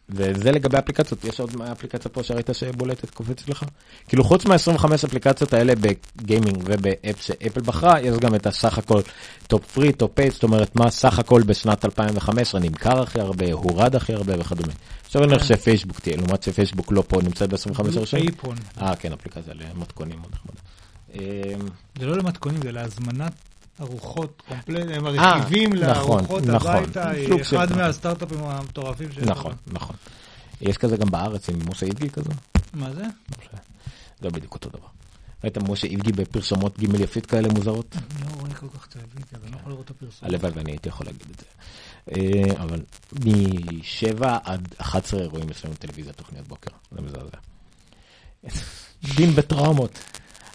[0.09, 3.63] וזה לגבי אפליקציות יש עוד אפליקציה פה שראית שבולטת קופצת לך
[4.07, 9.01] כאילו חוץ מה-25 אפליקציות האלה בגיימינג וב-app שאפל בחרה יש גם את הסך הכל
[9.47, 13.95] top free top paid זאת אומרת מה סך הכל בשנת 2015 נמכר הכי הרבה הורד
[13.95, 14.73] הכי הרבה וכדומה.
[15.05, 18.19] עכשיו אני חושב שפייסבוק תהיה לעומת שפייסבוק לא פה נמצאת ב-25 הראשון.
[18.19, 18.55] אייפון.
[18.81, 20.19] אה כן אפליקציה למתכונים.
[21.15, 21.21] אה,
[21.99, 23.33] זה לא למתכונים, זה להזמנת
[23.81, 26.71] ארוחות קומפלט, הם הרכיבים נכון, לארוחות נכון.
[26.75, 27.11] הביתה,
[27.43, 27.75] של אחד.
[27.75, 29.23] מהסטארט-אפים המטורפים שיש.
[29.23, 29.95] נכון נכון.
[30.61, 32.29] יש כזה גם בארץ עם משה איבגי כזה.
[32.73, 33.03] מה זה?
[34.21, 34.87] זה בדיוק אותו דבר.
[35.43, 37.95] ראית משה איבגי בפרסומות ג' יפית כאלה מוזרות?
[37.95, 40.29] אני לא רואה כל כך טלוויזיה, אני לא יכול לראות את הפרסום.
[40.29, 41.45] הלוואי ואני הייתי יכול להגיד את זה.
[42.11, 42.81] אה, אבל
[43.25, 47.37] מ-7 עד 11 רואים אצלנו טלוויזיה תוכניות בוקר, זה מזעזע.
[49.17, 49.99] דין בטראומות.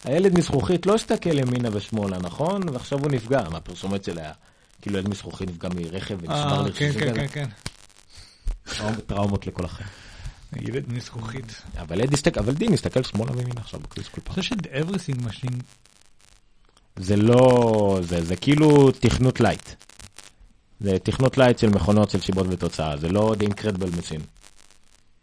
[0.03, 2.69] הילד מזכוכית לא הסתכל ימינה ושמאלה, נכון?
[2.69, 4.31] ועכשיו הוא נפגע מהפרסומת שלה.
[4.81, 7.13] כאילו ילד מזכוכית נפגע מרכב ונשבר אה, כן, לרסיסים כן.
[7.15, 7.49] כן, כן.
[8.69, 9.89] טראומ- טראומות לכל החיים.
[10.61, 11.61] ילד מזכוכית.
[11.79, 14.33] אבל ילד הסתכל, אבל דין הסתכל שמאלה וימינה עכשיו בכביש כל פעם.
[14.35, 15.55] אני חושב ש-Everything Machine,
[16.95, 19.69] זה לא, זה, זה כאילו תכנות לייט.
[20.79, 24.21] זה תכנות לייט של מכונות של שיבות ותוצאה, זה לא The Incredible Machine.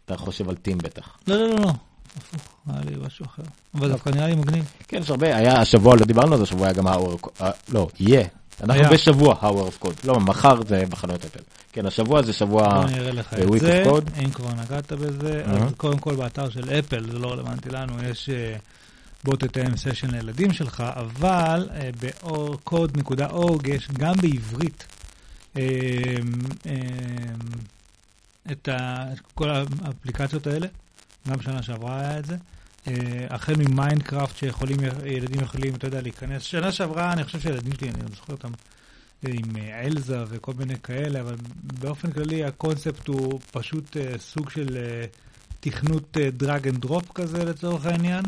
[0.05, 1.17] אתה חושב על טים בטח.
[1.27, 1.71] לא, לא, לא, לא.
[2.17, 3.43] הפוך, היה לי משהו אחר.
[3.75, 4.71] אבל דווקא נראה לי מגניב.
[4.87, 7.51] כן, יש הרבה, היה השבוע, לא דיברנו על זה, השבוע היה גם of Code, אה,
[7.69, 8.27] לא, יהיה.
[8.63, 8.83] אנחנו.
[8.91, 11.39] בשבוע Hour of Code, לא, מחר זה בחנויות אפל.
[11.73, 12.85] כן, השבוע זה שבוע
[13.59, 14.23] זה, of Code.
[14.23, 15.43] אם כבר נגעת בזה.
[15.45, 18.55] אז קודם כל באתר של אפל, זה לא רלוונטי לנו, יש אה,
[19.23, 24.85] בוא תתאם סשן לילדים שלך, אבל אה, ב-code.org יש גם בעברית
[25.57, 25.63] אה,
[28.51, 28.69] את
[29.35, 29.49] כל
[29.83, 30.67] האפליקציות האלה,
[31.29, 32.37] גם שנה שעברה היה את זה.
[32.87, 32.93] אה,
[33.29, 36.43] החל ממיינקראפט שיכולים, ילדים יכולים, אתה יודע, להיכנס.
[36.43, 38.51] שנה שעברה, אני חושב שהילדים שלי, אני לא זוכר אותם,
[39.27, 41.35] אה, עם אה, אלזה וכל מיני כאלה, אבל
[41.79, 44.77] באופן כללי הקונספט הוא פשוט סוג של
[45.59, 48.23] תכנות drag and drop כזה לצורך העניין.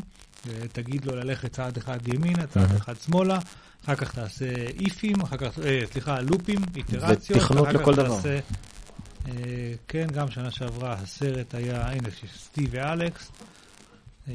[0.71, 2.75] תגיד לו ללכת צעד אחד ימינה, צעד.
[2.75, 3.39] אחד שמאלה,
[3.85, 4.45] אחר כך תעשה
[4.79, 7.39] if-ים, אחר כך, אה, סליחה, לופים, איטרציות.
[7.39, 8.15] אחר כך לכל דבר.
[8.15, 8.39] תעשה
[9.87, 13.31] כן, גם שנה שעברה הסרט היה, הנה, של סטיב ואלכס.
[14.27, 14.33] אה,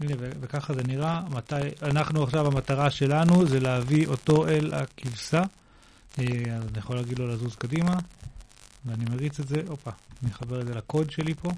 [0.00, 1.20] הנה, וככה זה נראה.
[1.30, 5.42] מתי, אנחנו עכשיו, המטרה שלנו זה להביא אותו אל הכבשה.
[6.18, 6.24] אה,
[6.56, 7.98] אז אני יכול להגיד לו לזוז קדימה,
[8.84, 9.90] ואני מריץ את זה, הופה,
[10.22, 11.50] אני אחבר את זה לקוד שלי פה.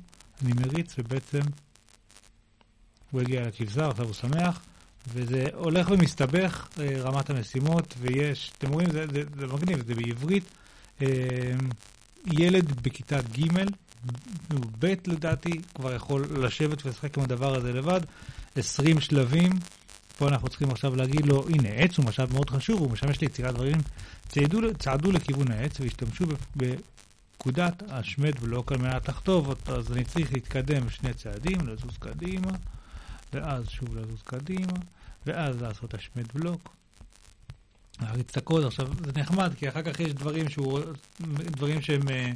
[0.45, 1.41] אני מריץ, ובעצם
[3.11, 4.61] הוא הגיע לכבשה, עכשיו הוא שמח.
[5.09, 10.45] וזה הולך ומסתבך, אה, רמת המשימות, ויש, אתם רואים, זה, זה, זה מגניב, זה בעברית.
[11.03, 11.53] אה,
[12.27, 13.49] ילד בכיתה ג',
[14.79, 18.01] ב' לדעתי, כבר יכול לשבת ולשחק עם הדבר הזה לבד.
[18.57, 19.51] 20 שלבים,
[20.19, 23.55] פה אנחנו צריכים עכשיו להגיד לו, הנה, עץ הוא משאב מאוד חשוב, הוא משמש ליצירת
[23.55, 23.77] דברים.
[24.29, 26.25] צעדו, צעדו לכיוון העץ והשתמשו
[26.57, 32.51] בפקודת השמד בלוק על מנת לחטוב אותו, אז אני צריך להתקדם שני צעדים, לזוז קדימה.
[33.33, 34.73] ואז שוב לזוז קדימה,
[35.27, 36.82] ואז לעשות השמד בלוק.
[38.01, 38.65] להריץ את הקוד.
[38.65, 40.81] עכשיו, זה נחמד, כי אחר כך יש דברים, שהוא,
[41.31, 42.33] דברים שהם אה,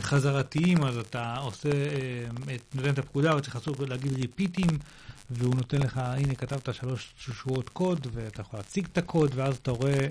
[0.00, 4.78] חזרתיים, אז אתה עושה, אה, את- נותן את הפקודה, וצריך לעשות, להגיד ריפיטים,
[5.30, 9.70] והוא נותן לך, הנה כתבת שלוש שורות קוד, ואתה יכול להציג את הקוד, ואז אתה
[9.70, 10.06] רואה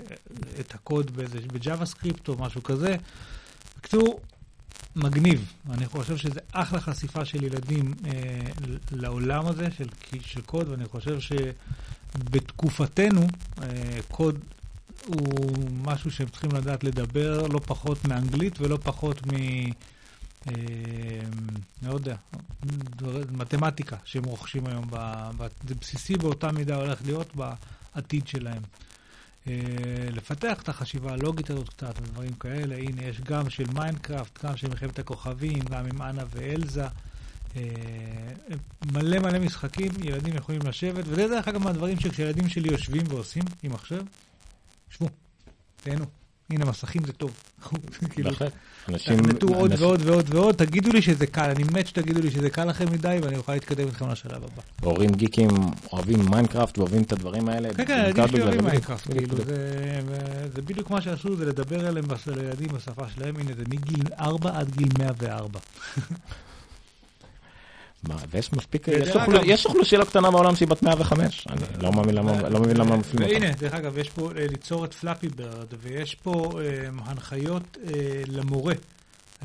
[0.60, 1.10] את הקוד
[1.52, 2.96] בג'אווה סקריפט או משהו כזה.
[3.78, 4.20] בקיצור,
[4.96, 5.52] מגניב.
[5.70, 8.12] אני חושב שזה אחלה חשיפה של ילדים אה,
[8.92, 9.86] לעולם הזה של,
[10.20, 11.18] של קוד, ואני חושב
[12.14, 13.26] שבתקופתנו
[13.62, 13.68] אה,
[14.08, 14.38] קוד
[15.06, 19.30] הוא משהו שהם צריכים לדעת לדבר לא פחות מאנגלית ולא פחות מ...
[20.48, 20.54] אה,
[21.82, 22.16] לא יודע,
[23.30, 24.90] מתמטיקה שהם רוכשים היום.
[25.68, 28.62] זה בסיסי באותה מידה הולך להיות בעתיד שלהם.
[29.46, 29.52] אה,
[30.10, 32.76] לפתח את החשיבה הלוגית הזאת קצת ודברים כאלה.
[32.76, 36.86] הנה, יש גם של מיינקראפט, גם של מלחמת הכוכבים, גם עם אנה ואלזה.
[37.56, 37.62] אה,
[38.92, 43.72] מלא מלא משחקים, ילדים יכולים לשבת, וזה דרך אגב מהדברים שכשילדים שלי יושבים ועושים עם
[43.72, 44.02] מחשב,
[44.94, 45.08] שבו,
[45.82, 46.04] תהנו.
[46.50, 47.30] הנה, מסכים זה טוב.
[48.10, 48.52] כאילו, בהחלט.
[48.88, 49.16] אנשים...
[49.16, 52.64] תתכנתו עוד ועוד ועוד ועוד, תגידו לי שזה קל, אני מת שתגידו לי שזה קל
[52.64, 54.62] לכם מדי, ואני אוכל להתקדם איתכם לשלב הבא.
[54.80, 55.50] הורים גיקים
[55.92, 57.74] אוהבים מיינקראפט ואוהבים את הדברים האלה.
[57.74, 59.36] כן, כן, הילדים שלי אוהבים מיינקראפט, כאילו.
[60.54, 64.70] זה בדיוק מה שעשו, זה לדבר אליהם, לילדים בשפה שלהם, הנה, זה מגיל 4 עד
[64.76, 65.60] גיל 104.
[68.08, 68.88] מה, ויש מספיק,
[69.44, 71.46] יש אוכלוסייה לא קטנה בעולם שהיא בת 105.
[71.50, 73.40] אני לא מאמין למה לא מבין למה מפעילים אותה.
[73.44, 78.22] והנה, דרך אגב, יש פה אה, ליצור את פלאפי ברד, ויש פה אה, הנחיות אה,
[78.26, 78.74] למורה,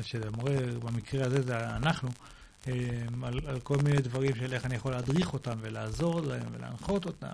[0.02, 0.52] שלמורה,
[0.84, 2.08] במקרה הזה זה אנחנו,
[2.68, 2.72] אה,
[3.22, 7.32] על, על כל מיני דברים של איך אני יכול להדריך אותם ולעזור להם ולהנחות אותם.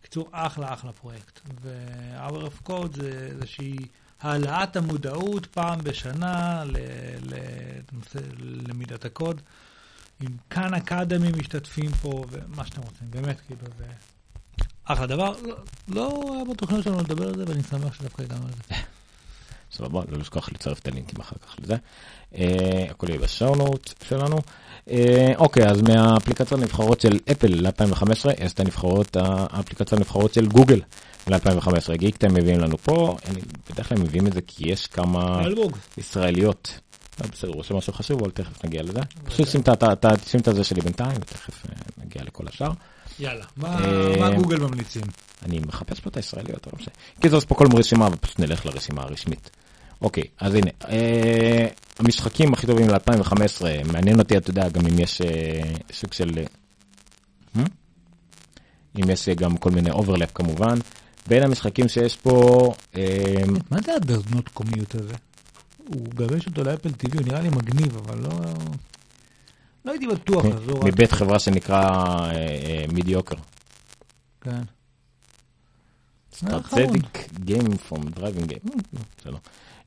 [0.00, 1.40] בקיצור, אחלה אחלה פרויקט.
[1.62, 3.76] ו-Hour of Code זה איזושהי
[4.20, 6.76] העלאת המודעות פעם בשנה ל-
[7.22, 8.18] ל- לנושא
[8.68, 9.42] למידת הקוד.
[10.20, 13.84] עם כאן אקדמי משתתפים פה, ומה שאתם רוצים, באמת, כאילו, זה
[14.84, 15.34] אחלה דבר.
[15.42, 15.56] לא-
[15.88, 18.80] לא היה בתוכניות שלנו לדבר על זה, ואני שמח שדווקא הגענו לזה.
[19.76, 21.76] סבבה, לא לשכוח לצרף את הלינקים אחר כך לזה.
[22.34, 24.36] אה, הכל יהיה בשואו-נוט שלנו.
[24.90, 30.80] אה, אוקיי, אז מהאפליקציות הנבחרות של אפל ל-2015, יש את הנבחרות, האפליקציות הנבחרות של גוגל
[31.26, 31.96] ל-2015.
[31.96, 33.40] גיקטיים מביאים לנו פה, אני
[33.70, 35.40] בדרך כלל מביאים את זה כי יש כמה.
[35.98, 36.80] ישראליות.
[37.20, 39.00] לא, בסדר, הוא עושה משהו חשוב, אבל תכף נגיע לזה.
[39.24, 42.70] פשוט שים את הזה שלי בינתיים, ותכף אה, נגיע לכל השאר.
[43.18, 43.44] יאללה.
[43.56, 45.02] מה אה, מה גוגל ממליצים?
[45.42, 46.94] אני מחפש פה את הישראליות, אבל לא משנה.
[47.20, 49.50] קיצור, אז פה כל רשימה, ופשוט נלך לרשימה הרשמית.
[50.02, 51.66] אוקיי, אז הנה, אה,
[51.98, 55.62] המשחקים הכי טובים ל-2015, מעניין אותי, אתה יודע, גם אם יש אה,
[55.92, 56.30] סוג של...
[57.56, 57.62] אה?
[58.96, 60.78] אם יש אה, גם כל מיני overlap כמובן.
[61.28, 65.14] בין המשחקים שיש פה, אה, מה זה ה-Does Not Commute הזה?
[65.86, 68.30] הוא גבש אותו לאפל TV, הוא נראה לי מגניב, אבל לא...
[69.84, 70.84] לא הייתי בטוח, אז לא רק...
[70.84, 71.90] מבית חברה שנקרא
[72.92, 73.36] מידיוקר.
[74.40, 74.60] כן.
[76.34, 76.86] סטארט חמוד.
[76.88, 78.52] צדיק גיים פרום דרייבינג.
[79.20, 79.36] בסדר.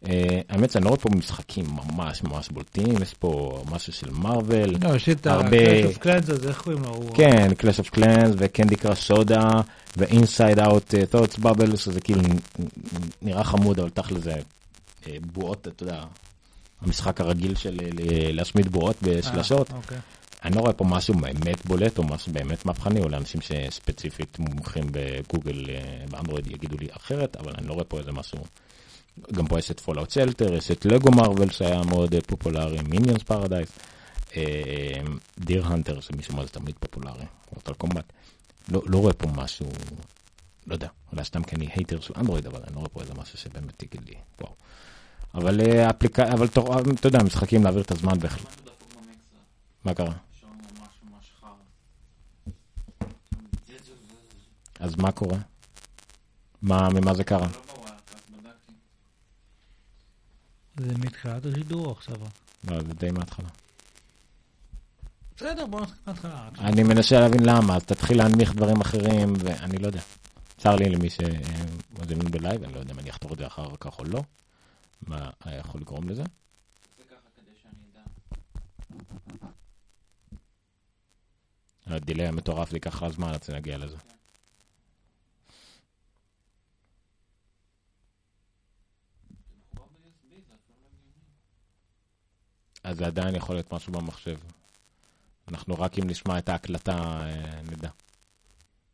[0.07, 4.75] אה, האמת שאני לא רואה פה משחקים ממש ממש בולטים, יש פה משהו של מארוול.
[4.81, 6.89] לא, יש את ה-Clash of Clans הזה, איך קוראים לו?
[6.89, 9.49] הוא- כן, Clash of Clans וקנדי קראש סודה
[9.97, 12.21] ו-Inside Out uh, Thoughts Bubble שזה כאילו
[13.21, 14.41] נראה חמוד אבל תכל'ס זה אה,
[15.21, 16.03] בועות אתה יודע
[16.81, 19.99] המשחק הרגיל של אה, להשמיד בועות בשלשות אה, אוקיי.
[20.43, 24.87] אני לא רואה פה משהו באמת בולט או משהו באמת מהפכני או לאנשים שספציפית מומחים
[24.91, 28.39] בגוגל אה, באנדרואיד יגידו לי אחרת אבל אני לא רואה פה איזה משהו.
[29.31, 33.23] גם פה יש את Fallout Shelter יש את לגו Marvel שהיה מאוד אה, פופולרי Minions
[33.23, 33.69] Paradise.
[35.39, 38.13] Deer Hunter שמישהו מה זה תמיד פופולרי, Mortal Kombat.
[38.69, 39.67] לא, לא רואה פה משהו,
[40.67, 43.13] לא יודע, אולי סתם כי אני הייטר של אנדרואיד, אבל אני לא רואה פה איזה
[43.13, 44.53] משהו שבאמת יגיד לי, וואו.
[45.33, 48.45] אבל אה, אפליקה, אבל תור- אתה יודע, משחקים להעביר את הזמן בכלל.
[49.85, 50.13] מה קרה?
[54.79, 55.37] אז מה קורה?
[56.61, 57.47] מה, ממה זה קרה?
[57.47, 57.79] לא.
[60.77, 62.15] זה מתחילת השידור עכשיו?
[62.67, 63.49] לא, זה די מההתחלה.
[65.37, 65.95] בסדר, בוא נתחיל
[66.31, 66.67] מההתחלה.
[66.67, 70.01] אני מנסה להבין למה, אז תתחיל להנמיך דברים אחרים, ואני לא יודע.
[70.57, 73.99] צר לי למי שמאזינים בלייב, אני לא יודע אם אני אחתוך את זה אחר כך
[73.99, 74.21] או לא.
[75.01, 76.23] מה היה יכול לגרום לזה?
[77.09, 77.29] ככה.
[81.85, 83.97] הדיליי המטורף, ייקח לך זמן עד שנגיע לזה.
[92.83, 94.37] אז זה עדיין יכול להיות משהו במחשב.
[95.47, 97.89] אנחנו רק אם נשמע את ההקלטה אה, נדע.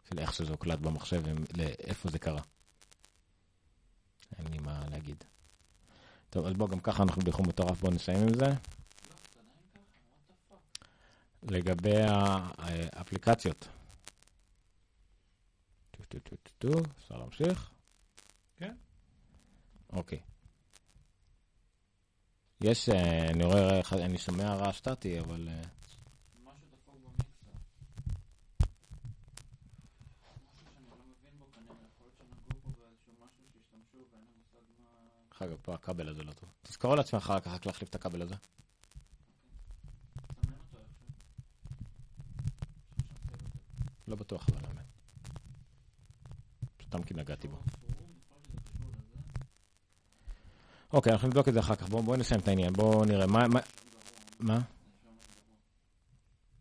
[0.10, 1.24] של איך שזה הוקלט במחשב,
[1.58, 2.42] לאיפה זה קרה.
[4.40, 5.24] אין לי מה להגיד.
[6.36, 8.46] טוב, אז בוא, גם ככה אנחנו באיחור מטורף, בואו נסיים עם זה.
[11.44, 11.96] לגבי
[12.94, 13.68] האפליקציות.
[15.92, 17.72] טו טו טו טו טו, אפשר להמשיך?
[18.58, 18.76] כן.
[19.94, 20.20] אוקיי.
[22.62, 25.48] יש, אה, אני רואה, אני שומע רעש סטטי, אבל...
[25.48, 25.62] אה,
[26.44, 27.52] משהו דפוק במיקסר.
[30.26, 34.32] משהו שאני לא מבין בו כנראה, יכול להיות שנגעו פה באיזשהו משהו שהשתמשו ואין לי
[34.38, 35.25] מושג מה...
[35.36, 36.50] דרך אגב, פה הכבל הזה לא טוב.
[36.62, 38.36] תזכור לעצמך אחר כך להחליף את הכבל הזה.
[44.08, 44.86] לא בטוח, אבל האמת.
[46.88, 47.58] סתם כי נגעתי בו.
[50.94, 51.90] אוקיי, אנחנו נבדוק את זה אחר כך.
[51.90, 52.74] בואו בוא נסיים את העניין.
[52.74, 53.28] בואו נראה.
[53.28, 53.46] מה?
[54.40, 54.60] מה?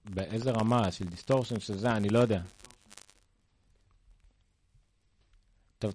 [0.05, 2.43] באיזה רמה של distortion של זה, אני לא יודע.
[5.79, 5.95] טוב,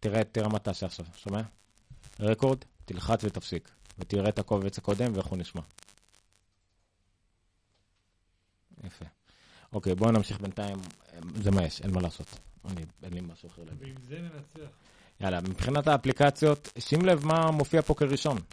[0.00, 1.42] תראה, תראה מה תעשה עכשיו, שומע?
[2.22, 3.70] record, תלחץ ותפסיק.
[3.98, 5.62] ותראה את הקובץ הקודם ואיך הוא נשמע.
[8.84, 9.04] יפה.
[9.72, 10.78] אוקיי, בואו נמשיך בינתיים.
[11.34, 12.26] זה מה יש, אין מה לעשות.
[12.64, 13.82] אני, אין לי משהו אחר להגיד.
[13.82, 14.70] ועם זה ננצח.
[15.20, 18.38] יאללה, מבחינת האפליקציות, שים לב מה מופיע פה כראשון.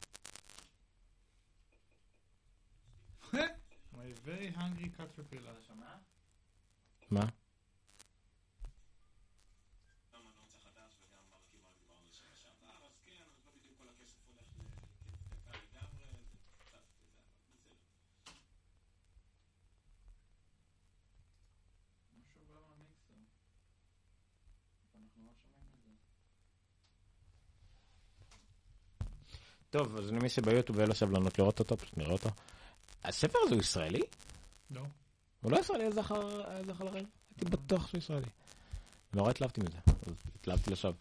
[3.33, 5.59] My very hungry caterpillar.
[7.11, 7.25] מה?
[22.17, 23.19] משהו בא מהמיקסר.
[24.95, 25.99] אנחנו לא שומעים את זה.
[29.69, 32.29] טוב, אז למי שב-YouTube ואין לו סבלנות לראות אותו, פשוט נראה אותו.
[33.03, 34.01] הספר הזה הוא ישראלי?
[34.71, 34.81] לא.
[35.41, 36.19] הוא לא ישראלי, הזחל
[36.67, 36.95] הרעב.
[36.95, 38.27] הייתי בטוח שהוא ישראלי.
[39.13, 40.93] נורא התלהבתי מזה, אז התלהבתי לשווא.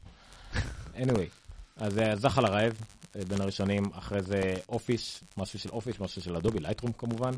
[0.94, 1.28] anyway,
[1.76, 2.80] אז אה, זחל הרעב,
[3.16, 7.32] אה, בין הראשונים, אחרי זה Office, משהו של Office, משהו של Adobe, Lightroom כמובן.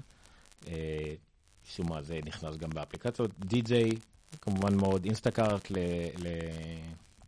[0.68, 1.14] אה,
[1.66, 3.90] משום מה זה נכנס גם באפליקציות, די.ג'יי,
[4.40, 5.68] כמובן מאוד, אינסטאקארט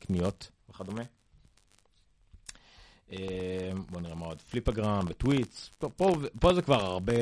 [0.00, 1.02] לקניות וכדומה.
[3.12, 3.18] אה,
[3.90, 7.12] בוא נראה מה עוד, פליפגרם וטוויטס, פה, פה, פה זה כבר הרבה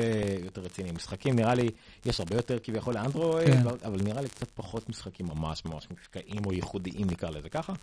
[0.43, 0.91] יותר רציני.
[0.91, 1.69] משחקים נראה לי,
[2.05, 3.67] יש הרבה יותר כביכול לאנדרואיד, כן.
[3.85, 7.73] אבל נראה לי קצת פחות משחקים ממש ממש מושקעים או ייחודיים נקרא לזה ככה.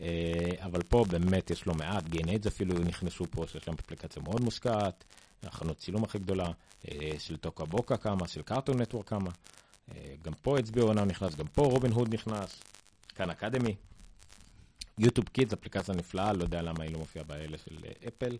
[0.00, 4.40] אה, אבל פה באמת יש לא מעט, גייניידס אפילו נכנסו פה, שיש להם אפליקציה מאוד
[4.40, 5.04] מושקעת,
[5.42, 6.50] החנות צילום הכי גדולה,
[6.88, 9.30] אה, של Toca Boca כמה, של Cartoon Network כמה,
[9.94, 12.62] אה, גם פה HBO Now נכנס, גם פה רובין הוד נכנס,
[13.14, 13.74] Khan Academy.
[14.98, 18.36] YouTube Kids, אפליקציה נפלאה, לא יודע למה היא לא מופיעה באלה של אה, Apple,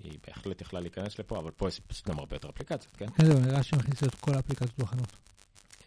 [0.00, 3.06] היא בהחלט יכלה להיכנס לפה, אבל פה יש פשוט גם הרבה יותר אפליקציות, כן?
[3.10, 5.12] כן, זהו, נראה שהם הכניסו את כל האפליקציות בחנות.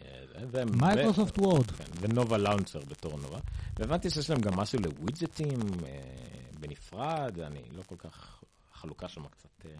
[0.04, 1.70] אה, Microsoft Word.
[1.70, 3.38] כן, ו-Nova Launcher בתור נובה.
[3.78, 6.00] והבנתי שיש להם גם משהו לווידג'טים אה,
[6.60, 8.42] בנפרד, אני לא כל כך,
[8.72, 9.70] החלוקה שם קצת אה,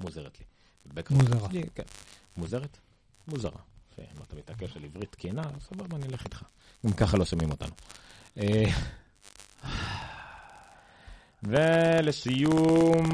[0.00, 0.46] מוזרת לי.
[1.10, 1.48] מוזרה.
[1.74, 1.82] כן.
[2.36, 2.78] מוזרת?
[3.28, 3.60] מוזרה.
[3.98, 6.42] אם אתה מתעקש על עברית תקינה, סבבה, אני אלך איתך.
[6.86, 7.72] גם ככה לא שומעים אותנו.
[11.42, 13.04] ולסיום,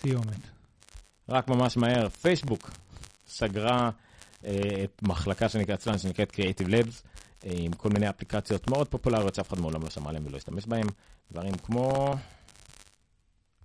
[0.00, 0.40] סיומת.
[1.28, 2.70] רק ממש מהר, פייסבוק
[3.28, 3.90] סגרה
[4.44, 7.02] אה, את מחלקה שנקראת אצלנו, שנקראת Creative Labs,
[7.44, 10.66] אה, עם כל מיני אפליקציות מאוד פופולריות שאף אחד מעולם לא שמע עליהן ולא השתמש
[10.66, 10.86] בהן.
[11.32, 12.14] דברים כמו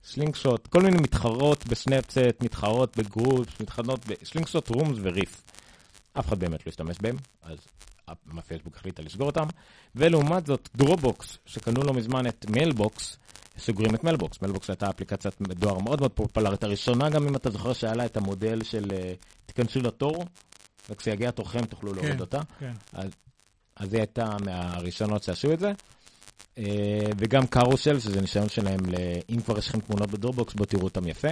[0.04, 5.44] Slingshot, כל מיני מתחרות ב-Snapchat, מתחרות ב-Groups, מתחרות ב-Slingshot, Rooms ו-Riff.
[6.14, 7.58] אף אחד באמת לא השתמש בהם, אז
[8.08, 9.48] ה-Facebook החליטה לסגור אותם.
[9.96, 13.18] ולעומת זאת, Dropbox, שקנו לא מזמן את Mailbox,
[13.58, 14.42] סוגרים את Mailbox.
[14.42, 18.18] Mailbox הייתה אפליקציית דואר מאוד מאוד פופולרית, הראשונה גם אם אתה זוכר שהיה לה את
[18.18, 19.14] המודל של אה,
[19.46, 20.26] תיכנסו לתור,
[20.90, 22.40] וכשיגיע תורכם תוכלו להוריד אותה.
[22.60, 22.74] כן.
[22.94, 23.10] אז,
[23.76, 25.72] אז היא הייתה מהראשונות שעשו את זה.
[26.58, 26.64] אה,
[27.18, 28.96] וגם קרוסל, שזה ניסיון שלהם, ל...
[29.30, 31.28] אם כבר יש לכם תמונות בדרובוקס, בואו תראו אותם יפה.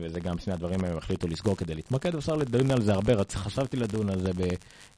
[0.00, 3.76] וזה גם שני הדברים הם החליטו לסגור כדי להתמקד, אפשר לדון על זה הרבה, חשבתי
[3.76, 4.42] לדון על זה, ב...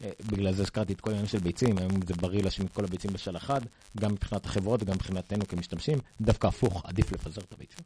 [0.05, 2.85] אה, בגלל זה הזכרתי את כל העניין של ביצים, היום זה בריא להשאיר את כל
[2.85, 3.61] הביצים בשל אחד,
[4.01, 7.85] גם מבחינת החברות וגם מבחינתנו כמשתמשים, דווקא הפוך, עדיף לפזר את הביצים.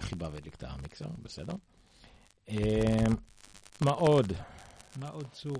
[0.00, 1.54] חיבה והדליק את המיקסר, בסדר.
[2.48, 3.04] אה,
[3.80, 4.32] מה עוד?
[4.96, 5.56] מה עוד צור?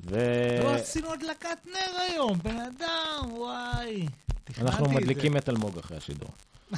[0.00, 0.16] ו...
[0.62, 4.06] לא עשינו הדלקת נר היום, בן אדם, וואי.
[4.58, 4.88] אנחנו.
[4.90, 6.30] מדליקים את אלמוג אחרי השידור.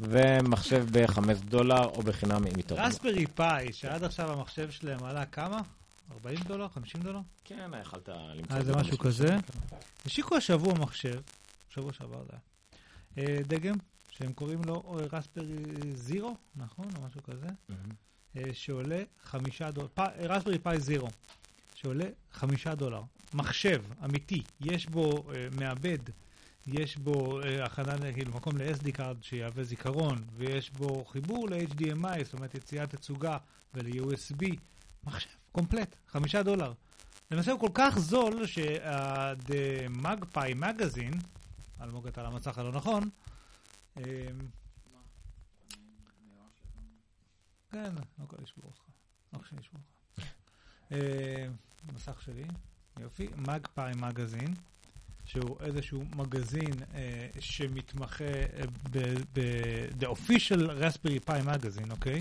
[0.00, 2.80] ומחשב ב-5 דולר או בחינם עם יתרון.
[2.80, 5.60] רסברי פאי, שעד עכשיו המחשב שלהם עלה כמה?
[6.12, 6.68] 40 דולר?
[6.68, 7.20] 50 דולר?
[7.44, 8.54] כן, יכלת למצוא.
[8.54, 8.98] אה, את זה משהו.
[8.98, 9.36] כזה?
[10.06, 11.20] השיקו השבוע מחשב,
[11.68, 12.32] שבוע שעבר זה
[13.16, 13.74] היה, אה, דגם,
[14.10, 14.82] שהם קוראים לו
[15.12, 15.46] Raspberry
[15.94, 16.88] Zero, נכון?
[16.96, 17.46] או משהו כזה.
[18.36, 19.88] אה, שעולה חמישה דולר,
[20.18, 21.08] Raspberry Pi Zero,
[21.82, 23.02] שעולה חמישה דולר.
[23.34, 25.98] מחשב אמיתי, יש בו אה, מעבד,
[26.66, 32.34] יש בו אה, הכנה, כאילו מקום ל-SD card שיהווה זיכרון, ויש בו חיבור ל-HDMI, זאת
[32.34, 33.38] אומרת יציאת תצוגה
[33.74, 34.56] ול-USB,
[35.04, 36.72] מחשב קומפלט, חמישה דולר.
[37.30, 41.16] למעשה הוא כל כך זול שה-The Magpie Magazine,
[41.80, 43.10] אלמוג אתה על המצח הלא נכון,
[43.96, 44.02] אמ,
[47.70, 48.82] כן, לא יכול לשבור אותך.
[49.32, 51.71] לא יכול לשבור אותך.
[51.94, 52.44] מסך שלי,
[53.00, 54.54] יופי, Magpie Magazine,
[55.24, 57.00] שהוא איזשהו מגזין אה,
[57.40, 58.62] שמתמחה אה,
[59.32, 62.18] ב-The Official Raspberry Pi Magazine, אוקיי?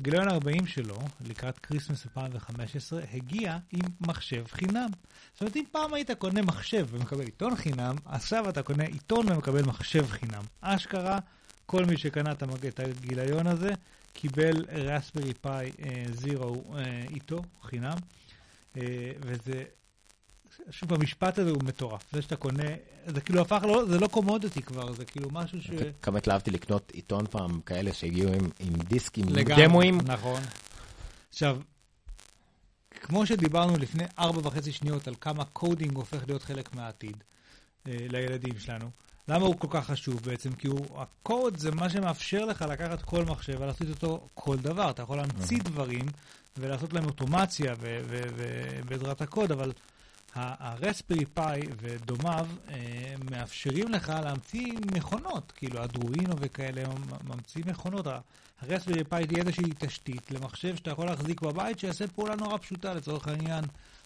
[0.00, 4.88] גיליון 40 שלו, לקראת Christmas 2015, הגיע עם מחשב חינם.
[5.32, 9.62] זאת אומרת, אם פעם היית קונה מחשב ומקבל עיתון חינם, עכשיו אתה קונה עיתון ומקבל
[9.62, 10.42] מחשב חינם.
[10.60, 11.18] אשכרה,
[11.66, 13.70] כל מי שקנה את המג- את הגיליון הזה,
[14.12, 15.70] קיבל Raspberry Pi
[16.12, 16.74] Zero
[17.10, 17.96] איתו, חינם.
[18.76, 18.82] אה,
[19.20, 19.64] וזה,
[20.70, 22.04] שוב, המשפט הזה הוא מטורף.
[22.12, 22.68] זה שאתה קונה,
[23.06, 25.70] זה כאילו הפך, לא, זה לא commodity כבר, זה כאילו משהו ש...
[26.02, 29.98] כמה התלהבתי לקנות עיתון פעם, כאלה שהגיעו עם- עם דיסקים, עם לגמרי, דמואים.
[30.04, 30.42] נכון.
[31.28, 31.60] עכשיו,
[33.00, 37.16] כמו שדיברנו לפני ארבע וחצי שניות על כמה coding הופך להיות חלק מהעתיד
[37.88, 38.90] אה, לילדים שלנו,
[39.28, 40.52] למה הוא כל כך חשוב בעצם?
[40.52, 44.90] כי הוא, הקוד זה מה שמאפשר לך לקחת כל מחשב ולעשות איתו כל דבר.
[44.90, 46.06] אתה יכול להמציא דברים
[46.58, 47.74] ולעשות להם אוטומציה
[48.88, 49.72] בעזרת הקוד, אבל
[50.34, 56.82] הרספרי פאי ודומיו אה, מאפשרים לך להמציא מכונות, כאילו Arduino וכאלה
[57.24, 58.06] ממציאים מכונות.
[58.60, 63.28] הרספרי פאי תהיה איזושהי תשתית למחשב שאתה יכול להחזיק בבית שיעשה פעולה נורא פשוטה, לצורך
[63.28, 63.64] העניין,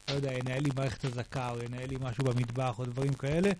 [0.09, 3.51] לא יודע, ינהל לי מערכת אזעקה או ינהל לי משהו במטבח או דברים כאלה.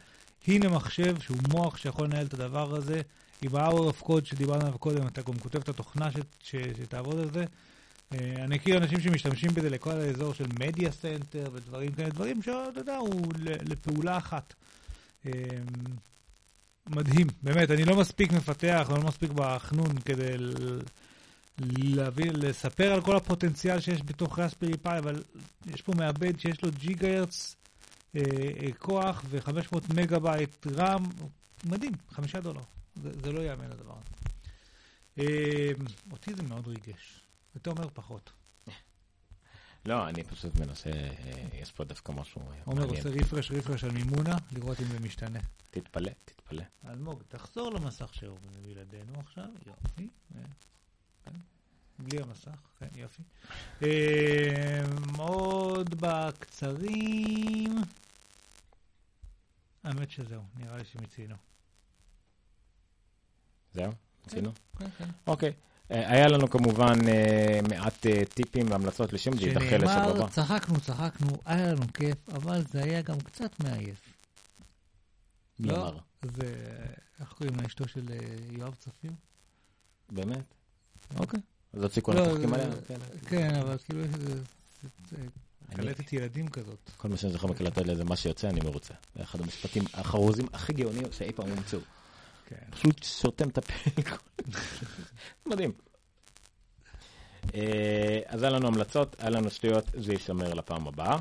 [0.47, 3.01] הנה מחשב שהוא מוח שיכול לנהל את הדבר הזה.
[3.43, 7.19] עם ה-hour of code שדיברנו עליו קודם, אתה גם כותב את התוכנה ש- ש- שתעבוד
[7.19, 7.44] על זה.
[8.12, 12.81] אה, אני מכיר אנשים שמשתמשים בזה לכל האזור של media center ודברים כאלה, דברים שאתה
[12.81, 13.32] יודע, הוא
[13.69, 14.55] לפעולה אחת.
[15.27, 15.32] אה,
[16.86, 20.36] מדהים, באמת, אני לא מספיק מפתח ולא מספיק בחנון כדי
[21.59, 25.23] להביא, לספר על כל הפוטנציאל שיש בתוך Raspberry Pi, אבל
[25.74, 27.56] יש פה מעבד שיש לו ג'יגה הרץ
[28.78, 31.05] כוח ו-500 מגה בייט RAM,
[31.65, 32.61] מדהים, חמישה דולר.
[33.03, 34.15] זה, זה לא ייאמן הדבר הזה.
[35.19, 35.70] אה,
[36.12, 37.20] אותי זה מאוד ריגש.
[37.57, 38.31] אתה אומר פחות.
[39.86, 43.07] לא, אני פשוט מנסה, אה, יש פה דווקא משהו אה, עומר מעניין.
[43.07, 45.39] עושה רפרש רפרש על מימונה, לראות אם זה משתנה.
[45.70, 46.62] תתפלא, תתפלא.
[46.89, 50.09] אלמוג, תחזור למסך שהוא בלעדינו עכשיו, יופי.
[50.36, 50.43] אה,
[51.24, 51.31] כן.
[51.99, 53.23] בלי המסך, כן, יופי.
[53.82, 54.85] אה,
[55.19, 57.78] עוד בקצרים.
[59.89, 61.35] האמת שזהו, נראה לי שמיצינו.
[63.74, 63.93] זהו?
[64.27, 64.52] עשינו?
[64.78, 65.05] כן, כן.
[65.27, 65.52] אוקיי.
[65.90, 70.12] אה, היה לנו כמובן אה, מעט אה, טיפים והמלצות לשם, זה יידחה לשבוע הבא.
[70.12, 74.01] שנאמר, צחקנו, צחקנו, היה לנו כיף, אבל זה היה גם קצת מעייף.
[75.60, 75.77] מי לא?
[75.77, 75.98] אמר?
[76.23, 76.55] זה,
[77.20, 78.06] איך קוראים לאשתו של
[78.51, 79.12] יואב צפיר?
[80.10, 80.44] באמת?
[81.16, 81.40] אוקיי.
[81.73, 82.69] אז עוד סיכון לא, עליה?
[82.89, 82.98] כן.
[83.28, 84.40] כן, אבל כאילו יש איזה...
[85.77, 86.90] קלטת ילדים כזאת.
[86.97, 88.95] כל מה שאני זוכר מקלטות לזה, מה שיוצא, אני מרוצה.
[89.16, 91.78] זה אחד המשפטים החרוזים הכי גאוניים שאי פעם הומצאו.
[92.49, 92.57] כן.
[92.70, 93.73] פשוט סותם את הפה.
[95.47, 95.73] מדהים.
[97.55, 101.19] אה, אז היה לנו המלצות, היה לנו שטויות, זה יישמר לפעם הבאה.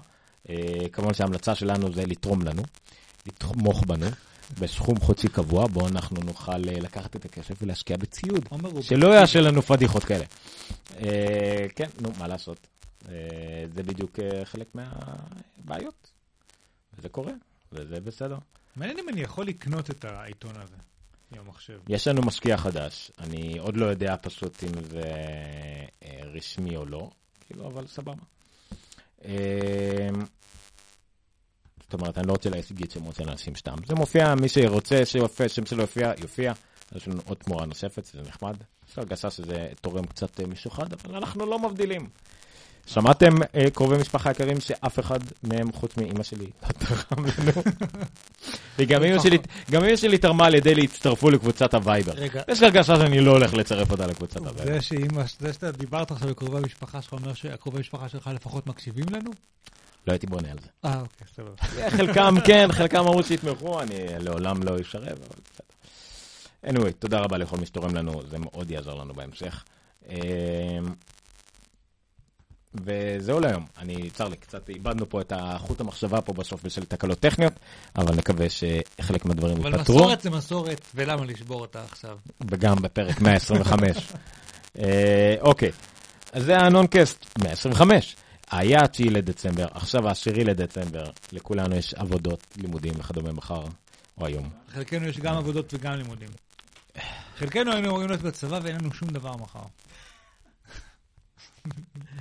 [0.49, 0.55] אה,
[0.91, 2.63] כמובן שההמלצה שלנו זה לתרום לנו,
[3.25, 4.07] לתמוך בנו,
[4.59, 8.49] בסכום חודשי קבוע, בו אנחנו נוכל אה, לקחת את הכסף ולהשקיע בציוד.
[8.81, 10.25] שלא יעשה לנו פדיחות כאלה.
[11.75, 12.67] כן, נו, מה לעשות?
[13.09, 16.11] אה, זה בדיוק אה, חלק מהבעיות.
[16.97, 17.33] וזה קורה,
[17.71, 18.37] וזה בסדר.
[18.75, 20.75] מעניין אם אני יכול לקנות את העיתון הזה,
[21.31, 21.79] עם המחשב.
[21.87, 25.13] יש לנו משקיע חדש, אני עוד לא יודע פשוט אם זה
[26.03, 27.09] אה, רשמי או לא,
[27.47, 28.23] כאילו, אבל סבבה.
[31.83, 33.75] זאת אומרת, אני לא רוצה להגיד שם רוצה לאנשים סתם.
[33.87, 36.53] זה מופיע, מי שרוצה שיופיע, שם שלו יופיע, יופיע.
[36.95, 38.55] יש לנו עוד תמורה נוספת, זה נחמד.
[38.89, 42.09] יש הרגשה שזה תורם קצת משוחד, אבל אנחנו לא מבדילים.
[42.87, 47.51] שמעתם, אה, קרובי משפחה יקרים, שאף אחד מהם, חוץ מאימא שלי, לא תרם לנו.
[48.79, 49.37] וגם אמא שלי-
[49.71, 52.11] גם אמא שלי תרמה על ידי להצטרפו לקבוצת ה-Viber.
[52.13, 52.41] רגע.
[52.47, 54.65] יש לי הרגשה שאני לא הולך לצרף אותה לקבוצת ה-Viber.
[54.73, 59.05] זה שאמא, זה שאתה דיברת עכשיו לקרובי המשפחה שלך, אומר שהקרובי המשפחה שלך לפחות מקשיבים
[59.11, 59.31] לנו?
[60.07, 60.67] לא הייתי בונה על זה.
[60.85, 61.89] אה, אוקיי, סבבה.
[61.97, 65.67] חלקם כן, חלקם אמרו שיתמכו, אני לעולם לא אשרב, אבל בסדר.
[66.83, 69.63] anyway, תודה רבה לכל מי שתורם לנו, זה מאוד יעזור לנו בהמשך.
[72.73, 73.65] וזהו להיום.
[73.77, 77.53] אני, צר לי, קצת איבדנו פה את החוט המחשבה פה בסוף בשל תקלות טכניות,
[77.95, 82.17] אבל נקווה שחלק מהדברים אבל ייפתרו, מסורת זה מסורת, ולמה לשבור אותה עכשיו?
[82.51, 83.97] וגם בפרק 125.
[84.79, 85.71] אה, אוקיי,
[86.33, 88.15] אז זה הנונקאסט 125.
[88.51, 93.63] היה ה-9 לדצמבר, עכשיו ה-10 לדצמבר, לכולנו יש עבודות, לימודים וכדומה מחר
[94.17, 94.49] או היום.
[94.73, 96.29] חלקנו יש גם עבודות וגם לימודים.
[97.37, 99.59] חלקנו היינו אמורים להיות בצבא ואין לנו שום דבר מחר.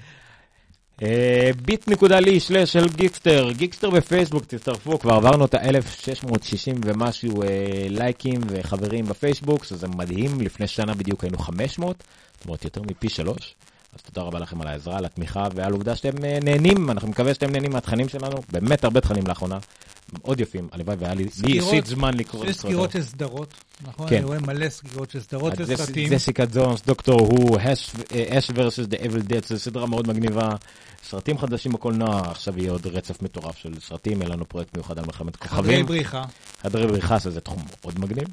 [1.02, 7.48] אה, bit.ly slash גיקסטר, גיקסטר בפייסבוק, תצטרפו, כבר עברנו את ה-1660 ומשהו אה,
[7.88, 12.04] לייקים וחברים בפייסבוק, שזה מדהים, לפני שנה בדיוק היינו 500,
[12.36, 13.54] זאת אומרת יותר מפי שלוש.
[13.96, 17.34] אז תודה רבה לכם על העזרה, על התמיכה ועל העובדה שאתם אה, נהנים, אני מקווה
[17.34, 19.58] שאתם נהנים מהתכנים שלנו, באמת הרבה תכנים לאחרונה,
[20.22, 22.70] מאוד יפים, הלוואי והיה לי אישית זמן לקרוא את הסרטים.
[22.70, 23.54] סקירות של סדרות,
[23.88, 24.08] נכון?
[24.08, 24.16] כן.
[24.16, 26.08] אני רואה מלא סקירות של סדרות של ג'ס- סרטים.
[26.10, 27.58] ג'סיקה ג'ונס, Doctor Who,
[28.30, 30.48] Ash versus The Evil Dead, זו סדרה מאוד מגניבה.
[31.04, 35.04] סרטים חדשים בקולנוע, עכשיו יהיה עוד רצף מטורף של סרטים, יהיה לנו פרויקט מיוחד על
[35.06, 35.86] מלחמת חדרי כוכבים.
[35.86, 36.22] בריחה.
[36.62, 38.28] חדרי בריחה, שזה תחום מאוד מגניב.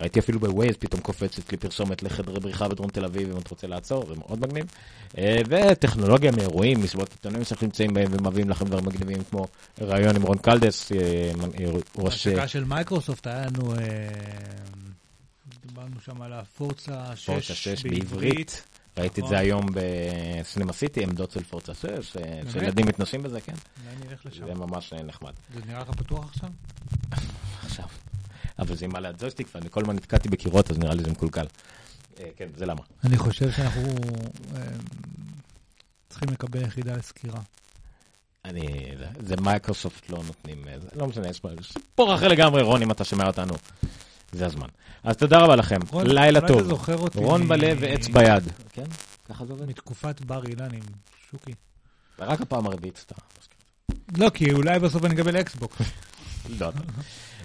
[0.00, 3.50] ראיתי אפילו ב Waze, פתאום קופצת לי פרסומת לחדרי בריחה בדרום תל אביב, אם את
[3.50, 4.66] רוצה לעצור, זה מאוד מגניב.
[5.18, 9.46] אה, וטכנולוגיה מאירועים, מסיבות עיתונאים שאנחנו נמצאים בהם ומביאים לכם דברים מגניבים, כמו
[9.80, 12.26] ראיון עם רון קלדס, אה, אה, ראש...
[12.26, 13.74] בהשקה של מייקרוסופט היה לנו,
[15.66, 18.62] דיברנו שם על ה Forza, Forza 6 6 בעברית.
[18.98, 19.30] ראיתי את נכון.
[19.30, 21.84] זה היום בסינמה סיטי, עמדות של Forza 6,
[22.16, 23.52] אה, שילדים מתנסים בזה, כן.
[23.52, 24.46] אולי נלך לשם.
[24.46, 25.32] זה ממש נחמד.
[25.54, 26.48] זה נראה לך פתוח עכשיו?
[27.64, 27.84] עכשיו.
[28.58, 31.46] אבל זה עם מעלה ג'ויסטיק, ואני כל הזמן נתקעתי בקירות, אז נראה לי זה מקולקל.
[32.20, 32.80] אה, כן, זה למה.
[33.04, 33.88] אני חושב שאנחנו
[34.56, 34.62] אה,
[36.08, 37.40] צריכים לקבל יחידה לסקירה.
[38.44, 38.66] אני,
[39.20, 42.90] זה מייקרוסופט לא נותנים, אה, זה לא משנה, יש פה סיפור אחר לגמרי, רון, אם
[42.90, 43.54] אתה שומע אותנו,
[44.32, 44.68] זה הזמן.
[45.02, 46.58] אז תודה רבה לכם, רון, לילה אולי טוב.
[46.58, 48.44] אתה זוכר אותי רון בלב ועץ ביד.
[48.72, 48.84] כן?
[49.28, 49.68] ככה זה עובד?
[49.68, 50.82] מתקופת בר אילן עם
[51.30, 51.52] שוקי.
[52.18, 53.16] רק הפעם הרביעית סתם.
[54.16, 55.80] לא, כי אולי בסוף אני אקבל אקסבוקס.
[56.60, 56.70] לא.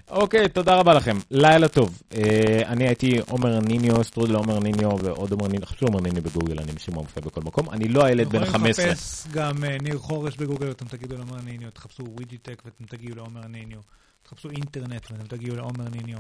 [0.10, 2.02] אוקיי, תודה רבה לכם, לילה טוב.
[2.14, 6.60] אה, אני הייתי עומר ניניו, סטרודל עומר ניניו ועוד עומר ניניו, חשבו עומר ניניו בגוגל,
[6.60, 7.70] אני משום מה מופיע בכל מקום.
[7.70, 8.86] אני לא הילד בן יכולים 15.
[8.86, 13.48] לחפש גם אה, ניר חורש בגוגל, אתם תגידו לעומר ניניו, תחפשו וויג'יטק ואתם תגיעו לעומר
[13.48, 13.80] ניניו.
[14.24, 16.20] תחפשו אינטרנט ואתם תגיעו לעומר ניניו.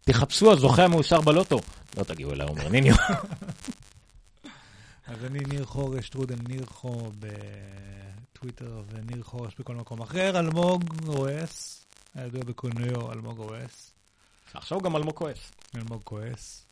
[0.00, 1.60] תחפשו הזוכה המאושר בלוטו.
[1.96, 2.94] לא תגיעו אליי עומר ניניו.
[5.08, 11.77] אז אני ניר חורש, שטרודל ניר חו בטוויטר וניר חורש בכל מקום אחר, אלמוג רועס,
[12.18, 13.92] הידוע בכינויו אלמוג רועס,
[14.54, 15.52] עכשיו גם אלמוג כועס.
[15.76, 16.64] אלמוג כועס.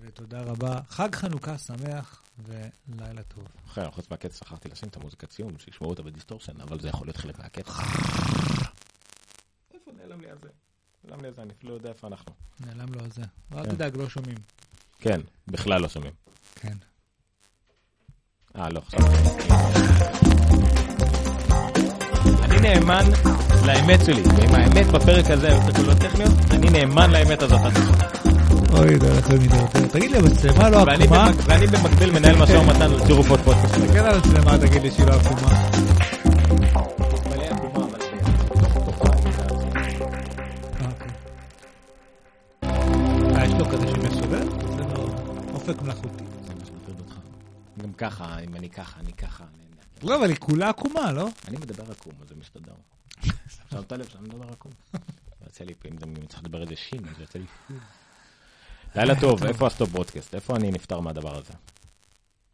[0.00, 3.44] ותודה רבה, חג חנוכה שמח ולילה טוב.
[3.66, 7.06] אחרי, חוץ מהקטע שכחתי לשים את המוזיקת סיום, שישמעו אותה ב distortion, אבל זה יכול
[7.06, 7.72] להיות חלק מהקטע.
[9.74, 10.48] איפה נעלם לי על זה?
[11.04, 12.32] נעלם לי על זה, אני לא יודע איפה אנחנו.
[12.60, 13.22] נעלם לו על זה.
[13.52, 13.70] אל כן.
[13.74, 14.38] תדאג, לא שומעים.
[14.98, 16.12] כן, בכלל לא שומעים.
[16.54, 16.76] כן.
[18.56, 19.00] אה, לא, עכשיו.
[22.54, 23.04] אני נאמן
[23.66, 27.60] לאמת שלי, ואם האמת בפרק הזה תקלות טכניות, אני נאמן לאמת הזאת.
[28.72, 29.86] אוי, זה הולך ומתדרדר.
[29.92, 31.30] תגיד לי, המצלמה לא עקומה?
[31.44, 33.74] ואני במקביל מנהל משא ומתן על צירופות פודקאסט.
[33.74, 35.48] תסתכל על המצלמה, תגיד לי שהיא לא עקומה.
[43.34, 43.46] אה,
[44.94, 45.08] לא...
[45.54, 46.24] אופק מלאכותי.
[47.82, 49.44] גם ככה, אם אני ככה, אני ככה.
[50.02, 51.28] לא, אבל היא כולה עקומה, לא?
[51.48, 52.74] אני מדבר עקום, אז זה מסתדר.
[53.70, 54.72] שמת לב שאני מדבר עקום.
[55.44, 57.46] יוצא לי, אם אני צריך לדבר איזה שין, אז יוצא לי...
[58.94, 60.34] לילה טוב, איפה ה stop broadcast?
[60.34, 61.52] איפה אני נפטר מהדבר הזה?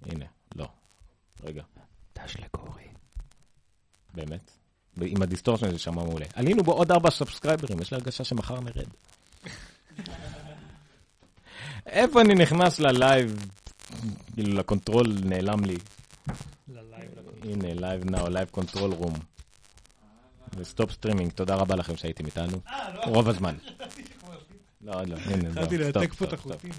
[0.02, 0.68] הנה, לא.
[1.44, 1.62] רגע.
[2.18, 2.84] דש לקורי.
[4.14, 4.50] באמת?
[5.02, 6.26] עם ה distortion זה שמע מעולה.
[6.34, 8.88] עלינו בו עוד ארבע subscriber ים, יש לי הרגשה שמחר נרד.
[11.86, 13.46] איפה אני נכנס ל live?
[14.34, 15.76] כאילו ל control נעלם לי.
[17.42, 19.12] הנה, live now, live control room.
[20.56, 22.60] ו stop streaming, תודה רבה לכם שהייתם איתנו.
[23.06, 23.54] רוב הזמן.
[24.84, 25.64] לא, עוד לא, הנה, stop,
[25.94, 26.32] פה את stop, stop.
[26.32, 26.72] החוטים.